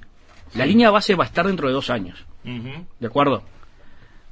la 0.55 0.65
línea 0.65 0.89
base 0.89 1.15
va 1.15 1.25
a 1.25 1.27
estar 1.27 1.45
dentro 1.45 1.67
de 1.67 1.73
dos 1.73 1.89
años. 1.89 2.25
¿De 2.45 3.07
acuerdo? 3.07 3.43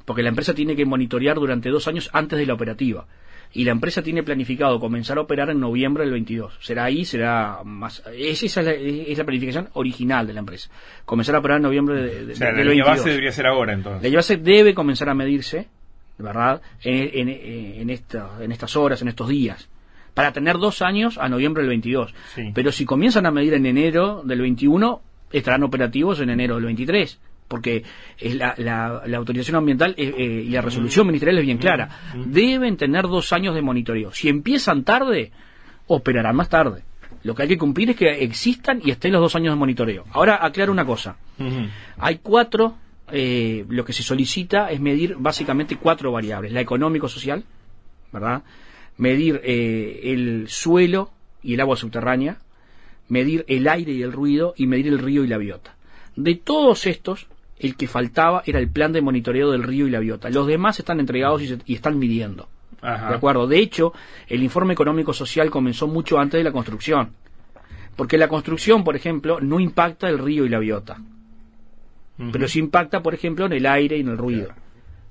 Porque 0.05 0.23
la 0.23 0.29
empresa 0.29 0.53
tiene 0.53 0.75
que 0.75 0.85
monitorear 0.85 1.35
durante 1.35 1.69
dos 1.69 1.87
años 1.89 2.09
antes 2.13 2.39
de 2.39 2.45
la 2.45 2.53
operativa 2.53 3.05
y 3.53 3.63
la 3.65 3.71
empresa 3.71 4.01
tiene 4.01 4.23
planificado 4.23 4.79
comenzar 4.79 5.17
a 5.17 5.21
operar 5.21 5.49
en 5.51 5.59
noviembre 5.59 6.03
del 6.03 6.11
22. 6.13 6.57
Será 6.59 6.85
ahí, 6.85 7.05
será 7.05 7.59
más. 7.63 8.03
Esa 8.17 8.45
es 8.45 8.55
la, 8.65 8.71
es 8.71 9.17
la 9.17 9.23
planificación 9.23 9.69
original 9.73 10.25
de 10.25 10.33
la 10.33 10.39
empresa. 10.39 10.69
Comenzar 11.05 11.35
a 11.35 11.39
operar 11.39 11.57
en 11.57 11.63
noviembre 11.63 12.01
de, 12.01 12.33
o 12.33 12.35
sea, 12.35 12.51
la 12.51 12.85
base 12.85 13.09
debería 13.09 13.31
ser 13.31 13.45
ahora 13.45 13.73
entonces. 13.73 14.11
La 14.11 14.17
base 14.17 14.37
debe 14.37 14.73
comenzar 14.73 15.07
a 15.09 15.13
medirse, 15.13 15.67
¿verdad? 16.17 16.61
En, 16.81 17.29
en, 17.29 17.89
en 17.89 18.51
estas 18.51 18.75
horas, 18.75 19.01
en 19.03 19.09
estos 19.09 19.29
días. 19.29 19.69
Para 20.15 20.31
tener 20.31 20.57
dos 20.57 20.81
años 20.81 21.17
a 21.19 21.29
noviembre 21.29 21.61
del 21.61 21.69
22. 21.69 22.13
Pero 22.53 22.71
si 22.71 22.85
comienzan 22.85 23.25
a 23.27 23.31
medir 23.31 23.53
en 23.53 23.65
enero 23.65 24.23
del 24.23 24.41
21, 24.41 25.01
estarán 25.31 25.63
operativos 25.63 26.19
en 26.19 26.29
enero 26.29 26.55
del 26.55 26.65
23 26.65 27.19
porque 27.47 27.83
la, 28.19 28.55
la, 28.57 29.17
autorización 29.17 29.57
ambiental 29.57 29.93
eh, 29.97 30.13
eh, 30.17 30.43
y 30.45 30.49
la 30.49 30.61
resolución 30.61 31.07
ministerial 31.07 31.39
es 31.39 31.45
bien 31.45 31.57
clara. 31.57 31.89
Deben 32.25 32.77
tener 32.77 33.03
dos 33.03 33.31
años 33.33 33.55
de 33.55 33.61
monitoreo. 33.61 34.11
Si 34.11 34.29
empiezan 34.29 34.83
tarde, 34.83 35.31
operarán 35.87 36.35
más 36.35 36.49
tarde. 36.49 36.83
Lo 37.23 37.35
que 37.35 37.43
hay 37.43 37.47
que 37.47 37.57
cumplir 37.57 37.91
es 37.91 37.95
que 37.95 38.09
existan 38.23 38.81
y 38.83 38.91
estén 38.91 39.11
los 39.11 39.21
dos 39.21 39.35
años 39.35 39.53
de 39.53 39.59
monitoreo. 39.59 40.05
Ahora 40.11 40.43
aclaro 40.43 40.71
una 40.71 40.85
cosa. 40.85 41.17
Hay 41.97 42.19
cuatro, 42.21 42.75
eh, 43.11 43.65
lo 43.69 43.85
que 43.85 43.93
se 43.93 44.03
solicita 44.03 44.71
es 44.71 44.79
medir 44.79 45.15
básicamente 45.17 45.77
cuatro 45.77 46.11
variables. 46.11 46.51
La 46.51 46.61
económico-social, 46.61 47.43
¿verdad? 48.11 48.43
Medir 48.97 49.41
el 49.43 50.45
suelo 50.49 51.11
y 51.41 51.53
el 51.53 51.61
agua 51.61 51.75
subterránea, 51.75 52.37
medir 53.09 53.45
el 53.47 53.67
aire 53.67 53.91
y 53.91 54.01
el 54.01 54.11
ruido 54.11 54.53
y 54.57 54.67
medir 54.67 54.87
el 54.87 54.99
río 54.99 55.23
y 55.23 55.27
la 55.27 55.37
biota. 55.37 55.75
De 56.15 56.35
todos 56.35 56.85
estos, 56.85 57.27
el 57.67 57.75
que 57.75 57.87
faltaba 57.87 58.43
era 58.45 58.59
el 58.59 58.69
plan 58.69 58.91
de 58.91 59.01
monitoreo 59.01 59.51
del 59.51 59.63
río 59.63 59.87
y 59.87 59.91
la 59.91 59.99
biota. 59.99 60.29
Los 60.29 60.47
demás 60.47 60.79
están 60.79 60.99
entregados 60.99 61.41
y, 61.41 61.73
están 61.73 61.97
midiendo. 61.97 62.47
¿De 62.81 63.15
acuerdo? 63.15 63.47
De 63.47 63.59
hecho, 63.59 63.93
el 64.27 64.43
informe 64.43 64.73
económico 64.73 65.13
social 65.13 65.49
comenzó 65.49 65.87
mucho 65.87 66.19
antes 66.19 66.39
de 66.39 66.43
la 66.43 66.51
construcción. 66.51 67.11
Porque 67.95 68.17
la 68.17 68.27
construcción, 68.27 68.83
por 68.83 68.95
ejemplo, 68.95 69.39
no 69.39 69.59
impacta 69.59 70.09
el 70.09 70.19
río 70.19 70.45
y 70.45 70.49
la 70.49 70.59
biota. 70.59 70.97
Pero 72.31 72.47
sí 72.47 72.59
impacta, 72.59 73.01
por 73.01 73.13
ejemplo, 73.13 73.45
en 73.45 73.53
el 73.53 73.65
aire 73.65 73.97
y 73.97 74.01
en 74.01 74.09
el 74.09 74.17
ruido 74.17 74.53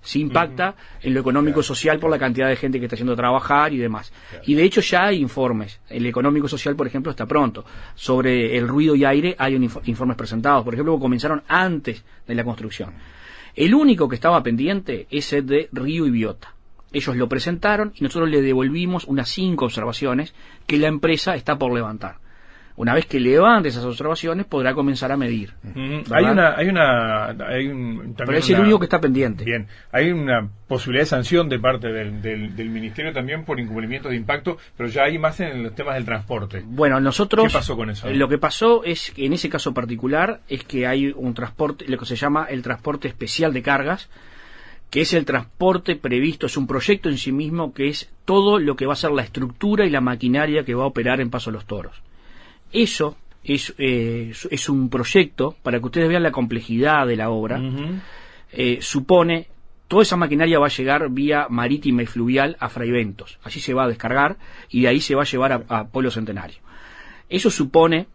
se 0.03 0.19
impacta 0.19 0.75
en 1.01 1.15
lo 1.15 1.21
económico 1.21 1.63
social 1.63 1.99
por 1.99 2.11
la 2.11 2.19
cantidad 2.19 2.49
de 2.49 2.57
gente 2.57 2.79
que 2.79 2.87
está 2.87 2.97
haciendo 2.97 3.17
trabajar 3.17 3.73
y 3.73 3.79
demás. 3.79 4.13
Y 4.47 4.55
de 4.55 4.65
hecho 4.65 4.81
ya 4.81 5.07
hay 5.07 5.21
informes. 5.21 5.81
El 5.89 6.07
económico 6.07 6.49
social, 6.49 6.77
por 6.77 6.87
ejemplo, 6.87 7.11
está 7.11 7.27
pronto. 7.27 7.65
Sobre 7.95 8.57
el 8.57 8.69
ruido 8.69 8.95
y 8.97 9.05
aire 9.05 9.37
hay 9.39 9.55
informes 9.55 10.17
presentados. 10.17 10.65
Por 10.65 10.75
ejemplo, 10.75 10.99
comenzaron 10.99 11.43
antes 11.49 12.05
de 12.27 12.35
la 12.35 12.45
construcción. 12.45 12.93
El 13.55 13.75
único 13.75 14.09
que 14.09 14.17
estaba 14.17 14.43
pendiente 14.43 15.07
es 15.11 15.33
el 15.33 15.47
de 15.47 15.69
Río 15.73 16.07
y 16.07 16.11
Biota. 16.11 16.55
Ellos 16.93 17.17
lo 17.17 17.29
presentaron 17.29 17.93
y 17.95 18.05
nosotros 18.05 18.29
le 18.29 18.43
devolvimos 18.43 19.05
unas 19.05 19.29
cinco 19.29 19.67
observaciones 19.67 20.35
que 20.67 20.79
la 20.79 20.89
empresa 20.89 21.35
está 21.35 21.59
por 21.59 21.73
levantar. 21.73 22.17
Una 22.77 22.95
vez 22.95 23.07
que 23.07 23.21
levante 23.21 23.69
esas 23.69 23.85
observaciones, 23.85 24.47
podrá 24.47 24.75
comenzar 24.75 25.13
a 25.13 25.17
medir. 25.17 25.53
Hay 26.11 26.25
una, 26.25 26.57
hay 26.57 26.69
una, 26.69 27.27
hay 27.29 27.71
Pero 28.17 28.33
es 28.33 28.49
el 28.51 28.61
único 28.61 28.79
que 28.79 28.87
está 28.87 29.01
pendiente. 29.01 29.45
Bien, 29.45 29.67
hay 29.91 30.11
una 30.11 30.49
posibilidad 30.67 31.03
de 31.03 31.07
sanción 31.07 31.49
de 31.49 31.59
parte 31.59 31.89
del, 31.89 32.23
del, 32.23 32.71
ministerio 32.71 33.13
también 33.13 33.45
por 33.45 33.61
incumplimiento 33.61 34.09
de 34.09 34.17
impacto, 34.17 34.57
pero 34.77 34.89
ya 34.89 35.05
hay 35.05 35.19
más 35.19 35.39
en 35.41 35.63
los 35.63 35.75
temas 35.75 35.95
del 35.95 36.05
transporte. 36.05 36.63
Bueno, 36.65 36.99
nosotros. 36.99 37.47
¿Qué 37.47 37.53
pasó 37.53 37.77
con 37.77 37.91
eso? 37.91 38.09
Lo 38.11 38.29
que 38.29 38.39
pasó 38.39 38.85
es 38.85 39.11
que 39.11 39.27
en 39.27 39.35
ese 39.35 39.51
caso 39.51 39.75
particular 39.75 40.41
es 40.49 40.65
que 40.65 40.87
hay 40.87 41.13
un 41.15 41.35
transporte, 41.35 41.87
lo 41.89 41.99
que 41.99 42.07
se 42.07 42.17
llama 42.17 42.47
el 42.49 42.63
transporte 42.63 43.09
especial 43.09 43.53
de 43.53 43.63
cargas, 43.63 44.09
que 44.89 45.03
es 45.03 45.13
el 45.13 45.25
transporte 45.25 45.97
previsto, 45.97 46.47
es 46.47 46.57
un 46.57 46.67
proyecto 46.67 47.09
en 47.09 47.19
sí 47.19 47.33
mismo 47.33 47.73
que 47.75 47.89
es 47.89 48.11
todo 48.25 48.59
lo 48.59 48.77
que 48.77 48.87
va 48.87 48.95
a 48.95 48.97
ser 48.97 49.11
la 49.11 49.23
estructura 49.23 49.85
y 49.85 49.91
la 49.91 50.01
maquinaria 50.01 50.65
que 50.65 50.75
va 50.75 50.85
a 50.85 50.87
operar 50.87 51.21
en 51.21 51.31
Paso 51.31 51.51
Los 51.51 51.67
Toros. 51.67 52.03
Eso 52.73 53.17
eh, 53.45 54.33
es, 54.51 54.69
un 54.69 54.89
proyecto, 54.89 55.57
para 55.63 55.79
que 55.79 55.87
ustedes 55.87 56.09
vean 56.09 56.23
la 56.23 56.33
complejidad 56.33 57.07
de 57.07 57.17
la 57.17 57.31
obra, 57.31 57.61
eh, 58.53 58.79
supone, 58.81 59.49
toda 59.89 60.03
esa 60.03 60.17
maquinaria 60.17 60.59
va 60.59 60.67
a 60.67 60.71
llegar 60.71 61.11
vía 61.11 61.47
marítima 61.51 62.03
y 62.03 62.07
fluvial 62.07 62.57
a 62.61 62.69
Fraiventos, 62.69 63.39
allí 63.43 63.61
se 63.61 63.75
va 63.75 63.85
a 63.85 63.89
descargar 63.89 64.37
y 64.71 64.83
de 64.83 64.89
ahí 64.89 65.01
se 65.01 65.15
va 65.15 65.23
a 65.23 65.27
llevar 65.27 65.53
a, 65.53 65.65
a 65.69 65.89
Pueblo 65.89 66.11
Centenario. 66.11 66.59
Eso 67.29 67.51
supone 67.51 68.07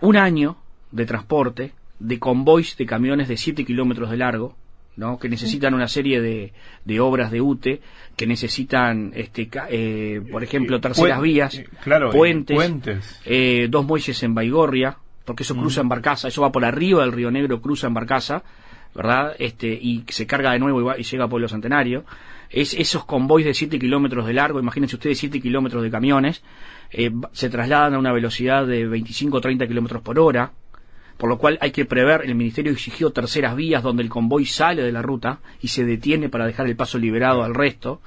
un 0.00 0.16
año 0.16 0.56
de 0.90 1.06
transporte 1.06 1.72
de 1.98 2.18
convoys 2.18 2.76
de 2.76 2.86
camiones 2.86 3.28
de 3.28 3.36
7 3.36 3.64
kilómetros 3.64 4.10
de 4.10 4.16
largo, 4.16 4.56
que 5.18 5.28
necesitan 5.28 5.74
una 5.74 5.88
serie 5.88 6.20
de, 6.20 6.52
de, 6.84 7.00
obras 7.00 7.30
de 7.30 7.40
UTE, 7.40 7.80
que 8.16 8.26
necesitan, 8.26 9.12
este, 9.14 9.48
eh, 9.70 10.20
por 10.30 10.44
ejemplo, 10.44 10.80
terceras 10.80 11.20
vías, 11.22 11.54
eh, 11.54 11.68
puentes, 12.12 13.20
eh, 13.24 13.68
dos 13.70 13.86
muelles 13.86 14.22
en 14.22 14.34
Baigorria, 14.34 14.96
porque 15.24 15.42
eso 15.42 15.56
cruza 15.56 15.80
en 15.80 15.88
Barcaza, 15.88 16.28
eso 16.28 16.42
va 16.42 16.52
por 16.52 16.64
arriba 16.64 17.02
del 17.02 17.12
Río 17.12 17.30
Negro, 17.30 17.62
cruza 17.62 17.86
en 17.86 17.94
Barcaza, 17.94 18.42
¿verdad? 18.94 19.34
Este, 19.38 19.68
y 19.68 20.04
se 20.08 20.26
carga 20.26 20.52
de 20.52 20.58
nuevo 20.58 20.94
y, 20.96 21.02
llega 21.02 21.24
a 21.24 21.28
Pueblo 21.28 21.48
Centenario. 21.48 22.04
Es 22.50 22.74
esos 22.74 23.04
convoys 23.04 23.46
de 23.46 23.54
7 23.54 23.78
kilómetros 23.78 24.26
de 24.26 24.32
largo, 24.34 24.58
imagínense 24.58 24.96
ustedes 24.96 25.18
7 25.18 25.40
kilómetros 25.40 25.84
de 25.84 25.90
camiones, 25.90 26.42
se 27.32 27.48
trasladan 27.48 27.94
a 27.94 27.98
una 27.98 28.12
velocidad 28.12 28.66
de 28.66 28.86
25 28.86 29.36
o 29.36 29.40
30 29.40 29.68
kilómetros 29.68 30.02
por 30.02 30.18
hora, 30.18 30.50
por 31.20 31.28
lo 31.28 31.36
cual 31.36 31.58
hay 31.60 31.70
que 31.70 31.84
prever, 31.84 32.22
el 32.24 32.34
Ministerio 32.34 32.72
exigió 32.72 33.10
terceras 33.10 33.54
vías 33.54 33.82
donde 33.82 34.02
el 34.02 34.08
convoy 34.08 34.46
sale 34.46 34.82
de 34.82 34.90
la 34.90 35.02
ruta 35.02 35.40
y 35.60 35.68
se 35.68 35.84
detiene 35.84 36.30
para 36.30 36.46
dejar 36.46 36.66
el 36.66 36.76
paso 36.76 36.96
liberado 36.96 37.42
al 37.42 37.54
resto. 37.54 38.00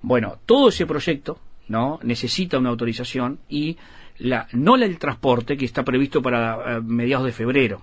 Bueno, 0.00 0.38
todo 0.46 0.70
ese 0.70 0.86
proyecto 0.86 1.38
no 1.68 2.00
necesita 2.02 2.56
una 2.56 2.70
autorización 2.70 3.38
y 3.50 3.76
la, 4.16 4.48
no 4.52 4.76
el 4.76 4.98
transporte 4.98 5.58
que 5.58 5.66
está 5.66 5.82
previsto 5.82 6.22
para 6.22 6.78
eh, 6.78 6.80
mediados 6.80 7.26
de 7.26 7.32
febrero, 7.32 7.82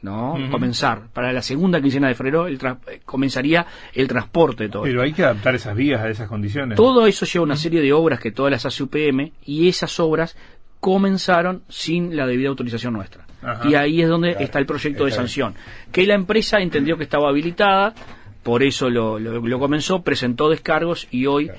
¿no? 0.00 0.38
Comenzar. 0.50 1.08
Para 1.12 1.30
la 1.30 1.42
segunda 1.42 1.78
quincena 1.78 2.08
de 2.08 2.14
febrero 2.14 2.46
el 2.46 2.54
eh, 2.54 3.02
comenzaría 3.04 3.66
el 3.92 4.08
transporte 4.08 4.64
de 4.64 4.70
todo. 4.70 4.84
Pero 4.84 5.02
hay 5.02 5.12
que 5.12 5.22
adaptar 5.22 5.54
esas 5.54 5.76
vías 5.76 6.00
a 6.00 6.08
esas 6.08 6.28
condiciones. 6.28 6.76
Todo 6.76 7.06
eso 7.06 7.26
lleva 7.26 7.44
una 7.44 7.56
serie 7.56 7.82
de 7.82 7.92
obras 7.92 8.20
que 8.20 8.32
todas 8.32 8.50
las 8.50 8.64
hace 8.64 8.82
UPM 8.84 9.32
y 9.44 9.68
esas 9.68 10.00
obras 10.00 10.34
comenzaron 10.80 11.62
sin 11.68 12.16
la 12.16 12.26
debida 12.26 12.48
autorización 12.48 12.94
nuestra. 12.94 13.27
Y 13.64 13.74
ahí 13.74 14.02
es 14.02 14.08
donde 14.08 14.36
está 14.40 14.58
el 14.58 14.66
proyecto 14.66 15.04
de 15.04 15.12
sanción. 15.12 15.54
Que 15.92 16.06
la 16.06 16.14
empresa 16.14 16.58
entendió 16.58 16.96
que 16.96 17.04
estaba 17.04 17.28
habilitada, 17.28 17.94
por 18.42 18.62
eso 18.62 18.90
lo, 18.90 19.18
lo, 19.18 19.58
comenzó, 19.58 20.02
presentó 20.02 20.48
descargos 20.48 21.06
y 21.10 21.26
hoy 21.26 21.50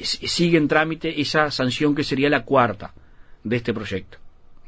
sigue 0.00 0.56
en 0.56 0.68
trámite 0.68 1.20
esa 1.20 1.50
sanción 1.50 1.94
que 1.94 2.04
sería 2.04 2.30
la 2.30 2.44
cuarta 2.44 2.92
de 3.44 3.56
este 3.56 3.74
proyecto. 3.74 4.18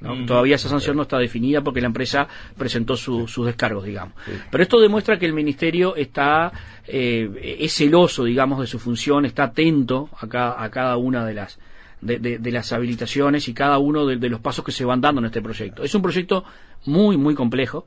Mm. 0.00 0.26
Todavía 0.26 0.56
esa 0.56 0.68
sanción 0.68 0.96
no 0.96 1.02
está 1.02 1.18
definida 1.18 1.60
porque 1.62 1.80
la 1.80 1.86
empresa 1.86 2.26
presentó 2.56 2.96
sus 2.96 3.46
descargos, 3.46 3.84
digamos. 3.84 4.14
Pero 4.50 4.62
esto 4.62 4.80
demuestra 4.80 5.18
que 5.18 5.26
el 5.26 5.34
Ministerio 5.34 5.94
está, 5.94 6.52
eh, 6.86 7.56
es 7.60 7.74
celoso, 7.74 8.24
digamos, 8.24 8.60
de 8.60 8.66
su 8.66 8.78
función, 8.78 9.24
está 9.24 9.44
atento 9.44 10.08
a, 10.16 10.64
a 10.64 10.70
cada 10.70 10.96
una 10.96 11.24
de 11.24 11.34
las, 11.34 11.58
de, 12.00 12.50
las 12.50 12.72
habilitaciones 12.72 13.48
y 13.48 13.54
cada 13.54 13.78
uno 13.78 14.06
de, 14.06 14.28
los 14.28 14.40
pasos 14.40 14.64
que 14.64 14.72
se 14.72 14.84
van 14.84 15.00
dando 15.00 15.20
en 15.20 15.26
este 15.26 15.42
proyecto. 15.42 15.82
Es 15.82 15.94
un 15.94 16.02
proyecto 16.02 16.44
muy, 16.86 17.16
muy 17.16 17.34
complejo. 17.34 17.86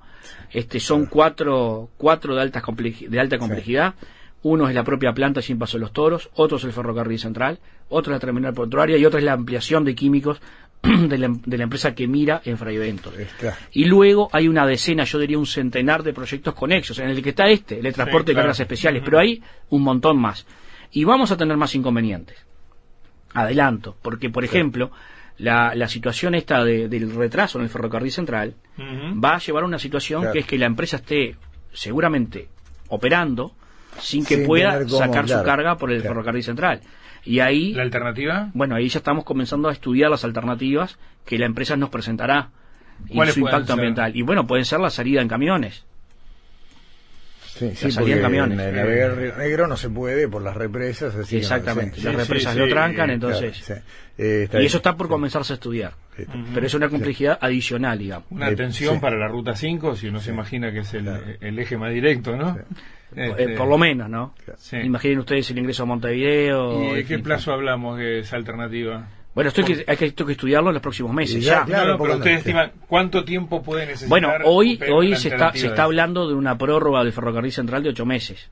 Este, 0.52 0.80
son 0.80 1.08
cuatro, 1.08 1.89
cuatro 1.97 2.36
de, 2.36 2.41
alta 2.41 2.62
de 2.62 3.19
alta 3.19 3.38
complejidad. 3.38 3.95
Uno 4.43 4.67
es 4.67 4.76
la 4.76 4.84
propia 4.84 5.13
planta 5.13 5.41
sin 5.41 5.58
paso 5.58 5.78
de 5.78 5.82
los 5.82 5.93
toros, 5.93 6.30
otro 6.34 6.58
es 6.58 6.63
el 6.65 6.73
ferrocarril 6.73 7.17
central, 7.17 7.60
otro 7.88 8.12
es 8.12 8.17
la 8.17 8.19
terminal 8.19 8.54
portuaria 8.54 8.97
y 8.97 9.06
otra 9.06 9.19
es 9.19 9.26
la 9.26 9.32
ampliación 9.32 9.86
de 9.86 9.95
químicos 9.95 10.41
de 10.82 11.17
la, 11.17 11.30
de 11.45 11.58
la, 11.58 11.63
empresa 11.63 11.95
que 11.95 12.10
mira 12.10 12.41
en 12.43 12.58
Fraiventos. 12.58 13.13
Y 13.71 13.86
luego 13.86 14.30
hay 14.34 14.49
una 14.49 14.67
decena, 14.67 15.06
yo 15.06 15.17
diría 15.17 15.39
un 15.39 15.45
centenar 15.45 16.04
de 16.04 16.12
proyectos 16.12 16.54
conexos, 16.56 16.99
en 16.99 17.10
el 17.10 17.23
que 17.23 17.30
está 17.30 17.47
este, 17.47 17.80
el 17.80 17.93
transporte 17.93 18.34
de 18.34 18.36
cargas 18.36 18.60
especiales, 18.60 19.02
pero 19.06 19.17
hay 19.17 19.41
un 19.69 19.82
montón 19.82 20.19
más. 20.19 20.45
Y 20.91 21.06
vamos 21.06 21.32
a 21.32 21.38
tener 21.38 21.56
más 21.56 21.73
inconvenientes 21.73 22.38
adelanto, 23.34 23.96
porque 24.02 24.30
por 24.30 24.43
ejemplo, 24.43 24.91
la, 25.38 25.74
la, 25.76 25.88
situación 25.88 26.36
esta 26.36 26.63
del 26.63 27.15
retraso 27.15 27.58
en 27.58 27.65
el 27.65 27.69
ferrocarril 27.69 28.12
central 28.12 28.56
va 28.80 29.36
a 29.36 29.39
llevar 29.39 29.63
a 29.63 29.65
una 29.65 29.80
situación 29.80 30.32
que 30.32 30.39
es 30.39 30.46
que 30.46 30.58
la 30.58 30.65
empresa 30.65 30.98
esté 30.98 31.36
seguramente 31.72 32.50
operando 32.89 33.54
sin 34.00 34.26
que 34.26 34.39
pueda 34.39 34.88
sacar 34.88 35.28
su 35.28 35.43
carga 35.43 35.78
por 35.78 35.91
el 35.91 36.02
ferrocarril 36.02 36.43
central. 36.43 36.82
Y 37.26 37.39
ahí... 37.39 37.74
¿La 37.74 37.84
alternativa? 37.84 38.50
Bueno, 38.54 38.76
ahí 38.76 38.89
ya 38.89 39.00
estamos 39.00 39.24
comenzando 39.24 39.69
a 39.69 39.72
estudiar 39.72 40.12
las 40.12 40.26
alternativas 40.26 40.98
que 41.26 41.38
la 41.38 41.46
empresa 41.46 41.78
nos 41.78 41.89
presentará 41.89 42.50
y 43.10 43.19
su 43.32 43.39
impacto 43.39 43.74
ambiental. 43.74 44.15
Y 44.15 44.22
bueno, 44.24 44.46
pueden 44.46 44.65
ser 44.65 44.80
la 44.80 44.89
salida 44.89 45.22
en 45.22 45.28
camiones. 45.28 45.86
Sí, 47.56 47.72
sí 47.76 47.92
salían 47.92 48.22
camiones. 48.22 48.60
En 48.60 48.76
navegar 48.76 49.16
Río 49.16 49.36
Negro 49.36 49.68
no 49.68 49.78
se 49.78 49.89
puede 49.89 50.28
por 50.28 50.42
las 50.42 50.56
represas. 50.56 51.16
Así 51.16 51.38
Exactamente, 51.38 52.02
las 52.02 52.16
represas 52.16 52.56
lo 52.56 52.68
trancan, 52.68 53.12
entonces. 53.12 53.72
Eh, 54.18 54.48
y 54.52 54.66
eso 54.66 54.78
está 54.78 54.96
por 54.96 55.08
comenzarse 55.08 55.54
a 55.54 55.56
estudiar. 55.56 55.94
Pero 56.54 56.66
es 56.66 56.74
una 56.74 56.89
complejidad 56.89 57.38
adicional, 57.39 57.98
digamos. 58.00 58.28
Una 58.32 58.48
atención 58.48 59.00
para 59.00 59.18
la 59.18 59.28
ruta 59.28 59.56
5, 59.56 59.96
si 59.96 60.08
uno 60.08 60.20
se 60.20 60.32
imagina 60.32 60.72
que 60.72 60.80
es 60.80 60.94
el, 60.94 61.38
el 61.42 61.60
eje 61.60 61.78
más 61.78 61.94
directo, 61.94 62.36
¿no? 62.36 62.58
Este, 63.16 63.50
por 63.50 63.68
lo 63.68 63.78
menos, 63.78 64.10
¿no? 64.10 64.34
Imaginen 64.72 65.20
ustedes 65.20 65.50
el 65.52 65.60
ingreso 65.60 65.84
a 65.84 65.86
Montevideo. 65.86 66.92
¿Y 66.92 66.96
de 66.96 67.06
qué 67.06 67.20
plazo 67.20 67.54
hablamos 67.54 68.00
de 68.00 68.20
esa 68.20 68.36
alternativa? 68.36 69.08
Bueno, 69.34 69.48
esto 69.48 69.62
hay 69.62 69.67
que, 69.67 69.86
hay 69.88 69.98
que, 69.98 70.32
estudiarlo 70.32 70.69
en 70.69 70.76
los 70.76 70.82
próximos 70.82 71.12
meses. 71.13 71.43
Ya, 71.43 71.65
Claro, 71.65 71.98
pero 71.98 72.17
ustedes 72.17 72.39
estiman 72.39 72.72
cuánto 72.88 73.24
tiempo 73.24 73.63
puede 73.63 73.88
necesitar. 73.88 74.10
Bueno, 74.10 74.32
hoy, 74.46 74.80
hoy 74.91 75.15
se 75.15 75.30
está, 75.30 75.52
se 75.54 75.67
está 75.67 75.84
hablando 75.84 76.28
de 76.28 76.36
una 76.36 76.58
prórroga 76.58 77.04
del 77.04 77.13
ferrocarril 77.13 77.52
central 77.52 77.82
de 77.82 77.89
ocho 77.89 78.06
meses. 78.06 78.50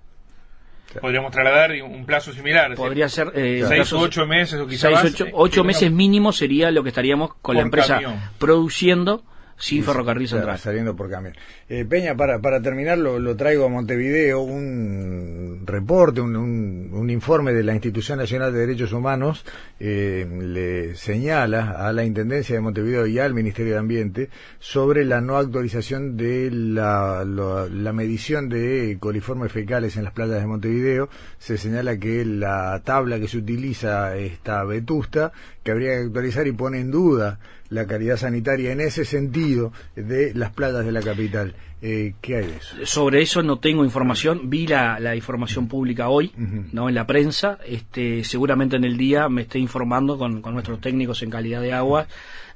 Podríamos 1.00 1.32
trasladar 1.32 1.72
un 1.84 2.06
plazo 2.06 2.34
similar. 2.34 2.76
Podría 2.76 3.08
ser. 3.08 3.32
Eh, 3.36 3.64
seis 3.66 3.94
o 3.94 4.00
ocho 4.00 4.26
meses 4.26 4.60
o 4.60 4.68
quizás. 4.68 5.00
Seis, 5.02 5.30
ocho, 5.32 5.64
meses 5.64 5.92
mínimo 5.92 6.34
sería 6.34 6.70
lo 6.72 6.84
que 6.84 6.90
estaríamos 6.90 7.36
con 7.42 7.56
la 7.56 7.62
empresa 7.62 8.02
produciendo 8.38 9.24
sin 9.62 9.84
ferrocarril 9.84 10.28
central. 10.28 10.58
Saliendo 10.58 10.96
por 10.96 11.10
camión. 11.10 11.36
Eh, 11.70 11.86
Peña, 11.86 12.16
para, 12.16 12.40
para 12.40 12.62
terminar, 12.62 12.98
lo, 12.98 13.36
traigo 13.36 13.66
a 13.66 13.70
Montevideo, 13.70 14.42
un 14.42 15.64
reporte, 15.66 16.20
un, 16.20 16.36
un, 16.36 17.10
informe 17.10 17.54
de 17.54 17.64
la 17.64 17.74
Institución 17.74 18.20
Nacional 18.20 18.52
de 18.54 18.60
Derechos 18.60 18.92
Humanos 18.92 19.46
eh, 19.80 20.26
le 20.42 20.96
señala 20.96 21.72
a 21.72 21.94
la 21.94 22.04
Intendencia 22.04 22.56
de 22.56 22.62
Montevideo 22.62 23.06
y 23.06 23.20
al 23.20 23.34
Ministerio 23.34 23.74
de 23.74 23.80
Ambiente 23.80 24.30
sobre 24.60 25.06
la 25.06 25.22
no 25.22 25.38
actualización 25.38 26.18
de 26.18 26.50
la, 26.52 27.24
la 27.26 27.94
medición 27.94 28.50
de 28.50 28.98
coliformes 29.00 29.52
fecales 29.52 29.96
en 29.96 30.04
las 30.04 30.14
playas 30.14 30.42
de 30.42 30.48
Montevideo. 30.48 31.10
Se 31.38 31.58
señala 31.58 31.98
que 31.98 32.26
la 32.26 32.82
tabla 32.84 33.20
que 33.20 33.28
se 33.28 33.38
utiliza 33.38 34.16
está 34.18 34.64
vetusta 34.64 35.32
que 35.64 35.72
habría 35.72 35.92
que 35.92 36.06
actualizar 36.06 36.48
y 36.48 36.52
pone 36.52 36.80
en 36.80 36.92
duda 36.92 37.40
la 37.70 37.88
calidad 37.88 38.18
sanitaria 38.18 38.72
en 38.72 38.82
ese 38.82 39.06
sentido 39.06 39.72
de 39.96 40.34
las 40.34 40.52
playas 40.52 40.86
de 40.86 40.92
la 40.92 41.02
capital. 41.02 41.56
Eh, 41.82 42.14
¿Qué 42.22 42.36
hay 42.36 42.46
de 42.48 42.58
eso? 42.58 42.76
Sobre 42.84 43.22
eso 43.22 43.42
no 43.42 43.60
tengo 43.60 43.84
información. 43.84 44.50
Vi 44.50 44.68
la, 44.68 45.16
información 45.16 45.68
pública 45.68 46.10
hoy, 46.10 46.32
no 46.72 46.90
en 46.90 46.96
la 46.96 47.08
prensa. 47.08 47.58
Este, 47.66 48.24
seguramente 48.24 48.76
en 48.76 48.84
el 48.84 48.98
día 48.98 49.30
me 49.30 49.44
esté 49.44 49.58
informando 49.60 50.18
con, 50.18 50.42
nuestros 50.42 50.82
técnicos 50.82 51.24
en 51.24 51.30
calidad 51.30 51.62
de 51.62 51.74
agua 51.74 52.08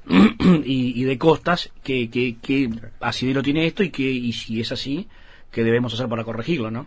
y, 0.64 1.02
de 1.02 1.18
costas 1.18 1.70
que, 1.82 2.10
que, 2.10 2.36
que 2.40 2.70
asidero 3.00 3.42
tiene 3.42 3.66
esto 3.66 3.82
y 3.82 3.90
que 3.90 4.02
y 4.02 4.32
si 4.32 4.60
es 4.60 4.70
así 4.70 5.08
que 5.56 5.64
debemos 5.64 5.94
hacer 5.94 6.06
para 6.06 6.22
corregirlo, 6.22 6.70
¿no? 6.70 6.84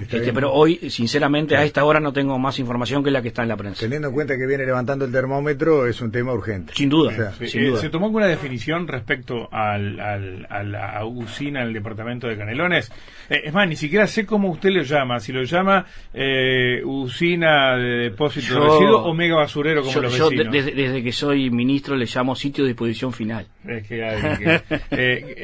Este, 0.00 0.32
pero 0.32 0.52
hoy, 0.52 0.90
sinceramente, 0.90 1.56
a 1.56 1.62
esta 1.62 1.84
hora 1.84 2.00
no 2.00 2.12
tengo 2.12 2.36
más 2.40 2.58
información 2.58 3.04
que 3.04 3.12
la 3.12 3.22
que 3.22 3.28
está 3.28 3.44
en 3.44 3.48
la 3.48 3.56
prensa. 3.56 3.82
Teniendo 3.82 4.08
en 4.08 4.14
cuenta 4.14 4.36
que 4.36 4.48
viene 4.48 4.66
levantando 4.66 5.04
el 5.04 5.12
termómetro, 5.12 5.86
es 5.86 6.00
un 6.00 6.10
tema 6.10 6.32
urgente. 6.32 6.72
Sin 6.74 6.88
duda. 6.88 7.32
Eh, 7.40 7.76
¿Se 7.76 7.88
tomó 7.88 8.06
alguna 8.06 8.26
definición 8.26 8.88
respecto 8.88 9.48
al, 9.52 10.00
a 10.00 10.64
la 10.64 11.04
usina 11.04 11.62
del 11.62 11.72
departamento 11.72 12.26
de 12.26 12.36
Canelones? 12.36 12.90
Eh, 13.28 13.42
es 13.44 13.54
más, 13.54 13.68
ni 13.68 13.76
siquiera 13.76 14.08
sé 14.08 14.26
cómo 14.26 14.50
usted 14.50 14.70
lo 14.70 14.82
llama. 14.82 15.20
Si 15.20 15.30
lo 15.30 15.44
llama 15.44 15.86
eh, 16.12 16.82
usina 16.84 17.76
de 17.76 18.10
depósito 18.10 18.54
de 18.54 18.60
residuos 18.60 19.02
o 19.04 19.14
mega 19.14 19.36
basurero 19.36 19.82
como 19.82 19.94
lo 19.94 20.02
los 20.02 20.18
vecinos. 20.18 20.52
desde, 20.52 21.00
que 21.04 21.12
soy 21.12 21.48
ministro 21.48 21.94
le 21.94 22.06
llamo 22.06 22.34
sitio 22.34 22.64
de 22.64 22.70
disposición 22.70 23.12
final. 23.12 23.46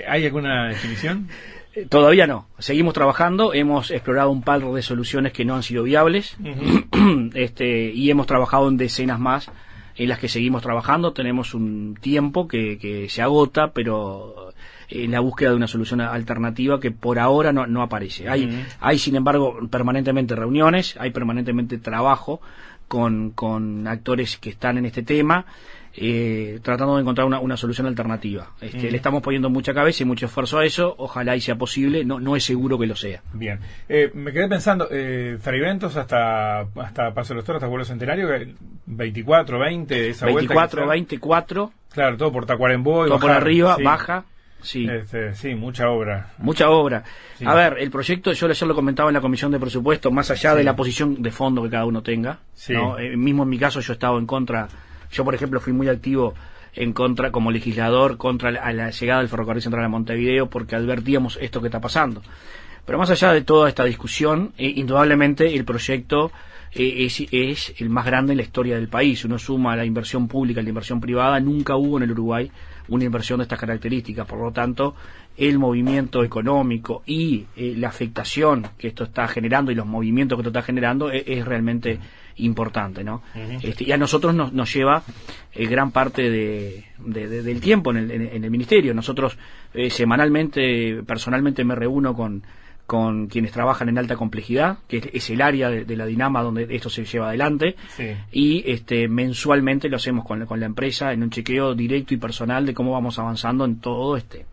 ¿Hay 0.09 0.27
alguna 0.27 0.71
definición? 0.71 1.29
Todavía 1.89 2.27
no. 2.27 2.47
Seguimos 2.59 2.95
trabajando. 2.95 3.53
Hemos 3.55 3.91
explorado 3.91 4.31
un 4.31 4.43
par 4.43 4.65
de 4.65 4.83
soluciones 4.83 5.33
que 5.33 5.45
no 5.45 5.55
han 5.55 5.63
sido 5.63 5.83
viables. 5.83 6.37
este, 7.35 7.91
y 7.93 8.11
hemos 8.11 8.27
trabajado 8.27 8.69
en 8.69 8.77
decenas 8.77 9.21
más 9.21 9.51
en 9.97 10.09
las 10.09 10.19
que 10.19 10.29
seguimos 10.29 10.63
trabajando. 10.63 11.13
Tenemos 11.13 11.55
un 11.55 11.97
tiempo 12.01 12.49
que, 12.49 13.07
se 13.09 13.23
agota, 13.23 13.73
pero 13.73 14.53
en 14.89 15.11
la 15.11 15.21
búsqueda 15.21 15.51
de 15.51 15.57
una 15.57 15.67
solución 15.67 16.01
alternativa 16.01 16.81
que 16.81 16.91
por 16.91 17.19
ahora 17.19 17.53
no, 17.53 17.67
no 17.67 17.83
aparece. 17.83 18.29
Hay, 18.29 18.65
hay, 18.81 18.99
sin 18.99 19.17
embargo, 19.17 19.59
permanentemente 19.71 20.35
reuniones, 20.35 20.97
hay 20.99 21.11
permanentemente 21.11 21.79
trabajo 21.79 22.41
con, 22.89 23.31
con 23.31 23.87
actores 23.89 24.37
que 24.37 24.51
están 24.51 24.79
en 24.79 24.87
este 24.87 25.03
tema 25.03 25.47
eh, 25.97 26.61
tratando 26.63 26.97
de 26.97 27.03
encontrar 27.03 27.27
una, 27.27 27.57
solución 27.57 27.87
alternativa. 27.87 28.51
Este, 28.61 28.91
Le 28.91 28.97
estamos 28.97 29.23
poniendo 29.23 29.49
mucha 29.49 29.73
cabeza 29.73 30.03
y 30.03 30.07
mucho 30.07 30.27
esfuerzo 30.27 30.59
a 30.59 30.65
eso, 30.65 30.95
ojalá 30.99 31.37
y 31.37 31.41
sea 31.41 31.57
posible, 31.57 32.05
no, 32.05 32.21
no 32.21 32.37
es 32.37 32.45
seguro 32.45 32.79
que 32.79 32.87
lo 32.87 32.97
sea. 32.97 33.23
Bien, 33.33 33.61
eh, 33.89 34.11
me 34.15 34.33
quedé 34.33 34.49
pensando, 34.49 34.89
eh, 34.91 35.39
Fraiventos 35.41 35.97
hasta, 35.97 36.61
hasta 36.61 37.15
Paso 37.15 37.33
de 37.33 37.37
los 37.37 37.45
Toros, 37.45 37.61
hasta 37.61 37.69
Vuelo 37.69 37.85
Centenario, 37.85 38.29
24, 38.87 39.59
20, 39.59 40.09
esa 40.11 40.27
24, 40.27 40.87
24. 40.87 41.73
Claro, 41.93 42.17
todo 42.17 42.33
por 42.33 42.47
Tacuarembó. 42.47 43.07
Todo 43.07 43.19
por 43.19 43.31
arriba, 43.31 43.79
baja. 43.83 44.25
Sí. 44.61 44.87
Este, 44.91 45.35
sí, 45.35 45.55
mucha 45.55 45.89
obra. 45.91 46.33
Mucha 46.39 46.71
obra. 46.71 47.05
A 47.45 47.55
ver, 47.55 47.77
el 47.79 47.91
proyecto, 47.91 48.33
yo 48.33 48.49
ayer 48.49 48.67
lo 48.67 48.75
comentaba 48.75 49.09
en 49.09 49.15
la 49.15 49.21
comisión 49.21 49.53
de 49.53 49.61
presupuesto, 49.61 50.11
más 50.11 50.31
allá 50.31 50.55
de 50.55 50.65
la 50.65 50.75
posición 50.75 51.23
de 51.23 51.31
fondo 51.31 51.63
que 51.63 51.71
cada 51.71 51.85
uno 51.85 52.03
tenga. 52.03 52.41
¿no? 52.71 52.99
Eh, 52.99 53.17
mismo 53.17 53.45
en 53.45 53.49
mi 53.49 53.59
caso, 53.59 53.81
yo 53.81 53.93
he 53.93 53.95
estado 53.95 54.19
en 54.19 54.27
contra 54.27 54.69
yo, 55.11 55.25
por 55.25 55.35
ejemplo, 55.35 55.61
fui 55.61 55.73
muy 55.73 55.89
activo 55.89 56.35
en 56.77 56.93
contra, 56.93 57.33
como 57.33 57.51
legislador, 57.51 58.19
contra 58.19 58.51
la, 58.51 58.91
llegada 58.91 59.21
del 59.21 59.29
ferrocarril 59.29 59.63
central 59.63 59.85
a 59.85 59.89
Montevideo, 59.89 60.49
porque 60.49 60.77
advertíamos 60.77 61.39
esto 61.41 61.61
que 61.61 61.69
está 61.69 61.81
pasando. 61.81 62.23
Pero 62.85 62.99
más 62.99 63.11
allá 63.11 63.33
de 63.33 63.43
toda 63.43 63.69
esta 63.69 63.85
discusión, 63.85 64.53
eh, 64.59 64.73
indudablemente 64.77 65.55
el 65.55 65.65
proyecto 65.65 66.31
eh, 66.73 67.09
es, 67.33 67.75
el 67.79 67.89
más 67.89 68.05
grande 68.05 68.33
en 68.33 68.37
la 68.37 68.43
historia 68.43 68.77
del 68.77 68.89
país. 68.89 69.25
Uno 69.25 69.39
suma 69.39 69.75
la 69.75 69.85
inversión 69.85 70.29
pública 70.29 70.61
y 70.61 70.65
la 70.65 70.69
inversión 70.69 71.01
privada, 71.01 71.41
nunca 71.41 71.77
hubo 71.77 71.97
en 71.97 72.05
el 72.05 72.13
Uruguay 72.13 72.51
una 72.89 73.05
inversión 73.05 73.39
de 73.39 73.45
estas 73.45 73.59
características. 73.59 74.27
Por 74.27 74.39
lo 74.39 74.53
tanto, 74.53 74.95
el 75.37 75.59
movimiento 75.59 76.23
económico 76.23 77.03
y 77.07 77.47
eh, 77.57 77.75
la 77.77 77.89
afectación 77.89 78.69
que 78.79 78.89
esto 78.89 79.05
está 79.05 79.27
generando 79.27 79.73
y 79.73 79.75
los 79.75 79.87
movimientos 79.87 80.37
que 80.37 80.43
esto 80.43 80.51
está 80.51 80.63
generando 80.63 81.11
es 81.11 81.45
realmente 81.45 81.99
importante, 82.39 83.03
¿no? 83.03 83.23
este, 83.63 83.85
y 83.85 83.93
a 83.93 83.97
nosotros 83.97 84.35
nos, 84.35 84.53
nos 84.53 84.73
lleva 84.73 85.03
eh, 85.53 85.67
gran 85.67 85.91
parte 85.91 86.31
de, 86.31 86.85
del 86.99 87.61
tiempo 87.61 87.91
en 87.91 87.97
el, 87.97 88.11
en, 88.11 88.45
el 88.45 88.51
ministerio. 88.51 88.95
Nosotros 88.95 89.39
eh, 89.75 89.91
semanalmente, 89.91 91.03
personalmente 91.07 91.65
me 91.65 91.75
reúno 91.75 92.15
con, 92.15 92.43
con 92.87 93.27
quienes 93.27 93.53
trabajan 93.53 93.89
en 93.89 93.99
alta 93.99 94.17
complejidad, 94.17 94.79
que 94.87 95.11
es, 95.13 95.31
el 95.31 95.41
área 95.41 95.71
de, 95.71 95.97
la 95.97 96.07
Dinama 96.07 96.43
donde 96.43 96.67
esto 96.71 96.91
se 96.91 97.05
lleva 97.05 97.29
adelante, 97.29 97.77
y 98.31 98.71
este, 98.71 99.09
mensualmente 99.09 99.89
lo 99.89 99.97
hacemos 99.97 100.25
con, 100.25 100.45
con 100.47 100.61
la 100.61 100.67
empresa 100.67 101.13
en 101.13 101.23
un 101.23 101.31
chequeo 101.31 101.75
directo 101.75 102.15
y 102.15 102.19
personal 102.19 102.67
de 102.67 102.75
cómo 102.75 102.93
vamos 102.93 103.19
avanzando 103.19 103.65
en 103.65 103.81
todo 103.81 104.17
este 104.17 104.47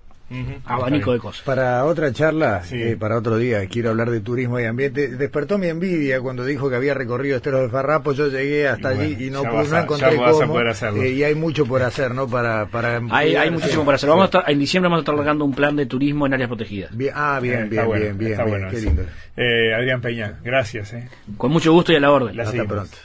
abanico 0.66 1.14
de 1.14 1.20
cosas. 1.20 1.44
Para 1.44 1.86
otra 1.86 2.12
charla, 2.12 2.62
eh, 2.72 2.96
para 3.00 3.18
otro 3.18 3.38
día, 3.38 3.66
quiero 3.68 3.92
hablar 3.92 4.10
de 4.10 4.22
turismo 4.22 4.60
y 4.60 4.66
ambiente. 4.66 5.08
Despertó 5.10 5.58
mi 5.58 5.68
envidia 5.68 6.22
cuando 6.22 6.46
dijo 6.46 6.70
que 6.70 6.76
había 6.76 6.94
recorrido 6.94 7.38
Esteros 7.38 7.62
del 7.62 7.70
Farrapo. 7.70 8.14
Yo 8.14 8.28
llegué 8.28 8.68
hasta 8.68 8.90
allí 8.90 9.28
y 9.28 9.30
no, 9.30 9.44
no 9.44 9.80
encontré 9.80 10.16
cómo. 10.16 10.60
Eh, 10.60 11.10
y 11.10 11.24
hay 11.24 11.36
mucho 11.36 11.66
por 11.66 11.82
hacer, 11.82 12.14
¿no? 12.14 12.28
Para, 12.28 12.68
para 12.68 13.02
hay, 13.12 13.36
hay 13.36 13.52
muchísimo 13.52 13.86
por 13.86 13.96
hacer. 13.96 14.10
Vamos 14.10 14.24
a 14.24 14.26
estar, 14.26 14.44
en 14.50 14.60
diciembre 14.60 14.88
vamos 14.88 15.00
a 15.00 15.02
estar 15.02 15.16
largando 15.16 15.46
un 15.46 15.54
plan 15.54 15.76
de 15.76 15.86
turismo 15.86 16.26
en 16.26 16.34
áreas 16.34 16.48
protegidas. 16.50 16.92
ah, 17.14 17.40
bien, 17.42 17.70
bien, 17.70 17.92
bien, 17.92 18.18
bien, 18.18 18.38
bien, 18.46 18.68
Qué 18.70 18.80
lindo. 18.80 19.04
Eh, 19.36 19.74
Adrián 19.74 20.02
Peña, 20.02 20.40
gracias. 20.44 20.96
Con 21.38 21.52
mucho 21.52 21.72
gusto 21.72 21.92
y 21.92 21.96
a 21.96 22.00
la 22.00 22.12
orden. 22.12 22.40
Hasta 22.40 22.66
pronto. 22.66 22.98